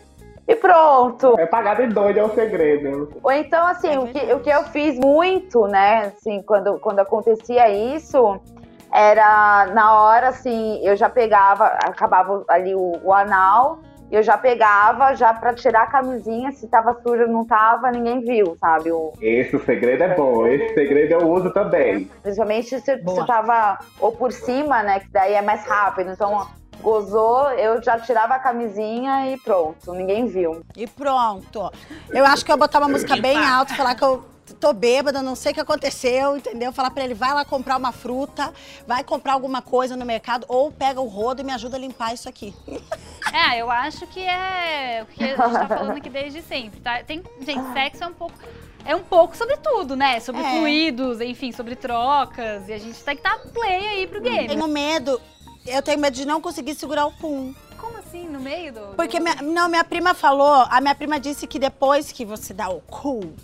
E 0.47 0.55
pronto. 0.55 1.35
É 1.39 1.47
pagar 1.47 1.77
de 1.77 1.87
doido, 1.87 2.19
é 2.19 2.23
o 2.23 2.35
segredo. 2.35 3.19
Ou 3.23 3.33
então, 3.33 3.67
assim, 3.67 3.97
o, 3.97 4.07
que, 4.09 4.33
o 4.35 4.41
que 4.41 4.51
eu 4.51 4.65
fiz 4.65 4.99
muito, 4.99 5.67
né, 5.67 6.13
assim, 6.15 6.43
quando, 6.43 6.79
quando 6.81 6.99
acontecia 6.99 7.71
isso, 7.71 8.39
era 8.93 9.67
na 9.73 10.03
hora, 10.03 10.29
assim, 10.29 10.81
eu 10.87 10.97
já 10.97 11.09
pegava, 11.09 11.65
acabava 11.67 12.45
ali 12.49 12.75
o, 12.75 12.93
o 13.03 13.13
anal, 13.15 13.81
eu 14.11 14.23
já 14.23 14.37
pegava, 14.39 15.15
já 15.15 15.33
pra 15.35 15.55
tirar 15.55 15.83
a 15.83 15.87
camisinha, 15.87 16.53
se 16.53 16.69
tava 16.69 16.97
suja 17.03 17.25
ou 17.25 17.29
não 17.29 17.45
tava, 17.45 17.91
ninguém 17.91 18.21
viu, 18.21 18.57
sabe? 18.61 18.93
O, 18.93 19.13
Esse 19.21 19.59
segredo 19.61 20.03
é 20.03 20.15
bom, 20.15 20.47
esse 20.47 20.75
segredo 20.75 21.13
eu 21.13 21.29
uso 21.31 21.51
também. 21.53 22.11
Principalmente 22.23 22.81
se 22.81 22.97
Boa. 22.97 23.17
você 23.21 23.27
tava 23.27 23.79
ou 23.99 24.13
por 24.13 24.33
cima, 24.33 24.83
né? 24.83 25.01
Que 25.01 25.11
daí 25.11 25.35
é 25.35 25.43
mais 25.43 25.65
rápido. 25.67 26.11
Então, 26.11 26.47
gozou, 26.81 27.51
eu 27.53 27.83
já 27.83 27.99
tirava 27.99 28.35
a 28.35 28.39
camisinha 28.39 29.33
e 29.33 29.39
pronto, 29.39 29.93
ninguém 29.93 30.27
viu. 30.27 30.63
E 30.77 30.87
pronto. 30.87 31.73
Eu 32.11 32.25
acho 32.25 32.45
que 32.45 32.53
eu 32.53 32.57
botar 32.57 32.79
uma 32.79 32.89
música 32.89 33.17
bem 33.17 33.39
alta, 33.39 33.75
falar 33.75 33.95
que 33.95 34.05
eu 34.05 34.25
tô 34.65 34.73
bêbada, 34.73 35.21
não 35.21 35.35
sei 35.35 35.53
o 35.53 35.55
que 35.55 35.61
aconteceu, 35.61 36.39
entendeu? 36.39 36.73
Falar 36.73 36.91
pra 36.91 37.05
ele, 37.05 37.13
vai 37.13 37.35
lá 37.35 37.45
comprar 37.45 37.77
uma 37.77 37.93
fruta, 37.93 38.51
vai 38.87 39.05
comprar 39.05 39.35
alguma 39.35 39.61
coisa 39.61 39.95
no 39.95 40.07
mercado, 40.07 40.47
ou 40.49 40.73
pega 40.73 41.03
o 41.03 41.07
rodo 41.07 41.43
e 41.43 41.45
me 41.45 41.53
ajuda 41.53 41.77
a 41.77 41.79
limpar 41.79 42.15
isso 42.15 42.29
aqui. 42.29 42.55
É, 43.33 43.61
eu 43.61 43.69
acho 43.69 44.07
que 44.07 44.21
é 44.21 45.03
o 45.03 45.07
que 45.07 45.25
a 45.25 45.27
gente 45.29 45.37
tá 45.37 45.67
falando 45.67 45.97
aqui 45.97 46.09
desde 46.09 46.41
sempre, 46.43 46.79
tá? 46.79 47.03
Tem, 47.03 47.21
gente, 47.41 47.73
sexo 47.73 48.05
é 48.05 48.07
um 48.07 48.13
pouco 48.13 48.39
é 48.85 48.95
um 48.95 49.03
pouco 49.03 49.37
sobre 49.37 49.57
tudo, 49.57 49.97
né? 49.97 50.21
Sobre 50.21 50.43
É. 50.43 50.59
fluidos, 50.59 51.21
enfim, 51.21 51.51
sobre 51.51 51.75
trocas. 51.75 52.69
E 52.69 52.73
a 52.73 52.79
gente 52.79 53.03
tem 53.03 53.17
que 53.17 53.27
estar 53.27 53.39
play 53.49 53.89
aí 53.89 54.07
pro 54.07 54.21
game. 54.21 54.47
Tenho 54.47 54.69
medo, 54.69 55.21
eu 55.67 55.83
tenho 55.83 55.99
medo 55.99 56.15
de 56.15 56.25
não 56.27 56.41
conseguir 56.41 56.75
segurar 56.75 57.07
o 57.07 57.13
pum. 57.13 57.53
Como 57.77 57.97
assim, 57.97 58.29
no 58.29 58.39
meio 58.39 58.73
do. 58.73 58.81
Porque, 58.95 59.19
minha, 59.19 59.37
não, 59.37 59.69
minha 59.69 59.85
prima 59.85 60.15
falou, 60.15 60.67
a 60.71 60.81
minha 60.81 60.95
prima 60.95 61.19
disse 61.19 61.47
que 61.47 61.59
depois 61.59 62.13
que 62.13 62.25
você 62.25 62.55
dá 62.55 62.69
o 62.69 62.83
cu, 62.83 63.35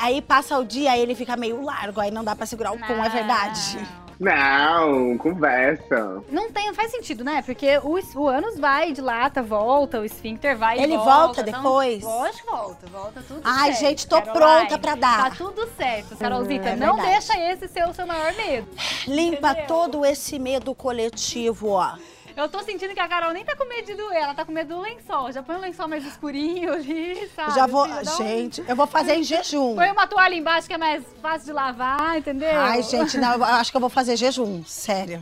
aí 0.00 0.20
passa 0.22 0.58
o 0.58 0.64
dia, 0.64 0.92
aí 0.92 1.00
ele 1.00 1.14
fica 1.14 1.36
meio 1.36 1.62
largo, 1.62 2.00
aí 2.00 2.10
não 2.10 2.24
dá 2.24 2.34
pra 2.36 2.46
segurar 2.46 2.72
o 2.72 2.78
pum, 2.78 3.04
é 3.04 3.08
verdade. 3.08 3.78
Não, 4.20 5.16
conversa. 5.16 6.22
Não 6.28 6.50
tem, 6.50 6.66
não 6.66 6.74
faz 6.74 6.90
sentido, 6.90 7.22
né? 7.22 7.40
Porque 7.40 7.78
o, 7.84 8.00
o 8.20 8.26
ânus 8.28 8.58
vai, 8.58 8.90
dilata, 8.92 9.40
volta, 9.42 10.00
o 10.00 10.04
esfíncter 10.04 10.56
vai 10.56 10.76
e 10.78 10.82
Ele 10.82 10.96
volta. 10.96 11.12
volta 11.12 11.40
então- 11.42 11.52
depois? 11.62 12.02
Lógico 12.02 12.44
que 12.46 12.50
volta, 12.50 12.86
volta 12.88 13.22
tudo 13.26 13.40
Ai, 13.44 13.72
certo. 13.72 13.78
gente, 13.80 14.06
tô 14.08 14.20
Caroline. 14.20 14.44
pronta 14.66 14.78
pra 14.78 14.94
dar. 14.96 15.30
Tá 15.30 15.36
tudo 15.36 15.68
certo, 15.76 16.16
Carolzita. 16.16 16.70
é 16.70 16.76
não 16.76 16.96
verdade. 16.96 17.10
deixa 17.12 17.38
esse 17.52 17.68
ser 17.68 17.86
o 17.88 17.94
seu 17.94 18.06
maior 18.08 18.34
medo. 18.34 18.66
Limpa 19.06 19.50
Entendeu? 19.52 19.66
todo 19.68 20.04
esse 20.04 20.36
medo 20.38 20.74
coletivo, 20.74 21.68
ó. 21.70 21.92
Eu 22.38 22.48
tô 22.48 22.62
sentindo 22.62 22.94
que 22.94 23.00
a 23.00 23.08
Carol 23.08 23.32
nem 23.32 23.44
tá 23.44 23.56
com 23.56 23.64
medo 23.68 23.84
de 23.84 23.94
doer, 23.96 24.22
ela 24.22 24.32
tá 24.32 24.44
com 24.44 24.52
medo 24.52 24.76
do 24.76 24.80
lençol. 24.80 25.32
Já 25.32 25.42
põe 25.42 25.56
um 25.56 25.60
lençol 25.60 25.88
mais 25.88 26.04
escurinho 26.06 26.72
ali, 26.72 27.28
sabe? 27.34 27.52
Já 27.52 27.66
vou, 27.66 27.82
Assim, 27.82 28.04
dá 28.04 28.12
um- 28.14 28.16
gente, 28.16 28.64
eu 28.68 28.76
vou 28.76 28.86
fazer 28.86 29.16
em 29.16 29.24
jejum. 29.24 29.74
Põe 29.74 29.90
uma 29.90 30.06
toalha 30.06 30.34
embaixo 30.36 30.68
que 30.68 30.74
é 30.74 30.78
mais 30.78 31.02
fácil 31.20 31.46
de 31.46 31.52
lavar, 31.52 32.16
entendeu? 32.16 32.48
Ai, 32.60 32.80
gente, 32.84 33.18
não, 33.18 33.32
eu 33.34 33.44
acho 33.44 33.72
que 33.72 33.76
eu 33.76 33.80
vou 33.80 33.90
fazer 33.90 34.16
jejum, 34.16 34.62
sério. 34.64 35.20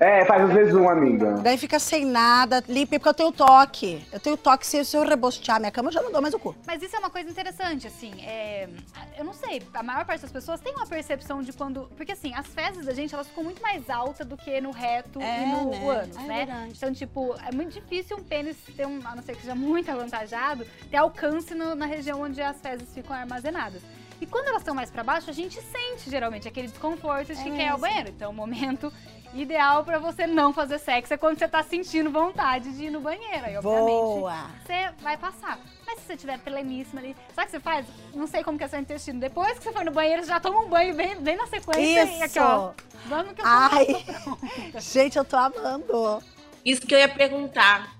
É, 0.00 0.24
faz 0.24 0.42
o 0.50 0.52
jejum, 0.52 0.88
amiga. 0.88 1.34
Daí 1.34 1.56
fica 1.56 1.78
sem 1.78 2.04
nada, 2.04 2.62
limpa, 2.68 2.96
porque 2.96 3.08
eu 3.10 3.14
tenho 3.14 3.30
toque. 3.32 4.04
Eu 4.12 4.18
tenho 4.18 4.36
toque, 4.36 4.66
se, 4.66 4.84
se 4.84 4.96
eu 4.96 5.04
rebostear 5.04 5.60
minha 5.60 5.70
cama, 5.70 5.88
eu 5.90 5.92
já 5.92 6.02
não 6.02 6.10
dou 6.10 6.20
mais 6.20 6.34
o 6.34 6.38
cu. 6.38 6.54
Mas 6.66 6.82
isso 6.82 6.96
é 6.96 6.98
uma 6.98 7.10
coisa 7.10 7.30
interessante, 7.30 7.86
assim, 7.86 8.12
é, 8.24 8.68
eu 9.16 9.24
não 9.24 9.32
sei, 9.32 9.62
a 9.72 9.82
maior 9.84 10.04
parte 10.04 10.22
das 10.22 10.32
pessoas 10.32 10.60
tem 10.60 10.72
uma 10.74 10.86
percepção 10.86 11.42
de 11.42 11.52
quando, 11.52 11.88
porque 11.96 12.10
assim, 12.12 12.34
as 12.34 12.46
fezes 12.48 12.86
da 12.86 12.92
gente, 12.92 13.14
elas 13.14 13.28
ficam 13.28 13.44
muito 13.44 13.62
mais 13.62 13.88
altas 13.88 14.26
do 14.26 14.36
que 14.36 14.60
no 14.60 14.72
reto 14.72 15.20
É, 15.20 15.42
e 15.42 15.46
no 15.46 15.70
né? 15.70 15.88
ânus, 16.02 16.16
É 16.16 16.20
né? 16.22 16.46
Verdade. 16.56 16.74
Então, 16.76 16.92
tipo, 16.92 17.34
é 17.46 17.52
muito 17.54 17.72
difícil 17.72 18.16
um 18.16 18.22
pênis 18.22 18.56
ter 18.76 18.86
um, 18.86 19.00
a 19.04 19.14
não 19.14 19.22
ser 19.22 19.34
que 19.34 19.42
seja 19.42 19.54
muito 19.54 19.90
avantajado, 19.90 20.66
ter 20.90 20.96
alcance 20.96 21.54
no- 21.54 21.74
na 21.74 21.86
região 21.86 22.20
onde 22.22 22.40
as 22.42 22.60
fezes 22.60 22.88
ficam 22.92 23.14
armazenadas. 23.16 23.82
E 24.20 24.26
quando 24.26 24.46
elas 24.48 24.62
estão 24.62 24.74
mais 24.74 24.90
pra 24.90 25.04
baixo, 25.04 25.28
a 25.28 25.32
gente 25.32 25.60
sente 25.60 26.08
geralmente 26.08 26.48
aquele 26.48 26.68
desconforto 26.68 27.34
de 27.34 27.40
É 27.40 27.44
que 27.44 27.50
quer 27.50 27.66
ir 27.66 27.68
ao 27.68 27.78
mesmo. 27.78 27.80
banheiro. 27.80 28.08
Então, 28.08 28.30
o 28.30 28.34
momento 28.34 28.90
ideal 29.34 29.84
pra 29.84 29.98
você 29.98 30.26
não 30.26 30.54
fazer 30.54 30.78
sexo 30.78 31.12
é 31.12 31.18
quando 31.18 31.38
você 31.38 31.46
tá 31.46 31.62
sentindo 31.62 32.10
vontade 32.10 32.72
de 32.74 32.84
ir 32.86 32.90
no 32.90 33.00
banheiro. 33.00 33.44
Aí, 33.44 33.56
obviamente, 33.58 33.84
Boa. 34.20 34.46
você 34.64 34.88
vai 35.02 35.18
passar. 35.18 35.58
Mas 35.86 36.00
se 36.00 36.06
você 36.06 36.16
tiver 36.16 36.38
pleníssima 36.38 37.00
ali, 37.02 37.14
sabe 37.34 37.42
o 37.42 37.44
que 37.44 37.50
você 37.50 37.60
faz? 37.60 37.86
Não 38.14 38.26
sei 38.26 38.42
como 38.42 38.56
que 38.56 38.64
é 38.64 38.68
seu 38.68 38.80
intestino. 38.80 39.20
Depois 39.20 39.58
que 39.58 39.64
você 39.64 39.72
for 39.72 39.84
no 39.84 39.90
banheiro, 39.92 40.22
você 40.22 40.28
já 40.28 40.40
toma 40.40 40.60
um 40.60 40.68
banho 40.70 40.94
bem, 40.94 41.14
bem 41.16 41.36
na 41.36 41.46
sequência. 41.48 42.04
E 42.06 42.22
aqui, 42.22 42.38
ó. 42.38 42.72
Vamos 43.04 43.34
que 43.34 43.40
eu 43.42 43.44
tô, 43.44 43.50
Ai, 43.50 43.86
gente, 44.80 45.18
eu 45.18 45.24
tô 45.26 45.36
amando. 45.36 46.22
Isso 46.66 46.84
que 46.84 46.92
eu 46.92 46.98
ia 46.98 47.08
perguntar. 47.08 47.96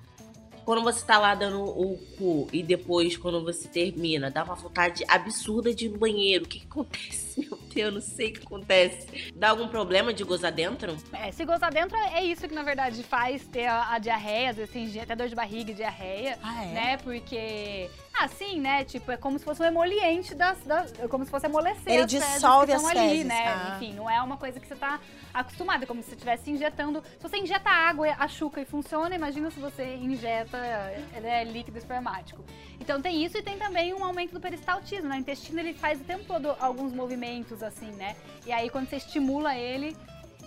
Quando 0.64 0.82
você 0.82 1.06
tá 1.06 1.16
lá 1.20 1.36
dando 1.36 1.62
o 1.62 1.96
cu 2.18 2.48
e 2.52 2.60
depois, 2.60 3.16
quando 3.16 3.44
você 3.44 3.68
termina, 3.68 4.28
dá 4.28 4.42
uma 4.42 4.56
vontade 4.56 5.04
absurda 5.06 5.72
de 5.72 5.86
ir 5.86 5.90
no 5.90 5.98
banheiro. 5.98 6.44
O 6.44 6.48
que, 6.48 6.58
que 6.58 6.66
acontece? 6.66 7.25
Meu 7.48 7.50
Deus, 7.50 7.76
eu 7.76 7.92
não 7.92 8.00
sei 8.00 8.30
o 8.30 8.32
que 8.32 8.46
acontece. 8.46 9.32
Dá 9.36 9.50
algum 9.50 9.68
problema 9.68 10.12
de 10.12 10.24
gozar 10.24 10.50
dentro? 10.52 10.96
É, 11.12 11.30
se 11.30 11.44
gozar 11.44 11.70
dentro, 11.72 11.96
é 11.96 12.24
isso 12.24 12.48
que 12.48 12.54
na 12.54 12.62
verdade 12.62 13.02
faz 13.02 13.46
ter 13.46 13.66
a, 13.66 13.92
a 13.92 13.98
diarreia, 13.98 14.50
às 14.50 14.56
vezes 14.56 14.72
tem 14.72 15.00
até 15.00 15.14
dor 15.14 15.28
de 15.28 15.34
barriga 15.34 15.70
e 15.70 15.74
diarreia, 15.74 16.38
Ah, 16.42 16.64
é? 16.64 16.72
né? 16.72 16.96
Porque. 16.98 17.90
Ah, 18.18 18.28
sim, 18.28 18.58
né? 18.58 18.82
Tipo, 18.82 19.12
é 19.12 19.16
como 19.18 19.38
se 19.38 19.44
fosse 19.44 19.60
um 19.60 19.66
emoliente 19.66 20.34
das. 20.34 20.58
das 20.64 20.98
é 20.98 21.06
como 21.06 21.22
se 21.26 21.30
fosse 21.30 21.44
amolecer 21.44 21.92
Ele 21.92 22.02
as 22.04 22.10
fezes 22.10 22.32
dissolve 22.32 22.72
as 22.72 22.80
estão 22.82 22.98
ali, 22.98 23.10
fezes, 23.10 23.26
né? 23.26 23.44
ah. 23.48 23.74
Enfim, 23.76 23.92
não 23.92 24.08
é 24.08 24.22
uma 24.22 24.38
coisa 24.38 24.58
que 24.58 24.66
você 24.66 24.74
tá 24.74 24.98
acostumado. 25.34 25.82
É 25.82 25.86
como 25.86 26.02
se 26.02 26.08
você 26.08 26.14
estivesse 26.14 26.50
injetando. 26.50 27.02
Se 27.18 27.22
você 27.22 27.36
injeta 27.36 27.68
água, 27.68 28.08
a 28.18 28.26
chuca 28.26 28.62
e 28.62 28.64
funciona, 28.64 29.14
imagina 29.14 29.50
se 29.50 29.60
você 29.60 29.96
injeta 29.96 30.56
né, 31.20 31.44
líquido 31.44 31.76
espermático. 31.76 32.42
Então 32.80 33.02
tem 33.02 33.22
isso 33.22 33.36
e 33.36 33.42
tem 33.42 33.58
também 33.58 33.92
um 33.92 34.02
aumento 34.02 34.32
do 34.32 34.40
peristaltismo, 34.40 35.10
né? 35.10 35.16
O 35.16 35.18
intestino 35.18 35.60
ele 35.60 35.74
faz 35.74 36.00
o 36.00 36.04
tempo 36.04 36.24
todo 36.24 36.56
alguns 36.58 36.94
movimentos 36.94 37.25
assim, 37.62 37.90
né? 37.92 38.16
E 38.46 38.52
aí 38.52 38.70
quando 38.70 38.88
você 38.88 38.96
estimula 38.96 39.54
ele, 39.56 39.96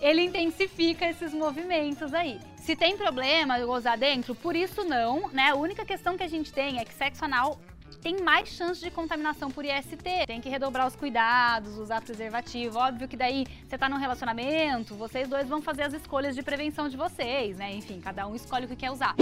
ele 0.00 0.22
intensifica 0.22 1.06
esses 1.06 1.32
movimentos 1.32 2.14
aí. 2.14 2.40
Se 2.56 2.74
tem 2.74 2.96
problema 2.96 3.58
gozar 3.60 3.98
dentro, 3.98 4.34
por 4.34 4.56
isso 4.56 4.84
não, 4.84 5.28
né? 5.28 5.50
A 5.50 5.54
única 5.54 5.84
questão 5.84 6.16
que 6.16 6.22
a 6.22 6.28
gente 6.28 6.52
tem 6.52 6.78
é 6.78 6.84
que 6.84 6.94
sexo 6.94 7.24
anal 7.24 7.58
tem 8.00 8.22
mais 8.22 8.48
chance 8.48 8.80
de 8.80 8.90
contaminação 8.90 9.50
por 9.50 9.64
IST. 9.64 10.26
Tem 10.26 10.40
que 10.40 10.48
redobrar 10.48 10.86
os 10.86 10.96
cuidados, 10.96 11.76
usar 11.76 12.00
preservativo. 12.00 12.78
Óbvio 12.78 13.06
que 13.08 13.16
daí 13.16 13.46
você 13.68 13.76
tá 13.76 13.88
num 13.88 13.98
relacionamento, 13.98 14.94
vocês 14.94 15.28
dois 15.28 15.48
vão 15.48 15.60
fazer 15.60 15.82
as 15.82 15.92
escolhas 15.92 16.34
de 16.34 16.42
prevenção 16.42 16.88
de 16.88 16.96
vocês, 16.96 17.58
né? 17.58 17.72
Enfim, 17.74 18.00
cada 18.00 18.26
um 18.26 18.34
escolhe 18.34 18.64
o 18.64 18.68
que 18.68 18.76
quer 18.76 18.90
usar. 18.90 19.14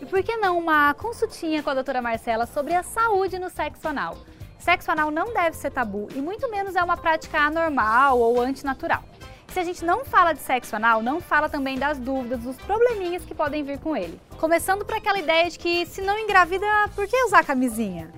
E 0.00 0.06
por 0.06 0.22
que 0.22 0.36
não 0.36 0.58
uma 0.58 0.92
consultinha 0.94 1.62
com 1.62 1.70
a 1.70 1.74
doutora 1.74 2.02
Marcela 2.02 2.46
sobre 2.46 2.74
a 2.74 2.82
saúde 2.82 3.38
no 3.38 3.48
sexo 3.48 3.88
anal? 3.88 4.18
Sexo 4.60 4.90
anal 4.92 5.10
não 5.10 5.32
deve 5.32 5.56
ser 5.56 5.70
tabu 5.70 6.06
e 6.14 6.20
muito 6.20 6.50
menos 6.50 6.76
é 6.76 6.82
uma 6.82 6.96
prática 6.96 7.38
anormal 7.38 8.18
ou 8.18 8.40
antinatural. 8.40 9.02
Se 9.48 9.58
a 9.58 9.64
gente 9.64 9.84
não 9.84 10.04
fala 10.04 10.32
de 10.32 10.38
sexo 10.40 10.76
anal, 10.76 11.02
não 11.02 11.20
fala 11.20 11.48
também 11.48 11.78
das 11.78 11.98
dúvidas, 11.98 12.40
dos 12.40 12.56
probleminhas 12.58 13.24
que 13.24 13.34
podem 13.34 13.64
vir 13.64 13.80
com 13.80 13.96
ele. 13.96 14.20
Começando 14.38 14.84
por 14.84 14.94
aquela 14.94 15.18
ideia 15.18 15.50
de 15.50 15.58
que 15.58 15.86
se 15.86 16.02
não 16.02 16.16
engravida, 16.18 16.66
por 16.94 17.08
que 17.08 17.24
usar 17.24 17.42
camisinha? 17.42 18.12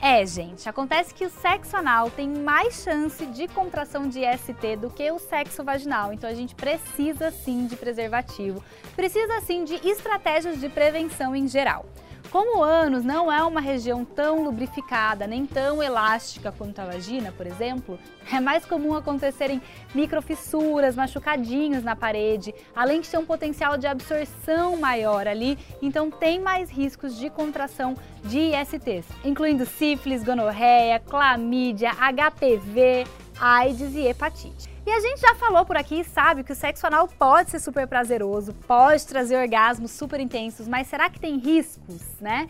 É, 0.00 0.26
gente, 0.26 0.68
acontece 0.68 1.14
que 1.14 1.24
o 1.24 1.30
sexo 1.30 1.76
anal 1.76 2.10
tem 2.10 2.28
mais 2.28 2.82
chance 2.82 3.24
de 3.26 3.46
contração 3.48 4.08
de 4.08 4.20
IST 4.20 4.76
do 4.76 4.90
que 4.90 5.10
o 5.10 5.18
sexo 5.18 5.62
vaginal, 5.62 6.12
então 6.12 6.28
a 6.28 6.34
gente 6.34 6.54
precisa 6.54 7.30
sim 7.30 7.66
de 7.66 7.76
preservativo, 7.76 8.62
precisa 8.96 9.40
sim 9.42 9.64
de 9.64 9.74
estratégias 9.88 10.60
de 10.60 10.68
prevenção 10.68 11.36
em 11.36 11.46
geral. 11.46 11.86
Como 12.34 12.58
o 12.58 12.62
ânus 12.64 13.04
não 13.04 13.30
é 13.30 13.44
uma 13.44 13.60
região 13.60 14.04
tão 14.04 14.42
lubrificada, 14.42 15.24
nem 15.24 15.46
tão 15.46 15.80
elástica 15.80 16.50
quanto 16.50 16.80
a 16.80 16.84
vagina, 16.84 17.30
por 17.30 17.46
exemplo, 17.46 17.96
é 18.28 18.40
mais 18.40 18.64
comum 18.64 18.92
acontecerem 18.92 19.62
microfissuras, 19.94 20.96
machucadinhos 20.96 21.84
na 21.84 21.94
parede, 21.94 22.52
além 22.74 23.00
de 23.00 23.08
ter 23.08 23.18
um 23.18 23.24
potencial 23.24 23.78
de 23.78 23.86
absorção 23.86 24.76
maior 24.76 25.28
ali, 25.28 25.56
então 25.80 26.10
tem 26.10 26.40
mais 26.40 26.68
riscos 26.68 27.16
de 27.16 27.30
contração 27.30 27.96
de 28.24 28.40
ISTs, 28.40 29.06
incluindo 29.24 29.64
sífilis, 29.64 30.24
gonorreia, 30.24 30.98
clamídia, 30.98 31.92
HPV, 31.92 33.06
AIDS 33.40 33.94
e 33.94 34.08
hepatite. 34.08 34.73
E 34.86 34.90
a 34.90 35.00
gente 35.00 35.18
já 35.18 35.34
falou 35.36 35.64
por 35.64 35.78
aqui 35.78 36.04
sabe 36.04 36.44
que 36.44 36.52
o 36.52 36.54
sexo 36.54 36.86
anal 36.86 37.08
pode 37.08 37.50
ser 37.50 37.58
super 37.58 37.86
prazeroso, 37.86 38.52
pode 38.66 39.06
trazer 39.06 39.36
orgasmos 39.36 39.90
super 39.90 40.20
intensos, 40.20 40.68
mas 40.68 40.86
será 40.86 41.08
que 41.08 41.18
tem 41.18 41.38
riscos, 41.38 42.02
né? 42.20 42.48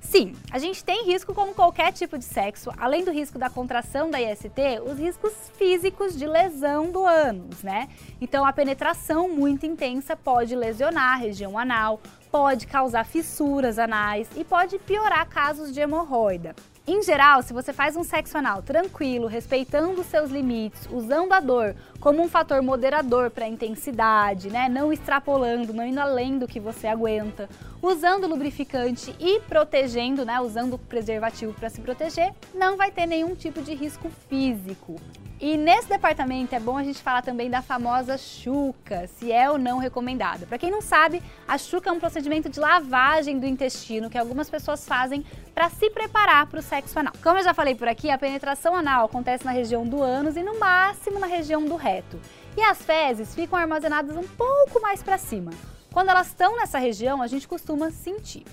Sim, 0.00 0.34
a 0.50 0.58
gente 0.58 0.84
tem 0.84 1.04
risco 1.04 1.32
como 1.32 1.54
qualquer 1.54 1.92
tipo 1.92 2.18
de 2.18 2.24
sexo, 2.24 2.72
além 2.76 3.04
do 3.04 3.12
risco 3.12 3.38
da 3.38 3.48
contração 3.48 4.10
da 4.10 4.20
IST, 4.20 4.80
os 4.84 4.98
riscos 4.98 5.32
físicos 5.56 6.16
de 6.16 6.26
lesão 6.26 6.90
do 6.90 7.04
ânus, 7.04 7.62
né? 7.62 7.88
Então 8.20 8.44
a 8.44 8.52
penetração 8.52 9.28
muito 9.28 9.64
intensa 9.64 10.16
pode 10.16 10.56
lesionar 10.56 11.14
a 11.14 11.16
região 11.16 11.56
anal, 11.56 12.00
pode 12.32 12.66
causar 12.66 13.04
fissuras 13.04 13.78
anais 13.78 14.28
e 14.36 14.44
pode 14.44 14.78
piorar 14.80 15.28
casos 15.28 15.72
de 15.72 15.80
hemorroida. 15.80 16.54
Em 16.88 17.02
geral, 17.02 17.42
se 17.42 17.52
você 17.52 17.72
faz 17.72 17.96
um 17.96 18.04
sexo 18.04 18.38
anal 18.38 18.62
tranquilo, 18.62 19.26
respeitando 19.26 20.00
os 20.00 20.06
seus 20.06 20.30
limites, 20.30 20.88
usando 20.88 21.32
a 21.32 21.40
dor 21.40 21.74
como 21.98 22.22
um 22.22 22.28
fator 22.28 22.62
moderador 22.62 23.28
para 23.28 23.44
a 23.44 23.48
intensidade, 23.48 24.50
né? 24.50 24.68
não 24.68 24.92
extrapolando, 24.92 25.74
não 25.74 25.84
indo 25.84 25.98
além 25.98 26.38
do 26.38 26.46
que 26.46 26.60
você 26.60 26.86
aguenta, 26.86 27.48
usando 27.82 28.28
lubrificante 28.28 29.12
e 29.18 29.40
protegendo, 29.40 30.24
né? 30.24 30.38
usando 30.38 30.78
preservativo 30.78 31.52
para 31.54 31.70
se 31.70 31.80
proteger, 31.80 32.32
não 32.54 32.76
vai 32.76 32.92
ter 32.92 33.04
nenhum 33.04 33.34
tipo 33.34 33.60
de 33.62 33.74
risco 33.74 34.08
físico. 34.28 34.94
E 35.38 35.58
nesse 35.58 35.86
departamento 35.86 36.54
é 36.54 36.60
bom 36.60 36.78
a 36.78 36.82
gente 36.82 37.02
falar 37.02 37.20
também 37.20 37.50
da 37.50 37.60
famosa 37.60 38.16
chuca, 38.16 39.06
se 39.06 39.30
é 39.30 39.50
ou 39.50 39.58
não 39.58 39.76
recomendada. 39.76 40.46
Para 40.46 40.56
quem 40.56 40.70
não 40.70 40.80
sabe, 40.80 41.22
a 41.46 41.58
chuca 41.58 41.90
é 41.90 41.92
um 41.92 42.00
procedimento 42.00 42.48
de 42.48 42.58
lavagem 42.58 43.38
do 43.38 43.44
intestino 43.44 44.08
que 44.08 44.16
algumas 44.16 44.48
pessoas 44.48 44.86
fazem 44.86 45.26
para 45.54 45.68
se 45.68 45.90
preparar 45.90 46.46
para 46.46 46.60
o 46.60 46.62
sexo 46.62 46.75
anal. 46.96 47.12
Como 47.22 47.38
eu 47.38 47.44
já 47.44 47.54
falei 47.54 47.74
por 47.74 47.88
aqui, 47.88 48.10
a 48.10 48.18
penetração 48.18 48.74
anal 48.74 49.06
acontece 49.06 49.44
na 49.44 49.50
região 49.50 49.86
do 49.86 50.02
ânus 50.02 50.36
e 50.36 50.42
no 50.42 50.58
máximo 50.58 51.18
na 51.18 51.26
região 51.26 51.64
do 51.64 51.76
reto. 51.76 52.20
E 52.56 52.62
as 52.62 52.82
fezes 52.82 53.34
ficam 53.34 53.58
armazenadas 53.58 54.16
um 54.16 54.26
pouco 54.26 54.80
mais 54.80 55.02
para 55.02 55.18
cima. 55.18 55.52
Quando 55.92 56.10
elas 56.10 56.26
estão 56.26 56.56
nessa 56.56 56.78
região, 56.78 57.22
a 57.22 57.26
gente 57.26 57.48
costuma 57.48 57.90
sentir. 57.90 58.44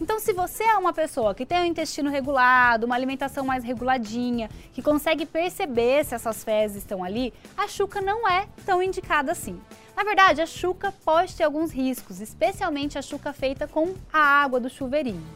Então, 0.00 0.18
se 0.18 0.32
você 0.32 0.64
é 0.64 0.76
uma 0.76 0.92
pessoa 0.92 1.34
que 1.34 1.46
tem 1.46 1.60
um 1.60 1.64
intestino 1.64 2.10
regulado, 2.10 2.86
uma 2.86 2.94
alimentação 2.94 3.44
mais 3.44 3.62
reguladinha, 3.62 4.48
que 4.72 4.82
consegue 4.82 5.26
perceber 5.26 6.04
se 6.04 6.14
essas 6.14 6.42
fezes 6.42 6.78
estão 6.78 7.04
ali, 7.04 7.32
a 7.56 7.68
chuca 7.68 8.00
não 8.00 8.28
é 8.28 8.46
tão 8.64 8.82
indicada 8.82 9.32
assim. 9.32 9.60
Na 9.96 10.04
verdade, 10.04 10.40
a 10.40 10.46
chuca 10.46 10.92
pode 11.04 11.36
ter 11.36 11.44
alguns 11.44 11.70
riscos, 11.70 12.20
especialmente 12.20 12.98
a 12.98 13.02
chuca 13.02 13.32
feita 13.32 13.68
com 13.68 13.94
a 14.12 14.18
água 14.18 14.58
do 14.58 14.70
chuveirinho. 14.70 15.26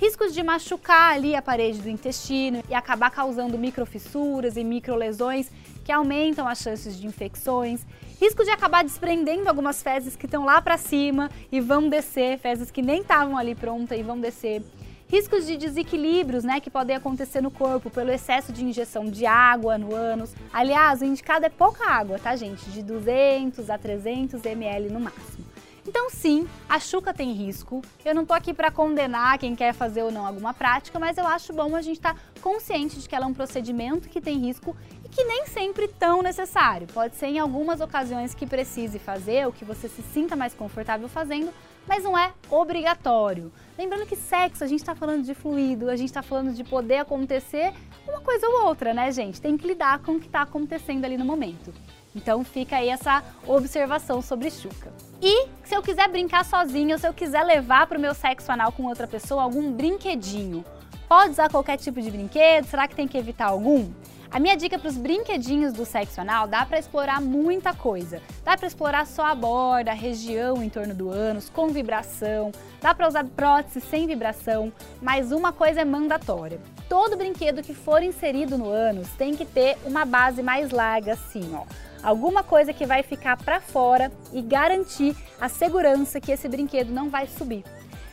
Riscos 0.00 0.32
de 0.32 0.44
machucar 0.44 1.14
ali 1.14 1.34
a 1.34 1.42
parede 1.42 1.80
do 1.80 1.88
intestino 1.88 2.62
e 2.70 2.74
acabar 2.74 3.10
causando 3.10 3.58
microfissuras 3.58 4.56
e 4.56 4.62
microlesões 4.62 5.50
que 5.84 5.90
aumentam 5.90 6.46
as 6.46 6.60
chances 6.60 6.96
de 6.96 7.04
infecções. 7.04 7.84
Risco 8.20 8.44
de 8.44 8.50
acabar 8.50 8.84
desprendendo 8.84 9.48
algumas 9.48 9.82
fezes 9.82 10.14
que 10.14 10.26
estão 10.26 10.44
lá 10.44 10.62
para 10.62 10.78
cima 10.78 11.28
e 11.50 11.60
vão 11.60 11.88
descer, 11.88 12.38
fezes 12.38 12.70
que 12.70 12.80
nem 12.80 13.00
estavam 13.00 13.36
ali 13.36 13.56
prontas 13.56 13.98
e 13.98 14.02
vão 14.04 14.20
descer. 14.20 14.62
Riscos 15.08 15.44
de 15.44 15.56
desequilíbrios, 15.56 16.44
né, 16.44 16.60
que 16.60 16.70
podem 16.70 16.94
acontecer 16.94 17.40
no 17.40 17.50
corpo 17.50 17.90
pelo 17.90 18.12
excesso 18.12 18.52
de 18.52 18.64
injeção 18.64 19.06
de 19.06 19.26
água 19.26 19.76
no 19.76 19.92
ânus. 19.92 20.32
Aliás, 20.52 21.00
o 21.00 21.04
indicado 21.04 21.44
é 21.44 21.48
pouca 21.48 21.90
água, 21.90 22.20
tá, 22.20 22.36
gente? 22.36 22.70
De 22.70 22.84
200 22.84 23.68
a 23.68 23.76
300 23.76 24.44
ml 24.44 24.90
no 24.90 25.00
máximo. 25.00 25.57
Então, 25.88 26.10
sim, 26.10 26.46
a 26.68 26.78
chuca 26.78 27.14
tem 27.14 27.32
risco. 27.32 27.80
Eu 28.04 28.14
não 28.14 28.26
tô 28.26 28.34
aqui 28.34 28.52
para 28.52 28.70
condenar 28.70 29.38
quem 29.38 29.56
quer 29.56 29.72
fazer 29.72 30.02
ou 30.02 30.12
não 30.12 30.26
alguma 30.26 30.52
prática, 30.52 30.98
mas 30.98 31.16
eu 31.16 31.26
acho 31.26 31.50
bom 31.50 31.74
a 31.74 31.80
gente 31.80 31.96
estar 31.96 32.12
tá 32.12 32.20
consciente 32.42 33.00
de 33.00 33.08
que 33.08 33.14
ela 33.14 33.24
é 33.24 33.28
um 33.28 33.32
procedimento 33.32 34.06
que 34.06 34.20
tem 34.20 34.36
risco 34.36 34.76
e 35.02 35.08
que 35.08 35.24
nem 35.24 35.46
sempre 35.46 35.88
tão 35.88 36.20
necessário. 36.20 36.86
Pode 36.88 37.16
ser 37.16 37.28
em 37.28 37.38
algumas 37.38 37.80
ocasiões 37.80 38.34
que 38.34 38.46
precise 38.46 38.98
fazer 38.98 39.46
ou 39.46 39.52
que 39.52 39.64
você 39.64 39.88
se 39.88 40.02
sinta 40.02 40.36
mais 40.36 40.52
confortável 40.52 41.08
fazendo, 41.08 41.54
mas 41.86 42.04
não 42.04 42.18
é 42.18 42.34
obrigatório. 42.50 43.50
Lembrando 43.78 44.04
que 44.04 44.14
sexo, 44.14 44.62
a 44.62 44.66
gente 44.66 44.80
está 44.80 44.94
falando 44.94 45.24
de 45.24 45.32
fluido, 45.32 45.88
a 45.88 45.96
gente 45.96 46.10
está 46.10 46.20
falando 46.20 46.52
de 46.52 46.64
poder 46.64 46.98
acontecer 46.98 47.72
uma 48.06 48.20
coisa 48.20 48.46
ou 48.46 48.66
outra, 48.66 48.92
né, 48.92 49.10
gente? 49.10 49.40
Tem 49.40 49.56
que 49.56 49.66
lidar 49.66 50.00
com 50.00 50.16
o 50.16 50.20
que 50.20 50.26
está 50.26 50.42
acontecendo 50.42 51.06
ali 51.06 51.16
no 51.16 51.24
momento. 51.24 51.72
Então 52.14 52.44
fica 52.44 52.76
aí 52.76 52.88
essa 52.88 53.22
observação 53.46 54.20
sobre 54.22 54.50
chuca. 54.50 54.92
E 55.20 55.48
se 55.64 55.74
eu 55.74 55.82
quiser 55.82 56.08
brincar 56.08 56.44
sozinho, 56.44 56.98
se 56.98 57.06
eu 57.06 57.12
quiser 57.12 57.42
levar 57.42 57.86
para 57.86 57.98
o 57.98 58.00
meu 58.00 58.14
sexo 58.14 58.50
anal 58.50 58.72
com 58.72 58.84
outra 58.84 59.06
pessoa 59.06 59.42
algum 59.42 59.72
brinquedinho, 59.72 60.64
pode 61.08 61.32
usar 61.32 61.50
qualquer 61.50 61.76
tipo 61.76 62.00
de 62.00 62.10
brinquedo? 62.10 62.64
Será 62.66 62.86
que 62.86 62.94
tem 62.94 63.08
que 63.08 63.18
evitar 63.18 63.46
algum? 63.46 63.90
A 64.30 64.38
minha 64.38 64.56
dica 64.56 64.78
para 64.78 64.88
os 64.88 64.96
brinquedinhos 64.96 65.72
do 65.72 65.86
sexo 65.86 66.20
anal 66.20 66.46
dá 66.46 66.64
para 66.66 66.78
explorar 66.78 67.18
muita 67.18 67.72
coisa. 67.72 68.20
Dá 68.44 68.58
para 68.58 68.66
explorar 68.66 69.06
só 69.06 69.24
a 69.24 69.34
borda, 69.34 69.90
a 69.90 69.94
região 69.94 70.62
em 70.62 70.68
torno 70.68 70.94
do 70.94 71.10
ânus, 71.10 71.48
com 71.48 71.68
vibração. 71.68 72.52
Dá 72.78 72.94
para 72.94 73.08
usar 73.08 73.24
prótese 73.24 73.80
sem 73.80 74.06
vibração, 74.06 74.70
mas 75.00 75.32
uma 75.32 75.50
coisa 75.50 75.80
é 75.80 75.84
mandatória. 75.84 76.60
Todo 76.90 77.16
brinquedo 77.16 77.62
que 77.62 77.72
for 77.72 78.02
inserido 78.02 78.58
no 78.58 78.68
ânus 78.68 79.08
tem 79.16 79.34
que 79.34 79.46
ter 79.46 79.78
uma 79.86 80.04
base 80.04 80.42
mais 80.42 80.70
larga 80.70 81.14
assim, 81.14 81.50
ó 81.54 81.64
alguma 82.02 82.42
coisa 82.42 82.72
que 82.72 82.86
vai 82.86 83.02
ficar 83.02 83.36
para 83.36 83.60
fora 83.60 84.10
e 84.32 84.42
garantir 84.42 85.16
a 85.40 85.48
segurança 85.48 86.20
que 86.20 86.32
esse 86.32 86.48
brinquedo 86.48 86.90
não 86.90 87.08
vai 87.08 87.26
subir. 87.26 87.64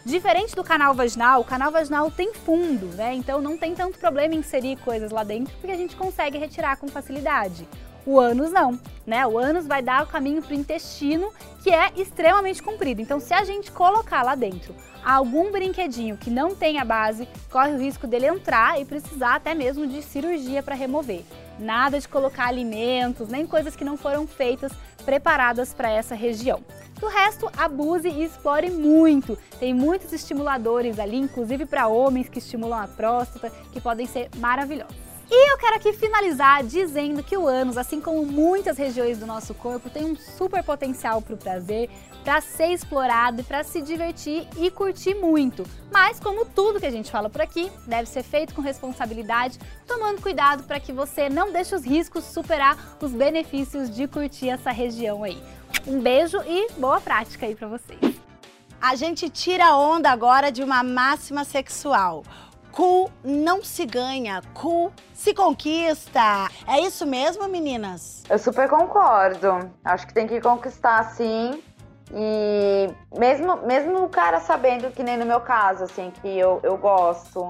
Diferente 0.06 0.56
do 0.56 0.64
canal 0.64 0.94
vaginal, 0.94 1.42
o 1.42 1.46
canal 1.46 1.72
vaginal 1.72 2.12
tem 2.12 2.34
fundo, 2.34 2.86
né? 2.96 3.16
Então 3.16 3.42
não 3.42 3.58
tem 3.58 3.74
tanto 3.74 3.98
problema 3.98 4.36
em 4.36 4.40
inserir 4.40 4.78
coisas 4.78 5.12
lá 5.12 5.24
dentro 5.24 5.56
porque 5.58 5.72
a 5.72 5.78
gente 5.78 5.96
consegue 5.96 6.38
retirar 6.38 6.78
com 6.78 6.88
facilidade. 6.88 7.68
O 8.06 8.20
ânus 8.20 8.52
não, 8.52 8.80
né? 9.06 9.26
O 9.26 9.36
ânus 9.36 9.66
vai 9.66 9.82
dar 9.82 10.04
o 10.04 10.08
caminho 10.08 10.44
para 10.44 10.52
o 10.52 10.60
intestino, 10.60 11.34
que 11.64 11.72
é 11.72 11.92
extremamente 11.98 12.62
comprido. 12.62 13.02
Então, 13.02 13.20
se 13.20 13.34
a 13.34 13.44
gente 13.44 13.72
colocar 13.72 14.22
lá 14.22 14.36
dentro 14.36 14.76
algum 15.04 15.52
brinquedinho 15.52 16.18
que 16.18 16.30
não 16.30 16.54
tenha 16.54 16.86
base, 16.86 17.28
corre 17.50 17.72
o 17.72 17.80
risco 17.80 18.06
dele 18.06 18.28
entrar 18.28 18.80
e 18.80 18.86
precisar 18.86 19.36
até 19.36 19.56
mesmo 19.56 19.88
de 19.88 20.04
cirurgia 20.04 20.62
para 20.62 20.76
remover. 20.76 21.24
Nada 21.60 22.00
de 22.00 22.08
colocar 22.08 22.48
alimentos, 22.48 23.30
nem 23.30 23.46
coisas 23.46 23.76
que 23.76 23.86
não 23.86 23.98
foram 23.98 24.28
feitas, 24.28 24.72
preparadas 25.06 25.74
para 25.74 25.90
essa 25.90 26.16
região. 26.16 26.62
Do 27.00 27.08
resto, 27.08 27.50
abuse 27.58 28.08
e 28.08 28.24
explore 28.24 28.70
muito. 28.70 29.38
Tem 29.60 29.74
muitos 29.74 30.12
estimuladores 30.14 31.00
ali, 31.00 31.18
inclusive 31.18 31.66
para 31.66 31.88
homens 31.88 32.30
que 32.30 32.40
estimulam 32.40 32.82
a 32.82 32.88
próstata, 32.88 33.52
que 33.72 33.82
podem 33.82 34.08
ser 34.08 34.30
maravilhosos. 34.38 34.96
E 35.30 35.52
eu 35.52 35.58
quero 35.58 35.76
aqui 35.76 35.92
finalizar 35.92 36.64
dizendo 36.64 37.24
que 37.24 37.36
o 37.36 37.48
ânus, 37.48 37.78
assim 37.78 38.00
como 38.00 38.24
muitas 38.26 38.78
regiões 38.78 39.18
do 39.18 39.26
nosso 39.26 39.56
corpo, 39.56 39.90
tem 39.90 40.06
um 40.06 40.16
super 40.16 40.64
potencial 40.64 41.20
para 41.22 41.34
o 41.34 41.38
prazer, 41.38 41.90
para 42.26 42.42
ser 42.42 42.72
explorado, 42.72 43.44
para 43.44 43.64
se 43.64 43.84
divertir 43.84 44.48
e 44.58 44.72
curtir 44.72 45.14
muito. 45.14 45.64
Mas, 45.94 46.20
como 46.20 46.44
tudo 46.44 46.80
que 46.80 46.86
a 46.88 46.92
gente 46.92 47.12
fala 47.12 47.30
por 47.30 47.40
aqui, 47.40 47.72
deve 47.86 48.10
ser 48.10 48.24
feito 48.24 48.56
com 48.56 48.62
responsabilidade, 48.62 49.60
tomando 49.86 50.20
cuidado 50.20 50.64
para 50.64 50.80
que 50.80 50.92
você 50.92 51.30
não 51.30 51.52
deixe 51.52 51.76
os 51.76 51.86
riscos 51.86 52.24
superar 52.24 52.98
os 53.00 53.12
benefícios 53.12 53.96
de 53.96 54.08
curtir 54.08 54.50
essa 54.50 54.72
região 54.72 55.24
aí. 55.24 55.42
Um 55.86 56.02
beijo 56.02 56.42
e 56.48 56.72
boa 56.80 57.00
prática 57.00 57.46
aí 57.46 57.54
para 57.54 57.68
vocês. 57.68 58.00
A 58.82 58.96
gente 58.96 59.30
tira 59.30 59.76
onda 59.76 60.10
agora 60.10 60.52
de 60.52 60.64
uma 60.64 60.82
máxima 60.82 61.44
sexual. 61.44 62.24
Cu 62.72 63.10
não 63.24 63.64
se 63.64 63.86
ganha, 63.86 64.42
cu 64.54 64.92
se 65.14 65.32
conquista. 65.32 66.50
É 66.68 66.82
isso 66.82 67.06
mesmo, 67.06 67.48
meninas? 67.48 68.24
Eu 68.28 68.40
super 68.40 68.68
concordo. 68.68 69.72
Acho 69.84 70.08
que 70.08 70.14
tem 70.14 70.26
que 70.26 70.42
conquistar 70.42 71.04
sim. 71.12 71.64
E 72.14 72.90
mesmo, 73.18 73.58
mesmo 73.66 74.04
o 74.04 74.10
cara 74.10 74.40
sabendo 74.40 74.92
que 74.92 75.04
nem 75.04 75.18
no 75.18 75.26
meu 75.26 75.42
caso, 75.42 75.84
assim, 75.84 76.12
que 76.22 76.38
eu, 76.38 76.60
eu 76.64 76.78
gosto. 76.78 77.50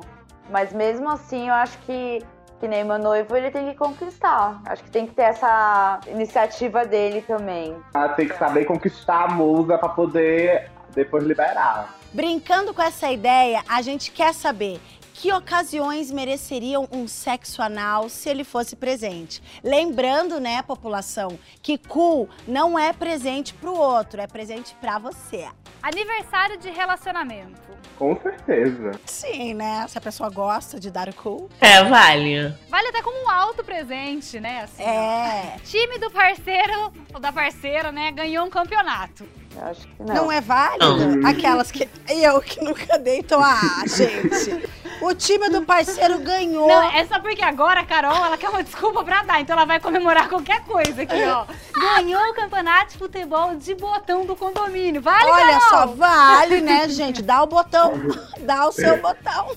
Mas 0.50 0.72
mesmo 0.72 1.10
assim, 1.10 1.48
eu 1.48 1.54
acho 1.54 1.78
que, 1.80 2.24
que 2.60 2.68
nem 2.68 2.84
meu 2.84 3.00
noivo, 3.00 3.36
ele 3.36 3.52
tem 3.52 3.70
que 3.70 3.76
conquistar. 3.76 4.62
Acho 4.66 4.84
que 4.84 4.92
tem 4.92 5.06
que 5.06 5.14
ter 5.14 5.24
essa 5.24 6.00
iniciativa 6.08 6.86
dele 6.86 7.22
também. 7.22 7.76
Ah, 7.94 8.10
tem 8.10 8.28
que 8.28 8.38
saber 8.38 8.66
conquistar 8.66 9.26
a 9.26 9.28
musa 9.28 9.78
pra 9.78 9.90
poder 9.90 10.70
depois 10.94 11.24
liberar. 11.24 11.94
Brincando 12.14 12.74
com 12.74 12.82
essa 12.82 13.12
ideia, 13.12 13.62
a 13.68 13.82
gente 13.82 14.10
quer 14.12 14.34
saber 14.34 14.80
que 15.26 15.34
ocasiões 15.34 16.12
mereceriam 16.12 16.88
um 16.92 17.08
sexo 17.08 17.60
anal 17.60 18.10
se 18.10 18.30
ele 18.30 18.44
fosse 18.44 18.76
presente? 18.76 19.42
Lembrando, 19.64 20.40
né, 20.40 20.62
população, 20.62 21.40
que 21.64 21.80
cu 21.80 22.30
não 22.48 22.78
é 22.78 22.94
presente 22.94 23.52
pro 23.56 23.74
outro, 23.74 24.22
é 24.22 24.28
presente 24.28 24.76
pra 24.80 25.00
você. 25.00 25.48
Aniversário 25.82 26.60
de 26.60 26.70
relacionamento. 26.70 27.60
Com 27.98 28.16
certeza. 28.22 28.92
Sim, 29.04 29.56
né? 29.56 29.88
Se 29.88 29.98
a 29.98 30.02
pessoa 30.02 30.30
gosta 30.30 30.80
de 30.80 30.92
dar 30.92 31.10
o 31.10 31.14
cu. 31.16 31.50
É, 31.60 31.84
vale. 31.84 32.54
Vale 32.70 32.90
até 32.90 33.02
como 33.02 33.26
um 33.26 33.30
alto 33.30 33.64
presente, 33.64 34.40
né? 34.40 34.62
Assim, 34.66 34.84
É. 34.84 35.56
ó. 35.56 35.60
Time 35.64 35.98
do 35.98 36.12
parceiro 36.12 36.94
ou 37.12 37.20
da 37.20 37.32
parceira, 37.32 37.92
né, 37.92 38.12
ganhou 38.12 38.46
um 38.46 38.50
campeonato. 38.52 39.28
Acho 39.62 39.82
que 39.88 40.04
Não, 40.04 40.32
é 40.32 40.42
válido? 40.42 41.26
Aquelas 41.28 41.72
que. 41.72 41.88
Eu 42.08 42.42
que 42.42 42.64
nunca 42.64 42.98
dei, 43.00 43.20
então. 43.20 43.42
Ah, 43.44 43.84
gente. 43.88 44.68
O 45.02 45.14
time 45.14 45.50
do 45.50 45.62
parceiro 45.64 46.20
ganhou. 46.20 46.68
Não, 46.68 46.84
é 46.92 47.06
só 47.06 47.20
porque 47.20 47.44
agora 47.44 47.82
a 47.82 47.86
Carol, 47.86 48.16
ela 48.16 48.38
quer 48.38 48.50
uma 48.50 48.64
desculpa 48.64 49.04
pra 49.04 49.24
dar, 49.24 49.42
então 49.42 49.56
ela 49.56 49.66
vai 49.66 49.80
comemorar 49.80 50.30
qualquer 50.30 50.64
coisa 50.64 51.02
aqui, 51.02 51.24
ó. 51.26 51.46
Ganhou 51.96 52.22
o 52.30 52.34
campeonato 52.34 52.94
de 52.94 52.98
futebol 52.98 53.56
de 53.56 53.76
botão 53.76 54.26
do 54.26 54.36
condomínio. 54.36 55.02
Vale, 55.02 55.30
Olha 55.30 55.60
Carol? 55.60 55.70
só, 55.70 55.86
vale, 55.88 56.62
né, 56.62 56.88
gente? 56.88 57.22
Dá 57.22 57.44
o 57.44 57.48
botão. 57.48 57.94
Dá 58.40 58.68
o 58.68 58.72
seu 58.72 59.02
botão. 59.02 59.56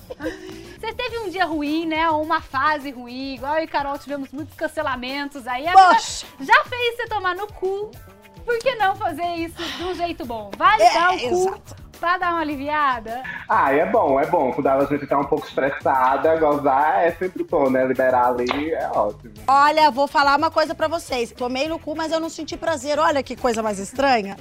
Você 0.80 0.92
teve 0.92 1.18
um 1.20 1.30
dia 1.30 1.44
ruim, 1.44 1.86
né? 1.86 2.10
Ou 2.10 2.22
uma 2.22 2.40
fase 2.40 2.90
ruim, 2.90 3.34
igual 3.34 3.56
eu 3.56 3.64
e 3.64 3.66
Carol 3.66 3.98
tivemos 3.98 4.30
muitos 4.32 4.56
cancelamentos. 4.56 5.46
Aí 5.46 5.66
Poxa. 5.72 6.26
já 6.40 6.64
fez 6.64 6.96
você 6.96 7.06
tomar 7.06 7.34
no 7.36 7.46
cu. 7.46 7.90
Por 8.48 8.58
que 8.60 8.74
não 8.76 8.96
fazer 8.96 9.26
isso 9.34 9.62
de 9.76 9.84
um 9.84 9.94
jeito 9.94 10.24
bom? 10.24 10.50
Vale 10.56 10.82
É, 10.82 10.94
dar 10.94 11.14
o 11.14 11.18
cu 11.18 11.26
exato. 11.26 11.76
pra 12.00 12.16
dar 12.16 12.30
uma 12.30 12.40
aliviada? 12.40 13.22
Ah, 13.46 13.70
é 13.74 13.84
bom, 13.84 14.18
é 14.18 14.24
bom. 14.24 14.50
Quando 14.52 14.68
a 14.68 14.84
gente 14.86 15.06
tá 15.06 15.18
um 15.18 15.24
pouco 15.24 15.46
estressada, 15.46 16.34
gozar 16.36 17.04
é 17.04 17.12
sempre 17.12 17.44
bom, 17.44 17.68
né? 17.68 17.84
Liberar 17.86 18.28
ali 18.28 18.72
é 18.72 18.88
ótimo. 18.88 19.34
Olha, 19.46 19.90
vou 19.90 20.08
falar 20.08 20.38
uma 20.38 20.50
coisa 20.50 20.74
pra 20.74 20.88
vocês. 20.88 21.30
Tomei 21.30 21.68
no 21.68 21.78
cu, 21.78 21.94
mas 21.94 22.10
eu 22.10 22.18
não 22.18 22.30
senti 22.30 22.56
prazer. 22.56 22.98
Olha 22.98 23.22
que 23.22 23.36
coisa 23.36 23.62
mais 23.62 23.78
estranha. 23.78 24.34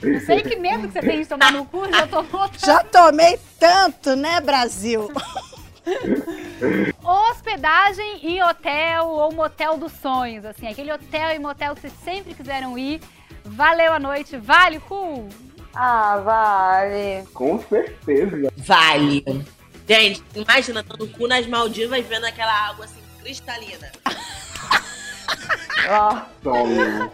Não 0.00 0.20
sei 0.20 0.42
que 0.42 0.54
medo 0.54 0.86
que 0.86 0.92
você 0.92 1.00
tem 1.00 1.20
de 1.22 1.26
tomar 1.26 1.50
no 1.50 1.64
cu, 1.64 1.84
já 1.92 2.06
tomou 2.06 2.48
tanto. 2.48 2.60
Já 2.64 2.84
tomei 2.84 3.40
tanto, 3.58 4.14
né, 4.14 4.40
Brasil? 4.40 5.10
Hospedagem 7.02 8.20
e 8.22 8.42
hotel 8.42 9.06
ou 9.08 9.32
motel 9.32 9.76
dos 9.78 9.92
sonhos, 9.92 10.44
assim, 10.44 10.66
aquele 10.68 10.92
hotel 10.92 11.30
e 11.34 11.38
motel 11.38 11.74
que 11.74 11.80
vocês 11.82 11.92
sempre 12.04 12.34
quiseram 12.34 12.76
ir. 12.78 13.00
Valeu 13.46 13.92
a 13.92 13.98
noite, 13.98 14.36
vale 14.36 14.78
o 14.78 14.80
cu? 14.80 15.28
Ah, 15.74 16.16
vale. 16.18 17.24
Com 17.32 17.62
certeza. 17.68 18.52
Vale. 18.56 19.24
Gente, 19.88 20.22
imagina, 20.34 20.82
dando 20.82 21.04
o 21.04 21.08
cu 21.08 21.28
nas 21.28 21.46
Maldivas 21.46 22.04
vendo 22.04 22.24
aquela 22.24 22.52
água 22.52 22.84
assim, 22.84 23.00
cristalina. 23.22 23.90
Toma. 26.42 27.12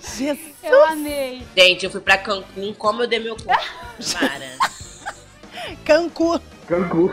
Jesus. 0.00 0.54
Eu 0.62 0.84
amei. 0.84 1.42
Gente, 1.56 1.84
eu 1.84 1.90
fui 1.90 2.00
pra 2.00 2.18
Cancún, 2.18 2.72
como 2.74 3.02
eu 3.02 3.08
dei 3.08 3.18
meu 3.18 3.34
cu. 3.34 3.46
Mara. 4.20 4.58
Cancu. 5.84 6.40
Cancún. 6.68 7.10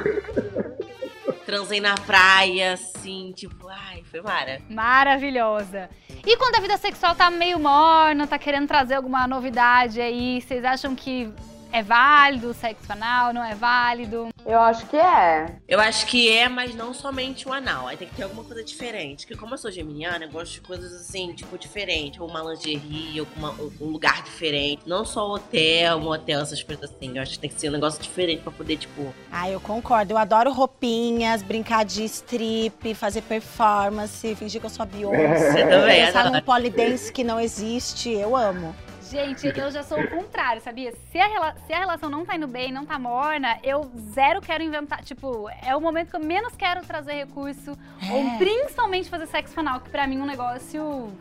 Transei 1.45 1.79
na 1.79 1.93
praia, 1.95 2.73
assim, 2.73 3.31
tipo, 3.35 3.67
ai, 3.67 4.03
foi 4.09 4.21
Mara. 4.21 4.61
Maravilhosa. 4.69 5.89
E 6.25 6.35
quando 6.37 6.55
a 6.55 6.59
vida 6.59 6.75
sexual 6.77 7.13
tá 7.13 7.29
meio 7.29 7.59
morna, 7.59 8.25
tá 8.25 8.39
querendo 8.39 8.67
trazer 8.67 8.95
alguma 8.95 9.27
novidade 9.27 10.01
aí, 10.01 10.41
vocês 10.41 10.65
acham 10.65 10.95
que 10.95 11.31
é 11.75 11.83
válido 11.83 12.51
o 12.51 12.53
sexo 12.53 12.89
anal, 12.93 13.33
não 13.33 13.43
é 13.43 13.53
válido? 13.53 14.29
Eu 14.45 14.61
acho 14.61 14.85
que 14.85 14.95
é. 14.95 15.55
Eu 15.67 15.77
acho 15.81 16.05
que 16.05 16.31
é, 16.31 16.47
mas 16.47 16.73
não 16.73 16.93
somente 16.93 17.49
o 17.49 17.51
anal. 17.51 17.87
Aí 17.87 17.97
tem 17.97 18.07
que 18.07 18.15
ter 18.15 18.23
alguma 18.23 18.45
coisa 18.45 18.63
diferente. 18.63 19.25
Porque 19.25 19.37
como 19.37 19.55
eu 19.55 19.57
sou 19.57 19.69
geminiana, 19.69 20.23
eu 20.25 20.29
gosto 20.31 20.53
de 20.53 20.61
coisas 20.61 20.93
assim, 20.93 21.33
tipo, 21.33 21.57
diferentes. 21.57 22.19
Ou 22.21 22.29
uma 22.29 22.41
lingerie, 22.41 23.19
ou 23.19 23.27
uma- 23.35 23.51
um 23.51 23.71
um 23.81 23.87
lugar 23.87 24.23
diferente. 24.23 24.83
Não 24.85 25.03
só 25.03 25.27
hotel, 25.33 25.99
motel, 25.99 26.39
essas 26.41 26.63
coisas 26.63 26.89
assim. 26.89 27.17
Eu 27.17 27.21
acho 27.21 27.33
que 27.33 27.39
tem 27.39 27.49
que 27.49 27.59
ser 27.59 27.67
um 27.69 27.73
negócio 27.73 28.01
diferente 28.01 28.41
pra 28.41 28.51
poder, 28.53 28.77
tipo... 28.77 29.13
Ah, 29.31 29.49
eu 29.49 29.59
concordo. 29.59 30.13
Eu 30.13 30.17
adoro 30.17 30.53
roupinhas, 30.53 31.41
brincar 31.41 31.83
de 31.83 32.05
strip, 32.05 32.93
fazer 32.93 33.21
performance, 33.23 34.33
fingir 34.35 34.61
que 34.61 34.67
eu 34.67 34.69
sou 34.69 34.83
a 34.83 34.85
Beyoncé. 34.85 35.61
Eu 35.65 35.69
também, 35.81 36.05
Dançar 36.05 36.31
num 36.31 36.41
polidense 36.41 37.11
que 37.11 37.23
não 37.23 37.39
existe. 37.39 38.09
Eu 38.11 38.35
amo. 38.35 38.73
Gente, 39.09 39.47
eu 39.57 39.71
já 39.71 39.83
sou 39.83 39.99
o 39.99 40.07
contrário, 40.09 40.61
sabia? 40.61 40.93
Se 41.11 41.17
a, 41.19 41.27
rela- 41.27 41.55
se 41.65 41.73
a 41.73 41.79
relação 41.79 42.09
não 42.09 42.25
tá 42.25 42.35
indo 42.35 42.47
bem, 42.47 42.71
não 42.71 42.85
tá 42.85 42.97
morna, 42.99 43.57
eu 43.63 43.89
zero 44.13 44.41
quero 44.41 44.63
inventar. 44.63 45.03
Tipo, 45.03 45.49
é 45.61 45.75
o 45.75 45.81
momento 45.81 46.09
que 46.09 46.15
eu 46.15 46.19
menos 46.23 46.55
quero 46.55 46.85
trazer 46.85 47.13
recurso. 47.13 47.77
Ou 48.11 48.37
principalmente 48.37 49.09
fazer 49.09 49.27
sexo 49.27 49.59
anal, 49.59 49.79
que 49.79 49.89
pra 49.89 50.07
mim 50.07 50.19
é 50.19 50.23
um 50.23 50.25
negócio 50.25 51.11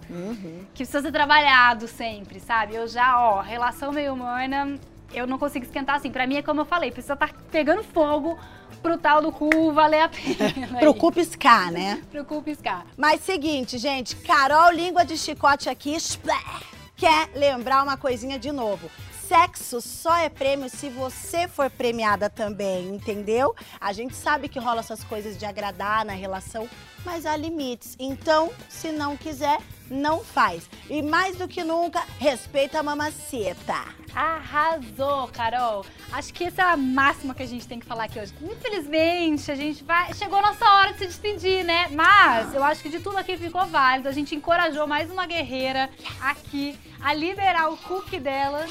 que 0.75 0.85
precisa 0.85 1.03
ser 1.03 1.13
trabalhado 1.13 1.87
sempre, 1.89 2.41
sabe? 2.41 2.75
Eu 2.75 2.87
já, 2.89 3.19
ó, 3.21 3.41
relação 3.41 3.93
meio 3.93 4.17
morna, 4.17 4.79
eu 5.13 5.27
não 5.27 5.39
consigo 5.39 5.65
esquentar 5.65 5.97
assim. 5.97 6.11
Pra 6.11 6.27
mim 6.27 6.37
é 6.37 6.43
como 6.43 6.61
eu 6.61 6.65
falei, 6.65 6.91
precisa 6.91 7.15
estar 7.15 7.33
pegando 7.51 7.83
fogo 7.85 8.39
pro 8.83 8.99
tal 8.99 9.23
do 9.23 9.33
cu 9.33 9.73
valer 9.73 10.03
a 10.03 10.09
pena. 10.09 10.77
Pro 10.81 10.93
cu 10.95 11.11
piscar, 11.13 11.71
né? 11.73 12.03
Pro 12.11 12.25
cu 12.25 12.43
piscar. 12.43 12.85
Mas 12.99 13.21
seguinte, 13.23 13.79
gente, 13.79 14.15
Carol 14.17 14.71
Língua 14.73 15.05
de 15.07 15.17
Chicote 15.17 15.71
aqui, 15.71 15.95
splé, 15.97 16.35
quer 16.97 17.31
lembrar 17.35 17.83
uma 17.83 17.97
coisinha 17.97 18.39
de 18.39 18.53
novo. 18.53 18.91
Sexo 19.27 19.81
só 19.81 20.17
é 20.19 20.29
prêmio 20.29 20.69
se 20.69 20.91
você 20.91 21.49
for 21.49 21.71
premiada 21.71 22.29
também, 22.29 22.89
entendeu? 22.89 23.55
A 23.81 23.93
gente 23.93 24.15
sabe 24.15 24.49
que 24.49 24.59
rola 24.59 24.81
essas 24.81 25.03
coisas 25.03 25.39
de 25.39 25.47
agradar 25.47 26.05
na 26.05 26.13
relação, 26.13 26.69
mas 27.05 27.25
há 27.25 27.35
limites. 27.35 27.97
Então, 27.99 28.53
se 28.69 28.93
não 28.93 29.17
quiser, 29.17 29.59
não 29.91 30.25
faz. 30.25 30.69
E 30.89 31.03
mais 31.03 31.37
do 31.37 31.49
que 31.49 31.63
nunca, 31.63 32.03
respeita 32.19 32.81
a 32.81 32.83
mamaceta. 32.83 33.75
Arrasou, 34.15 35.29
Carol. 35.29 35.85
Acho 36.13 36.33
que 36.33 36.45
essa 36.45 36.63
é 36.63 36.65
a 36.65 36.77
máxima 36.77 37.35
que 37.35 37.43
a 37.43 37.47
gente 37.47 37.67
tem 37.67 37.81
que 37.81 37.87
falar 37.87 38.05
aqui 38.05 38.19
hoje. 38.19 38.33
Infelizmente, 38.41 39.51
a 39.51 39.55
gente 39.55 39.83
vai. 39.83 40.15
Chegou 40.15 40.39
a 40.39 40.43
nossa 40.43 40.65
hora 40.65 40.93
de 40.93 40.99
se 40.99 41.07
despedir, 41.07 41.65
né? 41.65 41.89
Mas 41.91 42.55
eu 42.55 42.63
acho 42.63 42.83
que 42.83 42.89
de 42.89 43.01
tudo 43.01 43.19
aqui 43.19 43.37
ficou 43.37 43.67
válido. 43.67 44.09
A 44.09 44.13
gente 44.13 44.35
encorajou 44.35 44.87
mais 44.87 45.11
uma 45.11 45.27
guerreira 45.27 45.91
aqui 46.21 46.79
a 47.05 47.13
liberar 47.13 47.71
o 47.71 47.77
cookie 47.77 48.19
dela. 48.19 48.65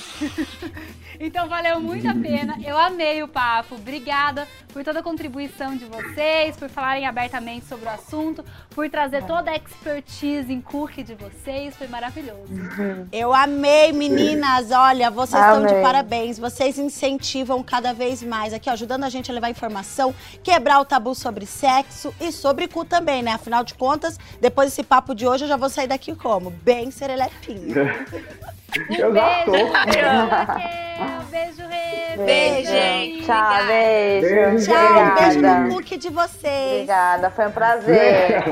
então 1.20 1.48
valeu 1.48 1.80
muito 1.80 2.08
a 2.08 2.16
pena. 2.16 2.58
Eu 2.66 2.78
amei 2.78 3.22
o 3.22 3.28
papo. 3.28 3.76
Obrigada 3.76 4.48
por 4.70 4.84
toda 4.84 5.02
a 5.02 5.04
contribuição 5.04 5.78
de 5.78 5.86
vocês, 5.86 6.58
por 6.58 6.68
falarem 6.68 7.06
abertamente 7.06 7.66
sobre 7.68 7.86
o 7.86 7.90
assunto, 7.90 8.44
por 8.72 8.90
trazer 8.90 9.24
toda 9.26 9.52
a 9.52 9.56
expertise 9.56 10.52
em 10.52 10.60
de 11.04 11.16
vocês. 11.16 11.76
Foi 11.76 11.88
maravilhoso. 11.88 12.48
Eu 13.12 13.34
amei, 13.34 13.92
meninas. 13.92 14.72
Olha, 14.72 15.12
vocês 15.12 15.42
estão 15.42 15.62
de 15.66 15.72
Amei. 15.72 15.82
parabéns. 15.82 16.40
Vocês 16.40 16.78
incentivam 16.78 17.62
cada 17.62 17.94
vez 17.94 18.24
mais 18.24 18.54
aqui, 18.54 18.70
ó, 18.70 18.74
ajudando 18.74 19.04
a 19.04 19.10
gente 19.10 19.30
a 19.30 19.34
levar 19.34 19.50
informação, 19.50 20.14
quebrar 20.42 20.80
o 20.80 20.86
tabu 20.86 21.14
sobre 21.14 21.46
sexo 21.46 22.14
e 22.20 22.32
sobre 22.32 22.68
cu 22.68 22.86
também, 22.86 23.22
né? 23.22 23.32
Afinal 23.32 23.64
de 23.64 23.74
contas, 23.74 24.18
depois 24.40 24.70
desse 24.70 24.84
papo 24.84 25.14
de 25.14 25.28
hoje, 25.28 25.44
eu 25.44 25.48
já 25.50 25.58
vou 25.58 25.70
sair 25.70 25.88
daqui 25.88 26.16
como? 26.16 26.50
Bem 26.50 26.90
serelepinha. 26.92 28.06
Um 28.90 28.94
Eu 28.96 29.14
já 29.14 29.44
tô. 29.46 29.52
beijo, 29.52 29.72
Raquel. 29.72 31.24
Beijo, 31.30 31.62
Rê. 31.68 32.18
Beijo. 32.26 32.72
gente. 32.72 33.26
Tchau, 33.26 33.66
beijo. 33.68 34.28
Beijo, 34.28 34.66
Tchau, 34.66 35.04
um 35.04 35.16
beijo 35.16 35.42
no 35.42 35.68
look 35.76 35.98
de 35.98 36.10
vocês. 36.10 36.74
Obrigada, 36.74 37.30
foi 37.30 37.48
um 37.48 37.52
prazer. 37.52 38.44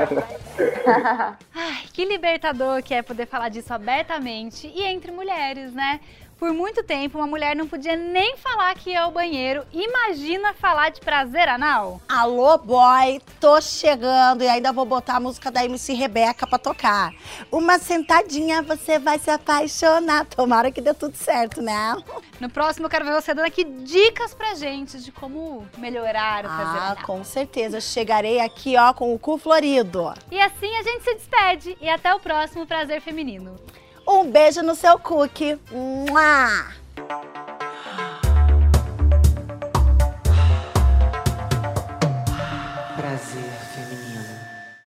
Ai, 1.54 1.82
que 1.92 2.04
libertador 2.04 2.82
que 2.82 2.94
é 2.94 3.02
poder 3.02 3.26
falar 3.26 3.48
disso 3.48 3.72
abertamente 3.72 4.66
e 4.74 4.82
entre 4.84 5.10
mulheres, 5.10 5.72
né? 5.72 6.00
Por 6.42 6.52
muito 6.52 6.82
tempo, 6.82 7.18
uma 7.18 7.26
mulher 7.28 7.54
não 7.54 7.68
podia 7.68 7.94
nem 7.94 8.36
falar 8.36 8.74
que 8.74 8.90
ia 8.90 9.02
ao 9.02 9.12
banheiro. 9.12 9.64
Imagina 9.72 10.52
falar 10.52 10.88
de 10.88 11.00
prazer 11.00 11.48
anal? 11.48 12.00
Alô, 12.08 12.58
boy, 12.58 13.20
tô 13.38 13.60
chegando 13.60 14.42
e 14.42 14.48
ainda 14.48 14.72
vou 14.72 14.84
botar 14.84 15.18
a 15.18 15.20
música 15.20 15.52
da 15.52 15.64
MC 15.64 15.92
Rebeca 15.92 16.44
pra 16.44 16.58
tocar. 16.58 17.12
Uma 17.48 17.78
sentadinha, 17.78 18.60
você 18.60 18.98
vai 18.98 19.20
se 19.20 19.30
apaixonar. 19.30 20.26
Tomara 20.26 20.72
que 20.72 20.80
dê 20.80 20.92
tudo 20.92 21.16
certo, 21.16 21.62
né? 21.62 21.96
No 22.40 22.50
próximo, 22.50 22.86
eu 22.86 22.90
quero 22.90 23.04
ver 23.04 23.12
você 23.12 23.32
dando 23.32 23.46
aqui 23.46 23.62
dicas 23.62 24.34
pra 24.34 24.56
gente 24.56 24.98
de 25.00 25.12
como 25.12 25.64
melhorar 25.78 26.44
o 26.44 26.48
prazer 26.48 26.82
Ah, 26.82 26.90
anal. 26.90 27.06
com 27.06 27.22
certeza. 27.22 27.80
Chegarei 27.80 28.40
aqui, 28.40 28.76
ó, 28.76 28.92
com 28.92 29.14
o 29.14 29.18
cu 29.18 29.38
florido. 29.38 30.12
E 30.28 30.40
assim 30.40 30.76
a 30.76 30.82
gente 30.82 31.04
se 31.04 31.14
despede. 31.14 31.78
E 31.80 31.88
até 31.88 32.12
o 32.12 32.18
próximo 32.18 32.66
Prazer 32.66 33.00
Feminino. 33.00 33.60
Um 34.06 34.30
beijo 34.30 34.62
no 34.62 34.74
seu 34.74 34.98
cookie. 34.98 35.58
Mua! 35.70 36.66
Brasil. 42.96 43.51